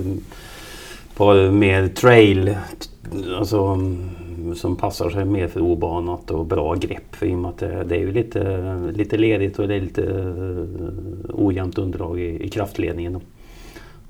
[1.17, 2.55] par mer trail,
[3.37, 3.77] alltså
[4.55, 7.15] som passar sig mer för obanat och bra grepp.
[7.15, 9.81] För i och med att det, det är ju lite, lite ledigt och det är
[9.81, 13.21] lite eh, ojämnt underlag i, i kraftledningen.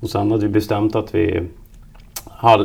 [0.00, 1.42] Och sen hade vi bestämt att vi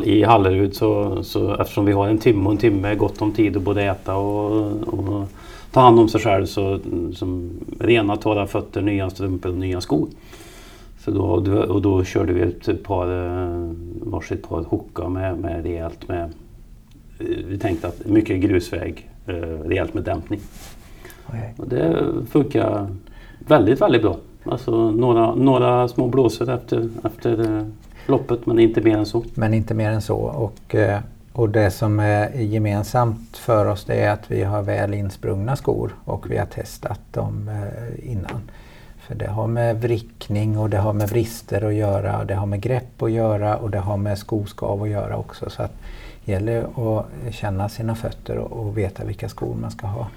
[0.04, 3.58] i Hallerud så, så eftersom vi har en timme och en timme gott om tid
[3.58, 5.28] att både äta och, och
[5.72, 7.50] ta hand om sig själv så mm, som
[7.80, 10.08] rena torra fötter, nya strumpor och nya skor.
[11.08, 13.72] Så då, och då körde vi ett par, eh,
[14.02, 16.34] varsitt par hookar med, med rejält med
[17.20, 19.34] vi tänkte att mycket grusväg, eh,
[19.66, 20.40] rejält med dämpning.
[21.28, 21.50] Okay.
[21.58, 22.88] Och det funkar
[23.40, 24.18] väldigt, väldigt bra.
[24.44, 27.66] Alltså några, några små blåsor efter, efter eh,
[28.06, 29.24] loppet men inte mer än så.
[29.34, 30.18] Men inte mer än så.
[30.18, 31.00] Och, eh,
[31.34, 35.92] och det som är gemensamt för oss det är att vi har väl insprungna skor
[36.06, 37.50] och vi har testat dem
[38.04, 38.42] innan.
[39.08, 42.46] För det har med vrickning och det har med brister att göra, och det har
[42.46, 45.50] med grepp att göra och det har med skoskav att göra också.
[45.50, 45.74] Så att
[46.28, 50.08] gäller att känna sina fötter och, veta vilka skor man ska ha.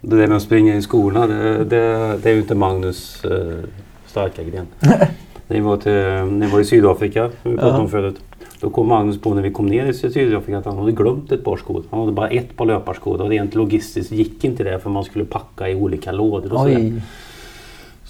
[0.00, 3.64] Det där med att springa i skorna, det, det, det är ju inte Magnus eh,
[4.06, 4.66] starka gren.
[5.48, 8.20] ni, var till, ni var i Sydafrika, vi pratade om förut.
[8.60, 11.44] Då kom Magnus på när vi kom ner i Sydafrika att han hade glömt ett
[11.44, 11.82] par skor.
[11.90, 15.24] Han hade bara ett par löparskor och rent logistiskt gick inte det för man skulle
[15.24, 17.02] packa i olika lådor och sådär.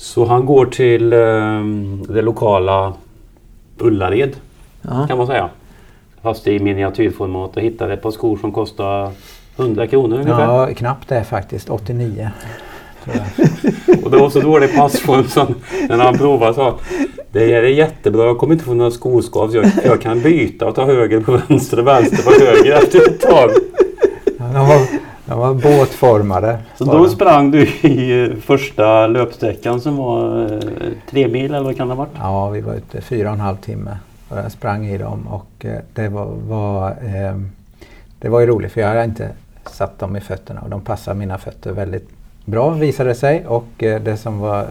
[0.00, 1.64] Så han går till eh,
[2.14, 2.92] det lokala
[3.78, 4.36] Ullared
[4.82, 5.06] ja.
[5.06, 5.48] kan man säga.
[6.22, 9.10] Fast i miniatyrformat och hittade ett par skor som kostar
[9.56, 10.44] 100 kronor ungefär.
[10.44, 11.70] Ja, knappt det faktiskt.
[11.70, 12.30] 89.
[14.04, 15.46] och det var så dålig passform så
[15.88, 16.78] när han provade sa
[17.32, 20.74] Det är jättebra, jag kommer inte få några skoskav så jag, jag kan byta och
[20.74, 23.50] ta höger på vänster och vänster på höger efter ett tag.
[24.38, 24.86] Ja, de, var,
[25.30, 26.58] de var båtformade.
[26.76, 30.58] Så då sprang du i första löpsträckan som var eh,
[31.10, 32.12] tre mil eller vad kan det ha varit?
[32.18, 33.98] Ja, vi var ute fyra och en halv timme.
[34.28, 37.40] Och jag sprang i dem och eh, det var, var eh,
[38.18, 39.28] det var ju roligt för jag hade inte
[39.66, 42.08] satt dem i fötterna och de passade mina fötter väldigt
[42.44, 43.46] bra visade det sig.
[43.46, 44.66] Och eh, det som var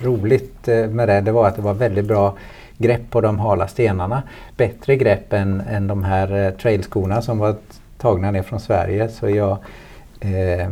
[0.00, 2.34] roligt med det, det var att det var väldigt bra
[2.78, 4.22] grepp på de hala stenarna.
[4.56, 7.54] Bättre grepp än, än de här trailskorna som var
[7.98, 9.08] tagna ner från Sverige.
[9.08, 9.58] Så jag,
[10.20, 10.70] eh,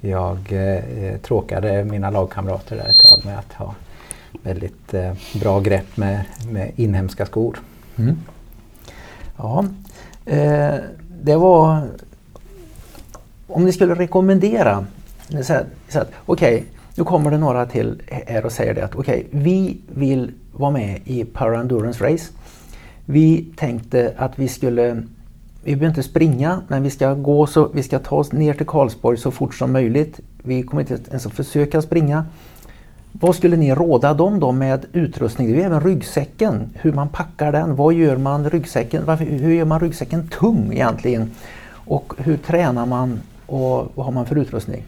[0.00, 3.74] jag eh, tråkade mina lagkamrater där ett tag med att ha
[4.42, 7.58] väldigt eh, bra grepp med, med inhemska skor.
[7.96, 8.16] Mm.
[9.36, 9.64] Ja,
[10.26, 10.74] eh,
[11.22, 11.88] det var...
[13.46, 14.86] Om ni skulle rekommendera,
[15.28, 16.62] okej, okay,
[16.94, 20.70] nu kommer det några till här och säger det att okej, okay, vi vill vara
[20.70, 22.32] med i Power Endurance Race.
[23.04, 25.02] Vi tänkte att vi skulle,
[25.64, 28.66] vi behöver inte springa, men vi ska gå så, vi ska ta oss ner till
[28.66, 30.20] Karlsborg så fort som möjligt.
[30.42, 32.24] Vi kommer inte ens att försöka springa.
[33.12, 35.52] Vad skulle ni råda dem då med utrustning?
[35.52, 37.76] Det är även ryggsäcken, hur man packar den.
[37.76, 39.02] Vad gör man ryggsäcken?
[39.06, 41.30] Varför, hur gör man ryggsäcken tung egentligen?
[41.72, 44.84] Och hur tränar man och vad har man för utrustning?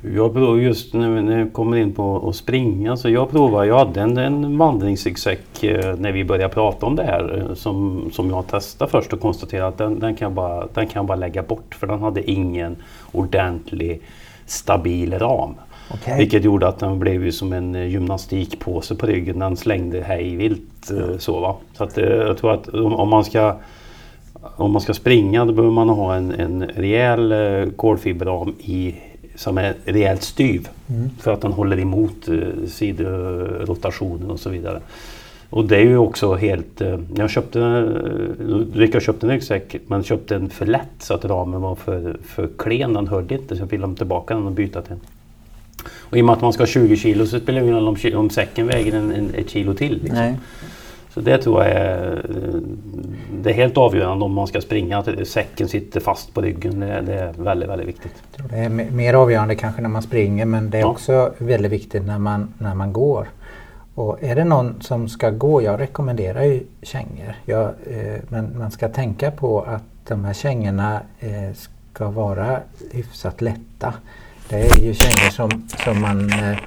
[0.00, 4.00] Jag provar just när vi kommer in på att springa så jag provar, jag hade
[4.00, 8.46] en, en vandringsryggsäck eh, när vi började prata om det här eh, som, som jag
[8.46, 11.86] testade först och konstaterade att den, den, kan bara, den kan bara lägga bort för
[11.86, 12.76] den hade ingen
[13.12, 14.00] ordentlig
[14.46, 15.54] stabil ram.
[15.94, 16.18] Okay.
[16.18, 19.38] Vilket gjorde att den blev ju som en eh, gymnastikpåse på ryggen.
[19.38, 21.18] Den slängde hej vilt mm.
[21.18, 21.56] så va.
[21.72, 23.56] Så att, jag tror att om man ska
[24.56, 27.34] om man ska springa då behöver man ha en, en rejäl
[27.76, 28.94] kolfiberram i
[29.36, 30.68] som är rejält styv.
[30.88, 31.10] Mm.
[31.20, 34.80] För att den håller emot eh, sidorotationen och så vidare.
[35.50, 36.80] Och det är ju också helt...
[36.80, 41.24] Eh, jag köpte, eh, Rickard köpte en ryggsäck men köpte den för lätt så att
[41.24, 42.92] ramen var för, för klen.
[42.92, 44.96] Den hörde inte så jag fick lämna tillbaka den och byta till.
[45.88, 47.88] Och i och med att man ska ha 20 kilo så spelar det ingen roll
[47.88, 50.02] om, om säcken väger en, en, ett kilo till.
[50.02, 50.36] Liksom.
[51.16, 52.26] Så det tror jag är,
[53.42, 56.80] det är helt avgörande om man ska springa, att säcken sitter fast på ryggen.
[56.80, 58.12] Det, det är väldigt, väldigt viktigt.
[58.50, 60.86] Det är mer avgörande kanske när man springer men det är ja.
[60.86, 63.28] också väldigt viktigt när man, när man går.
[63.94, 67.34] Och är det någon som ska gå, jag rekommenderar ju kängor.
[67.44, 71.54] Jag, eh, men man ska tänka på att de här kängorna eh,
[71.92, 72.60] ska vara
[72.92, 73.94] hyfsat lätta.
[74.48, 76.58] Det är ju kängor som, som man eh,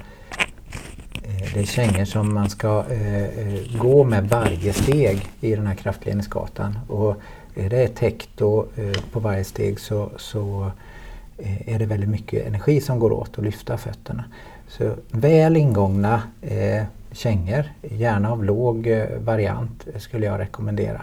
[1.40, 5.66] Eh, det är kängor som man ska eh, eh, gå med varje steg i den
[5.66, 6.78] här kraftledningsgatan.
[6.88, 7.16] Och
[7.54, 10.70] är det täckt då, eh, på varje steg så, så
[11.38, 14.24] eh, är det väldigt mycket energi som går åt att lyfta fötterna.
[14.68, 21.02] Så väl ingångna eh, kängor, gärna av låg eh, variant, skulle jag rekommendera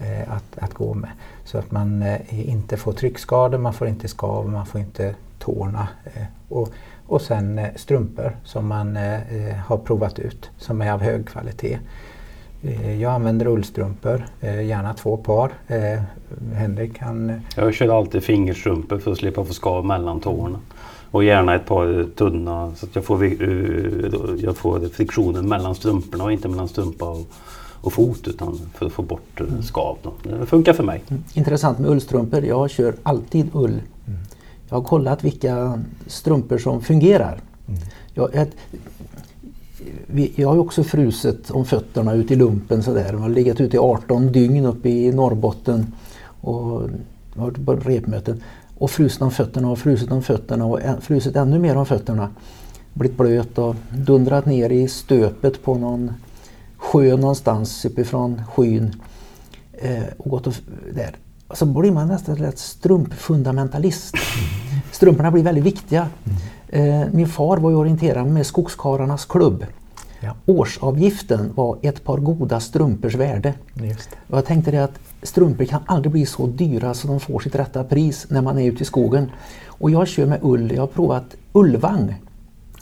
[0.00, 1.10] eh, att, att gå med.
[1.44, 5.88] Så att man eh, inte får tryckskador, man får inte skav, man får inte tårna.
[6.04, 6.68] Eh, och
[7.08, 11.28] och sen eh, strumpor som man eh, eh, har provat ut som är av hög
[11.28, 11.78] kvalitet.
[13.00, 15.52] Jag använder ullstrumpor, gärna två par.
[16.54, 17.40] Henrik kan...
[17.56, 20.58] Jag kör alltid fingerstrumpor för att slippa få skav mellan tårna.
[21.10, 23.24] Och gärna ett par tunna så att jag får,
[24.42, 27.26] jag får friktionen mellan strumporna och inte mellan strumpa och,
[27.80, 29.96] och fot utan för att få bort skav.
[30.22, 31.02] Det funkar för mig.
[31.08, 31.24] Mm.
[31.34, 32.44] Intressant med ullstrumpor.
[32.44, 33.80] Jag kör alltid ull
[34.68, 37.40] jag har kollat vilka strumpor som fungerar.
[37.68, 37.80] Mm.
[38.14, 38.50] Jag, ett,
[40.06, 43.12] vi, jag har också frusit om fötterna ute i lumpen sådär.
[43.12, 45.92] Jag har legat ute i 18 dygn uppe i Norrbotten
[46.40, 46.82] och
[47.34, 48.42] varit på repmöten.
[48.78, 52.30] Och frusit om fötterna och frusit om fötterna och frusit ännu mer om fötterna.
[52.94, 56.12] Blivit blöt och dundrat ner i stöpet på någon
[56.76, 58.94] sjö någonstans uppifrån skyn.
[59.72, 60.54] Eh, och gått och,
[60.94, 61.16] där
[61.54, 64.14] så blir man nästan lätt strumpfundamentalist.
[64.90, 66.08] Strumporna blir väldigt viktiga.
[66.68, 69.64] Eh, min far var ju orienterad med Skogskarlarnas klubb.
[70.20, 70.34] Ja.
[70.46, 73.54] Årsavgiften var ett par goda strumpors värde.
[74.26, 77.84] Jag tänkte det att strumpor kan aldrig bli så dyra så de får sitt rätta
[77.84, 79.30] pris när man är ute i skogen.
[79.66, 80.72] Och jag kör med ull.
[80.72, 82.14] Jag har provat ullvagn.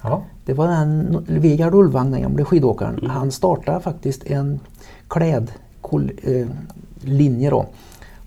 [0.02, 0.22] Ja.
[0.44, 2.98] Det var den Vegard Ullvagn, den gamle skidåkaren.
[2.98, 3.10] Mm.
[3.10, 4.60] Han startade faktiskt en
[5.08, 7.66] klädlinje då.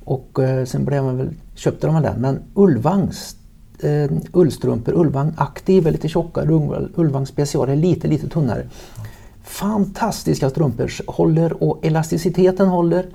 [0.09, 2.21] Och eh, sen blev man väl, köpte de den.
[2.21, 3.35] Men Ullvangs
[3.79, 8.67] eh, ullstrumpor, Ullvang Aktiv är lite tjockare, Ullvang Special är lite, lite tunnare.
[9.43, 13.05] Fantastiska strumpor, håller och elasticiteten håller.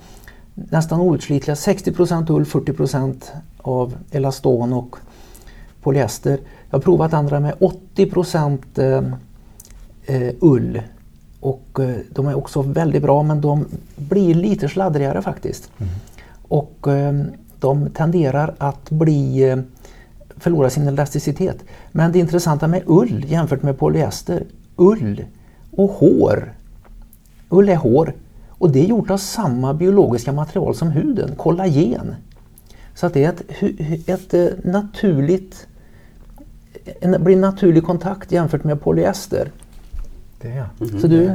[0.54, 3.24] Nästan outslitliga, 60% ull, 40%
[3.58, 4.96] av elaston och
[5.82, 6.38] polyester.
[6.70, 8.10] Jag har provat andra med 80
[8.76, 9.02] eh,
[10.06, 10.82] eh, ull
[11.40, 13.64] och eh, de är också väldigt bra men de
[13.96, 15.70] blir lite sladdrigare faktiskt.
[15.78, 15.90] Mm
[16.54, 19.58] och ehm, de tenderar att bli eh,
[20.38, 21.56] förlora sin elasticitet.
[21.92, 24.44] Men det intressanta med ull jämfört med polyester,
[24.76, 25.24] ull
[25.70, 26.52] och hår.
[27.48, 28.12] Ull är hår
[28.48, 32.14] och det är gjort av samma biologiska material som huden, kollagen.
[32.94, 33.42] Så att det är ett,
[34.08, 35.66] ett eh, naturligt,
[37.00, 39.50] en, blir naturlig kontakt jämfört med polyester.
[40.40, 40.64] Det.
[40.80, 41.00] Mm.
[41.00, 41.30] Så du?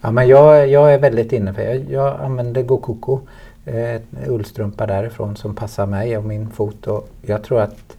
[0.00, 3.20] Ja, men jag, jag är väldigt inne för jag, jag använder Gokoko
[3.64, 6.86] Eh, ullstrumpa därifrån som passar mig och min fot.
[6.86, 7.96] Och jag tror att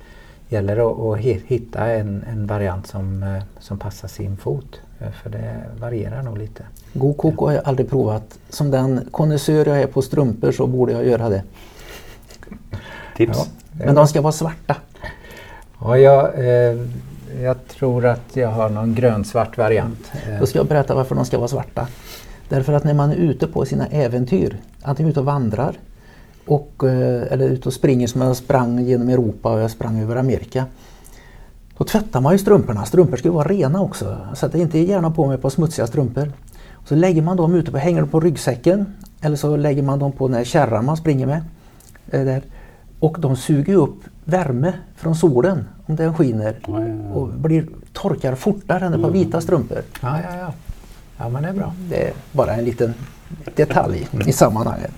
[0.49, 4.79] det gäller att, att hitta en, en variant som, eh, som passar sin fot.
[4.99, 6.63] Eh, För det varierar nog lite.
[6.93, 8.39] God koko har jag aldrig provat.
[8.49, 11.43] Som den konnässör jag är på strumpor så borde jag göra det.
[13.17, 13.37] Tips.
[13.37, 13.45] Ja.
[13.85, 14.75] Men de ska vara svarta.
[15.81, 16.77] Ja, jag, eh,
[17.41, 20.11] jag tror att jag har någon grönsvart variant.
[20.39, 21.87] Då ska jag berätta varför de ska vara svarta.
[22.53, 25.75] Därför att när man är ute på sina äventyr, antingen ute och vandrar
[26.45, 30.15] och, eh, eller ute och springer som jag sprang genom Europa och jag sprang över
[30.15, 30.65] Amerika.
[31.77, 32.85] Då tvättar man ju strumporna.
[32.85, 34.17] Strumpor ska ju vara rena också.
[34.29, 36.31] Jag sätter inte gärna på mig par smutsiga strumpor.
[36.85, 38.85] Så lägger man dem ute på, hänger dem på ryggsäcken
[39.21, 41.41] eller så lägger man dem på den här kärran man springer med.
[42.11, 42.41] eh, Där.
[42.99, 46.55] Och de suger upp värme från solen om den skiner
[47.13, 49.77] och blir, torkar fortare än ett par vita strumpor.
[50.01, 50.53] ja, ja, ja.
[51.17, 51.73] Ja, men det är bra.
[51.89, 52.93] Det är bara en liten
[53.55, 54.91] detalj i sammanhanget.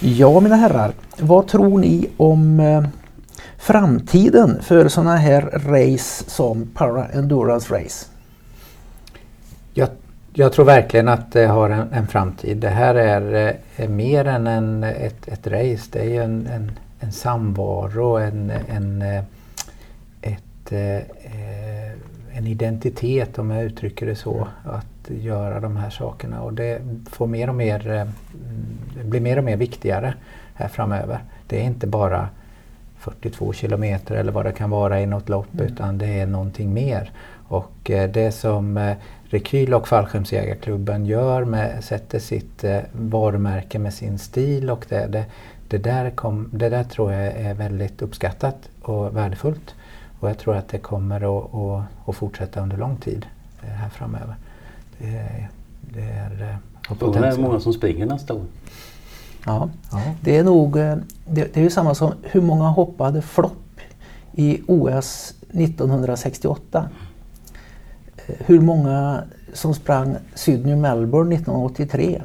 [0.00, 2.84] Ja, mina herrar, vad tror ni om eh,
[3.58, 8.06] framtiden för sådana här race som Para Endurance Race?
[9.74, 9.88] Jag,
[10.32, 12.56] jag tror verkligen att det har en, en framtid.
[12.56, 15.88] Det här är, eh, är mer än en, ett, ett race.
[15.92, 19.22] Det är ju en, en, en samvaro, en, en, eh,
[20.22, 21.55] ett, eh, eh,
[22.36, 24.48] en identitet om jag uttrycker det så.
[24.64, 26.80] Att göra de här sakerna och det
[27.10, 30.14] får mer och mer, eh, blir mer och mer viktigare
[30.54, 31.18] här framöver.
[31.46, 32.28] Det är inte bara
[32.98, 37.10] 42 kilometer eller vad det kan vara i något lopp utan det är någonting mer.
[37.48, 44.18] Och eh, det som eh, Rekyl och Fallskärmsjägarklubben gör, med, sätter sitt varumärke med sin
[44.18, 45.24] stil och det, det,
[45.68, 49.74] det, där kom, det där tror jag är väldigt uppskattat och värdefullt.
[50.20, 53.26] Och jag tror att det kommer att, att, att fortsätta under lång tid
[53.62, 54.34] eh, här framöver.
[54.98, 55.48] Det, är-
[55.80, 58.42] det är eh, Frågan är hur många som springer nästa år.
[59.46, 60.02] Ja, Ja.
[60.20, 63.52] det är nog eh, det, det är ju samma som hur många hoppade flopp
[64.32, 66.88] i OS 1968.
[68.16, 69.22] Eh, Hur många
[69.52, 72.22] som sprang Sydney Melbourne 1983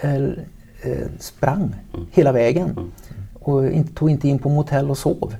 [0.00, 0.28] eh, eh,
[1.18, 1.74] sprang
[2.12, 2.90] hela vägen
[3.40, 5.34] och inte, tog inte in på motell och sov.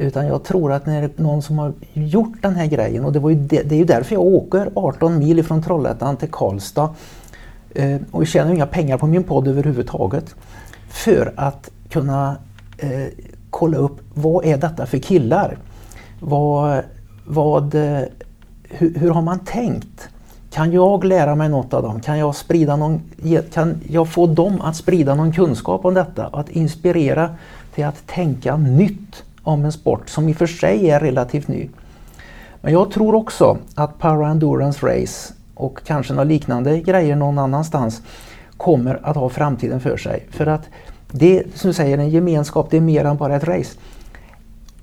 [0.00, 3.30] Utan jag tror att när någon som har gjort den här grejen och det, var
[3.30, 6.94] ju det, det är ju därför jag åker 18 mil ifrån Trollhättan till Karlstad
[7.74, 10.34] eh, och tjänar inga pengar på min podd överhuvudtaget.
[10.88, 12.36] För att kunna
[12.78, 13.06] eh,
[13.50, 15.58] kolla upp vad är detta för killar?
[16.20, 16.82] Vad,
[17.26, 18.00] vad, eh,
[18.62, 20.08] hur, hur har man tänkt?
[20.50, 22.00] Kan jag lära mig något av dem?
[22.00, 23.02] Kan jag, sprida någon,
[23.52, 26.26] kan jag få dem att sprida någon kunskap om detta?
[26.26, 27.34] Att inspirera
[27.74, 31.68] till att tänka nytt om en sport som i och för sig är relativt ny.
[32.60, 38.02] Men jag tror också att Para Endurance Race och kanske några liknande grejer någon annanstans
[38.56, 40.26] kommer att ha framtiden för sig.
[40.30, 40.68] För att
[41.12, 43.78] det som du säger, en gemenskap, det är mer än bara ett race.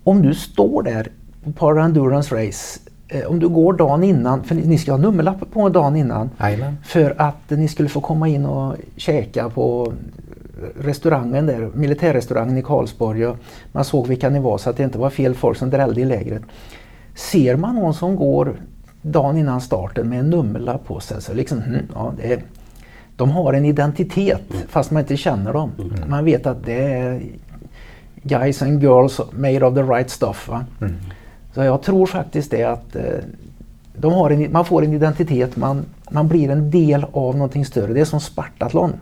[0.03, 1.07] Om du står där
[1.43, 5.51] på Para Endurance Race, eh, om du går dagen innan, för ni ska ha nummerlapp
[5.51, 6.77] på dagen innan, Jajamän.
[6.83, 9.93] för att ni skulle få komma in och käka på
[10.79, 13.27] restaurangen där, militärrestaurangen i Karlsborg.
[13.27, 13.37] Och
[13.71, 16.05] man såg vilka ni var så att det inte var fel folk som drällde i
[16.05, 16.41] lägret.
[17.15, 18.55] Ser man någon som går
[19.01, 22.43] dagen innan starten med en nummerlapp på sig så liksom, hm, ja, det är,
[23.15, 25.71] de har en identitet fast man inte känner dem.
[26.07, 27.21] Man vet att det är
[28.23, 30.47] guys and girls made of the right stuff.
[30.47, 30.65] Va?
[31.53, 33.03] Så jag tror faktiskt det att eh,
[33.95, 37.93] de har en, man får en identitet, man, man blir en del av någonting större.
[37.93, 38.93] Det är som Spartathlon.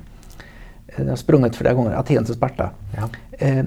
[0.95, 2.69] Jag har sprungit flera gånger, Aten till Sparta.
[2.97, 3.09] Ja.
[3.31, 3.65] Eh,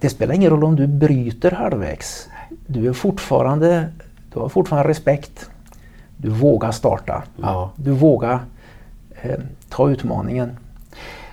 [0.00, 2.28] det spelar ingen roll om du bryter halvvägs.
[2.66, 3.88] Du, är fortfarande,
[4.32, 5.50] du har fortfarande respekt.
[6.16, 7.22] Du vågar starta.
[7.36, 7.70] Ja.
[7.76, 8.40] Du vågar
[9.22, 10.56] eh, ta utmaningen.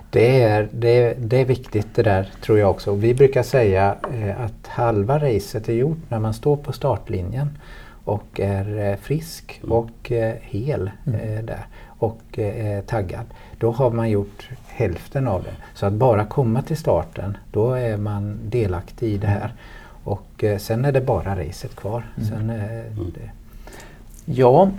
[0.09, 2.93] Det är, det, är, det är viktigt det där tror jag också.
[2.93, 7.57] Vi brukar säga eh, att halva racet är gjort när man står på startlinjen
[8.05, 11.67] och är eh, frisk och eh, hel eh, där
[11.97, 12.39] och
[12.85, 13.25] taggad.
[13.57, 15.56] Då har man gjort hälften av det.
[15.73, 19.53] Så att bara komma till starten, då är man delaktig i det här.
[20.03, 22.03] Och eh, sen är det bara racet kvar.
[22.30, 22.85] Sen, eh,
[24.26, 24.69] Ja,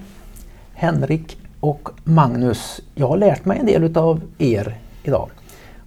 [0.74, 5.31] Henrik och Magnus, jag har lärt mig en del utav er idag.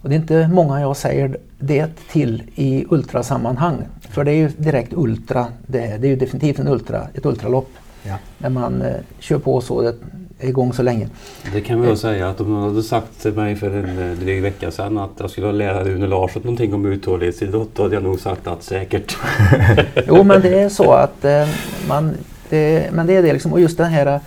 [0.02, 3.76] Och det är inte många jag säger det till i ultrasammanhang.
[4.00, 7.26] För det är ju direkt ultra, det är, det är ju definitivt en ultra, ett
[7.26, 7.70] ultralopp.
[8.02, 8.16] ja.
[8.38, 9.94] När man eh, kör på så, det
[10.40, 11.08] igång så länge.
[11.52, 14.16] Det kan vi väl säga att om någon hade sagt till mig för en eh,
[14.18, 18.02] dryg vecka sedan att jag skulle lära Rune Larsson någonting om uthållighetsidrott då hade jag
[18.04, 19.16] nog sagt att säkert.
[20.06, 21.48] Jo men det är så att eh,
[21.88, 22.14] man,
[22.48, 24.20] det, men det är det liksom, och just den här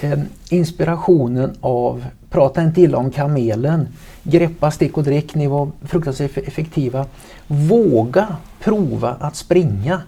[0.00, 0.18] eh,
[0.50, 3.88] inspirationen av, prata inte illa om kamelen,
[4.22, 7.06] greppa, stick och drick, ni var fruktansvärt eff- effektiva.
[7.46, 10.02] Våga prova att springa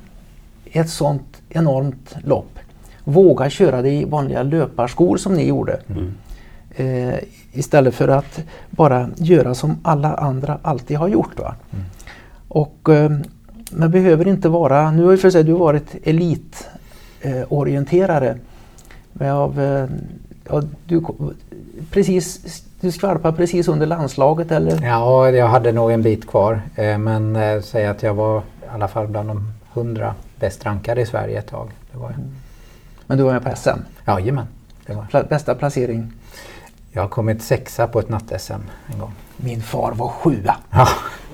[0.73, 2.52] ett sånt enormt lopp.
[3.05, 5.81] Våga köra det i vanliga löparskor som ni gjorde.
[5.89, 6.15] Mm.
[6.77, 7.15] Eh,
[7.53, 11.39] istället för att bara göra som alla andra alltid har gjort.
[11.39, 11.55] Va?
[11.71, 11.85] Mm.
[12.49, 13.11] Och eh,
[13.71, 18.39] man behöver inte vara, nu har ju för sig du varit elitorienterare.
[19.13, 19.87] Men av, eh,
[20.49, 21.03] ja, du,
[21.91, 24.83] precis, du skvalpade precis under landslaget eller?
[24.83, 26.61] Ja, jag hade nog en bit kvar.
[26.75, 28.43] Eh, men eh, säg att jag var i
[28.75, 31.71] alla fall bland de hundra bäst rankade i Sverige ett tag.
[31.93, 32.19] Det var jag.
[33.07, 33.79] Men du var med på SM?
[34.07, 34.47] Jajamän.
[34.87, 35.25] Det var.
[35.29, 36.13] Bästa placering?
[36.93, 38.53] Jag har kommit sexa på ett natt-SM
[38.93, 39.13] en gång.
[39.37, 40.89] Min far var sjua Ja.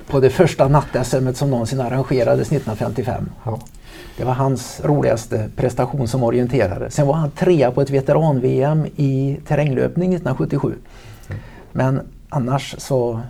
[0.07, 3.29] på det första natt-SM som någonsin arrangerades 1955.
[3.43, 3.59] Ja.
[4.17, 6.91] Det var hans roligaste prestation som orienterare.
[6.91, 10.75] Sen var han trea på ett veteran-VM i terränglöpning 1977.
[11.71, 13.21] Men annars så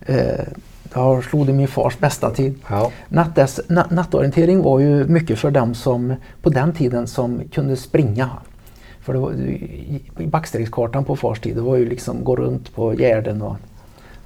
[0.00, 0.44] eh,
[0.94, 2.54] jag slog det min fars bästa tid.
[2.68, 2.90] Ja.
[3.08, 8.30] Nattes, na, nattorientering var ju mycket för dem som på den tiden som kunde springa.
[9.00, 9.32] För det var,
[10.18, 13.56] i backstreckskartan på fars tid, det var ju liksom gå runt på gärden och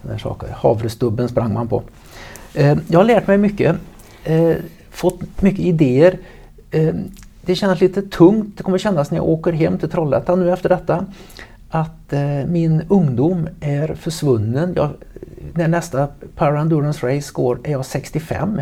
[0.03, 0.49] sådana saker.
[0.57, 1.82] Havrestubben sprang man på.
[2.55, 3.77] Eh, jag har lärt mig mycket,
[4.24, 4.57] eh,
[4.90, 6.19] fått mycket idéer.
[6.70, 6.95] Eh,
[7.43, 10.69] det känns lite tungt, det kommer kännas när jag åker hem till Trollhättan nu efter
[10.69, 11.07] detta,
[11.70, 14.73] att eh, min ungdom är försvunnen.
[14.77, 14.90] Jag,
[15.55, 18.61] när nästa Power Endurance Race går är jag 65.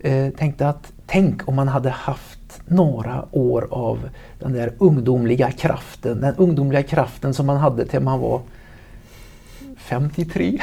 [0.00, 4.08] Eh, tänkte att tänk om man hade haft några år av
[4.38, 8.40] den där ungdomliga kraften, den ungdomliga kraften som man hade till man var
[9.76, 10.58] 53.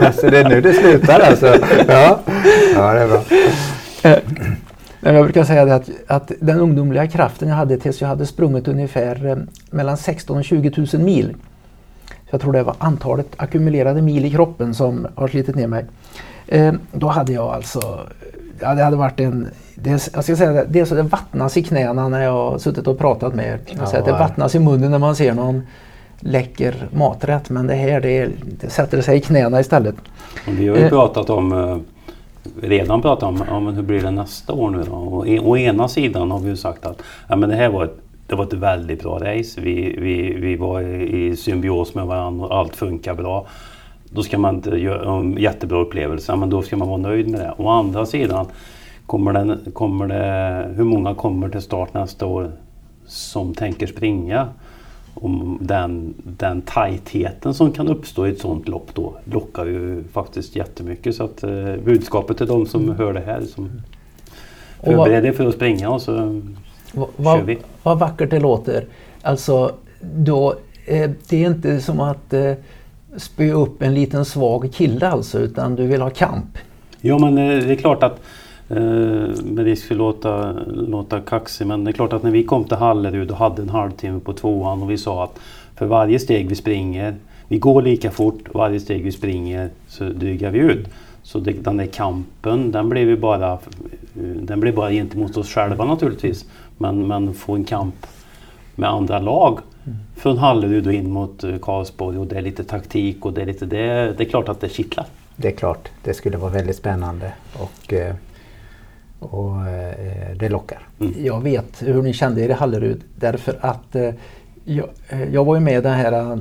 [0.00, 1.46] Alltså det är nu det slutar alltså.
[1.88, 2.20] Ja,
[2.74, 3.22] ja det är bra.
[5.00, 8.26] Men jag brukar säga det att, att den ungdomliga kraften jag hade tills jag hade
[8.26, 9.36] sprungit ungefär eh,
[9.70, 11.34] mellan 16 och 20 000 mil.
[12.32, 15.84] Jag tror det var antalet ackumulerade mil i kroppen som har slitit ner mig.
[16.46, 18.00] Eh, då hade jag alltså,
[18.60, 22.22] ja, det hade varit en, det, jag ska säga det, det vattnas i knäna när
[22.22, 23.58] jag har suttit och pratat med er.
[23.78, 25.62] Jag säger att det vattnas i munnen när man ser någon
[26.20, 28.28] läcker maträtt men det här det,
[28.60, 29.94] det sätter sig i knäna istället.
[30.48, 30.88] Vi har ju Eh.
[30.88, 31.76] pratat om, eh,
[32.62, 34.92] redan pratat om ja, men hur blir det nästa år nu då?
[34.94, 37.84] Och e, å ena sidan har vi ju sagt att ja, men det här var
[37.84, 37.96] ett,
[38.32, 39.60] det var ett väldigt bra race.
[39.60, 43.46] Vi, vi, vi var i, symbios med varandra och allt funkar bra.
[44.04, 47.40] Då ska man inte göra en jättebra upplevelse, men då ska man vara nöjd med
[47.40, 47.54] det.
[47.58, 48.46] Å andra sidan,
[49.06, 52.50] kommer det, kommer det, hur många kommer till start nästa år
[53.06, 54.48] som tänker springa?
[55.14, 60.56] Om den, den tajtheten som kan uppstå i ett sånt lopp då lockar ju faktiskt
[60.56, 61.14] jättemycket.
[61.14, 63.64] Så att eh, budskapet till de som hör det här som
[64.80, 66.40] Och vad- förbered er för att springa och så
[66.92, 67.58] Va- Vad, vi.
[67.82, 68.84] vad vackert det låter.
[69.22, 70.54] Alltså, då,
[70.86, 72.52] eh, det är inte som att eh,
[73.16, 76.58] spy upp en liten svag kille alltså, utan du vill ha kamp.
[77.00, 78.20] Ja men eh, det är klart att
[78.68, 78.76] eh,
[79.44, 82.64] med risk för att låta, låta kaxig men det är klart att när vi kom
[82.64, 85.38] till Hallerud och hade en halvtimme på tvåan och vi sa att
[85.76, 87.14] för varje steg vi springer,
[87.48, 90.88] vi går lika fort, varje steg vi springer så drygar vi ut.
[91.22, 93.58] Så det, den där kampen den blev ju bara, eh,
[94.22, 96.44] den blev bara gentemot oss själva naturligtvis.
[96.82, 98.06] Men, men få en kamp
[98.74, 99.58] med andra lag
[100.16, 103.46] från Hallerud och in mot eh, Karlsborg och det är lite taktik och det är
[103.46, 104.14] lite det.
[104.18, 105.06] Det är klart att det kittlar.
[105.36, 108.14] Det är klart, det skulle vara väldigt spännande och, eh,
[109.18, 110.88] och eh, det lockar.
[111.18, 113.96] Jag vet hur ni kände er i Hallerud därför att
[114.64, 114.88] jag,
[115.32, 116.38] jag var ju med i den här,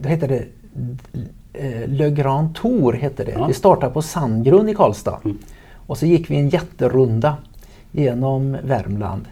[0.00, 0.44] det heter det,
[1.86, 3.32] Le Grand Tour hette det.
[3.32, 3.46] Ja.
[3.46, 5.20] Vi startade på Sandgrund i Karlstad.
[5.24, 5.38] Mm.
[5.86, 7.36] Och så gick vi en jätterunda
[7.94, 9.24] genom Värmland.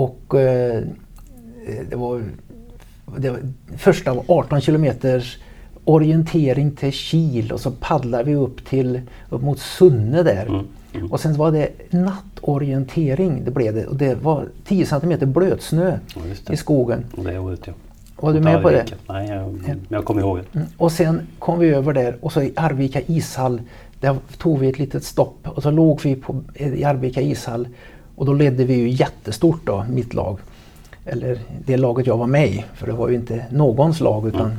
[0.00, 0.82] Och eh,
[1.90, 2.22] det var,
[3.16, 3.38] det var
[3.76, 5.38] första var 18 kilometers
[5.84, 9.00] orientering till Kil och så paddlade vi upp till
[9.30, 10.46] upp mot Sunne där.
[10.46, 11.12] Mm, mm.
[11.12, 16.52] Och sen var det nattorientering det blev det och det var 10 centimeter blötsnö Ja,
[16.52, 17.04] i skogen.
[17.16, 17.72] Och det året ja.
[18.20, 18.80] Var du med på det?
[18.80, 18.96] Arvika.
[19.08, 20.58] Nej, jag, jag kommer ihåg det.
[20.58, 20.68] Mm.
[20.76, 23.62] Och sen kom vi över där och så i Arvika ishall
[24.00, 27.68] där tog vi ett litet stopp och så låg vi på, i Arvika ishall
[28.20, 30.38] och då ledde vi ju jättestort då, mitt lag.
[31.04, 34.58] Eller det laget jag var med i, för det var ju inte någons lag utan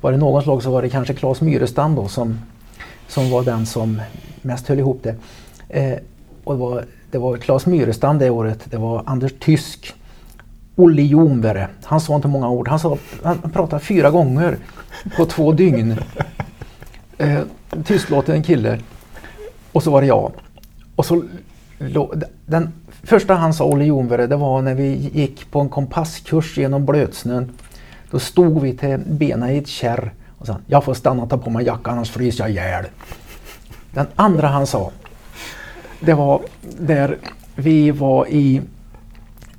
[0.00, 2.38] var det någons lag så var det kanske Claes Myrestam då som,
[3.08, 4.00] som var den som
[4.42, 5.14] mest höll ihop det.
[5.68, 5.98] Eh,
[6.44, 9.94] och det var, det var Claes Myrestam det året, det var Anders Tysk,
[10.76, 11.66] Olle Jonberg.
[11.84, 14.58] Han sa inte många ord, han, sa, han pratade fyra gånger
[15.16, 15.96] på två dygn.
[17.18, 17.40] Eh,
[17.84, 18.78] tystlåten kille.
[19.72, 20.32] Och så var det jag.
[20.96, 21.22] Och så
[22.46, 22.72] den
[23.06, 27.52] första han sa, Olle Jonberg, det var när vi gick på en kompasskurs genom blötsnön.
[28.10, 31.38] Då stod vi till benen i ett kärr och sa jag får stanna och ta
[31.38, 32.84] på mig jackan annars fryser jag ihjäl.
[33.90, 34.90] Den andra han sa,
[36.00, 36.40] det var
[36.78, 37.18] där
[37.54, 38.62] vi var i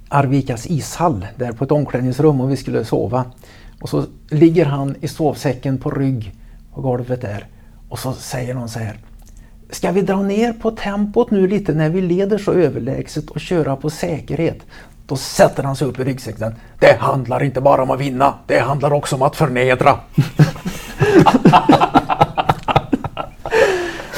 [0.10, 3.26] Arvikas ishall, där på ett omklädningsrum och vi skulle sova.
[3.82, 6.36] Och så ligger han i sovsäcken på rygg
[6.74, 7.45] på golvet där
[7.90, 8.98] och så säger någon så här.
[9.69, 13.76] Ska vi dra ner på tempot nu lite när vi leder så överlägset och köra
[13.76, 14.57] på säkerhet?
[15.06, 16.56] Då sätter han sig upp i ryggsäcken.
[16.80, 19.99] Det handlar inte bara om att vinna, det handlar också om att förnedra.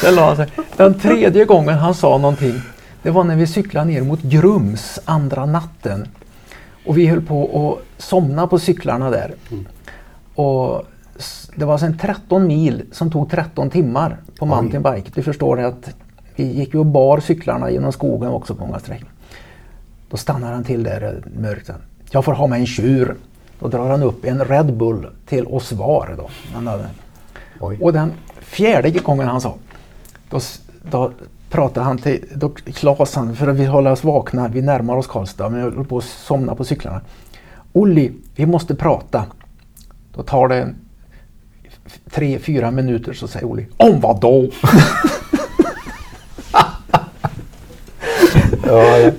[0.01, 0.47] Den, la han sig.
[0.77, 2.61] Den tredje gången han sa någonting,
[3.03, 6.07] det var när vi cyklade ner mot Grums andra natten.
[6.85, 7.43] Och vi höll på
[7.79, 9.33] att somna på cyklarna där.
[10.35, 10.85] Och s-
[11.59, 15.11] det var sen 13 mil som tog 13 timmar på mountainbike.
[15.15, 15.95] Du förstår att
[16.35, 19.09] vi gick ju och bar cyklarna genom skogen också på många sträckor.
[20.09, 21.69] Då stannar han till där mörkt.
[22.11, 23.15] Jag får ha mig en tjur.
[23.59, 26.15] Då drar han upp en Red Bull till Osvar.
[26.17, 26.29] Då.
[26.53, 26.85] Han hade.
[27.59, 27.77] Oj.
[27.81, 28.11] Och den
[28.41, 29.55] fjärde gången han sa,
[30.29, 30.39] då,
[30.91, 31.11] då
[31.49, 35.07] pratade han till då Claes, han, för att vi håller oss vakna, vi närmar oss
[35.07, 37.01] Karlstad, men jag håller på att somna på cyklarna.
[37.73, 39.25] Olli, vi måste prata.
[40.15, 40.73] Då tar det
[42.11, 44.49] tre, fyra minuter så säger Olli, om vad då?
[48.65, 49.11] Ja, ja.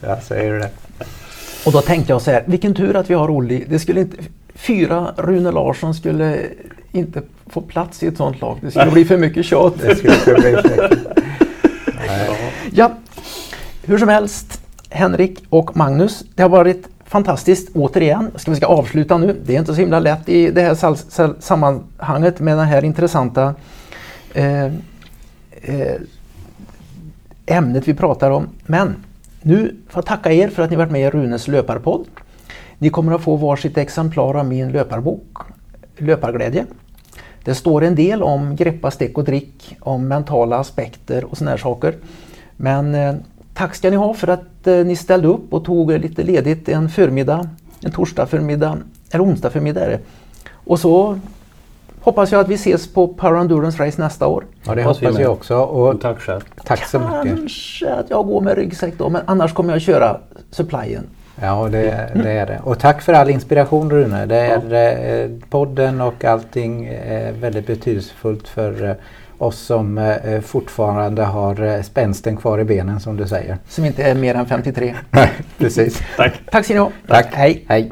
[0.00, 0.70] Jag säger det.
[1.66, 3.64] Och då tänkte jag så här, vilken tur att vi har Olli.
[3.68, 4.16] Det skulle inte,
[4.54, 6.40] fyra Rune Larsson skulle
[6.92, 8.58] inte få plats i ett sånt lag.
[8.60, 9.74] Det skulle bli för mycket tjat.
[9.80, 10.98] Det skulle bli säkert.
[12.76, 12.92] Ja,
[13.82, 14.60] hur som helst,
[14.90, 18.30] Henrik och Magnus, det har varit fantastiskt återigen.
[18.36, 19.40] Ska vi ska avsluta nu?
[19.46, 23.54] Det är inte så himla lätt i det här sammanhanget med det här intressanta
[24.32, 26.00] eh, eh,
[27.46, 28.48] ämnet vi pratar om.
[28.66, 28.94] Men
[29.42, 32.06] nu får jag tacka er för att ni varit med i Runes löparpodd.
[32.78, 35.38] Ni kommer att få varsitt exemplar av min löparbok
[35.96, 36.66] Löparglädje.
[37.44, 41.58] Det står en del om greppa, stäck och drick, om mentala aspekter och såna här
[41.58, 41.94] saker.
[42.56, 43.14] Men eh,
[43.54, 46.88] tack ska ni ha för att eh, ni ställde upp och tog lite ledigt en
[46.88, 47.48] förmiddag,
[47.84, 48.78] en torsdag förmiddag,
[49.10, 49.98] eller onsdag förmiddag.
[50.52, 51.18] Och så
[52.00, 54.44] hoppas jag att vi ses på Power Endurance Race nästa år.
[54.66, 55.20] Ja, det Hoppas med.
[55.20, 55.56] jag också.
[55.56, 56.40] Och Tack själv.
[56.64, 57.38] tack så mycket.
[57.38, 60.16] Kanske att jag går med ryggsäck då, men annars kommer jag köra
[60.50, 61.06] supplyen.
[61.40, 62.60] Ja, det, det är det.
[62.64, 64.26] Och tack för all inspiration Rune.
[64.26, 68.94] Det är eh, podden och allting är väldigt betydelsefullt för eh,
[69.44, 73.58] oss som eh, fortfarande har eh, spänsten kvar i benen som du säger.
[73.68, 74.94] Som inte är mer än 53.
[75.58, 76.02] Precis.
[76.16, 76.40] Tack.
[76.50, 76.90] Tack ska ni ha.
[77.08, 77.26] Tack.
[77.32, 77.64] Hej.
[77.68, 77.90] Hej.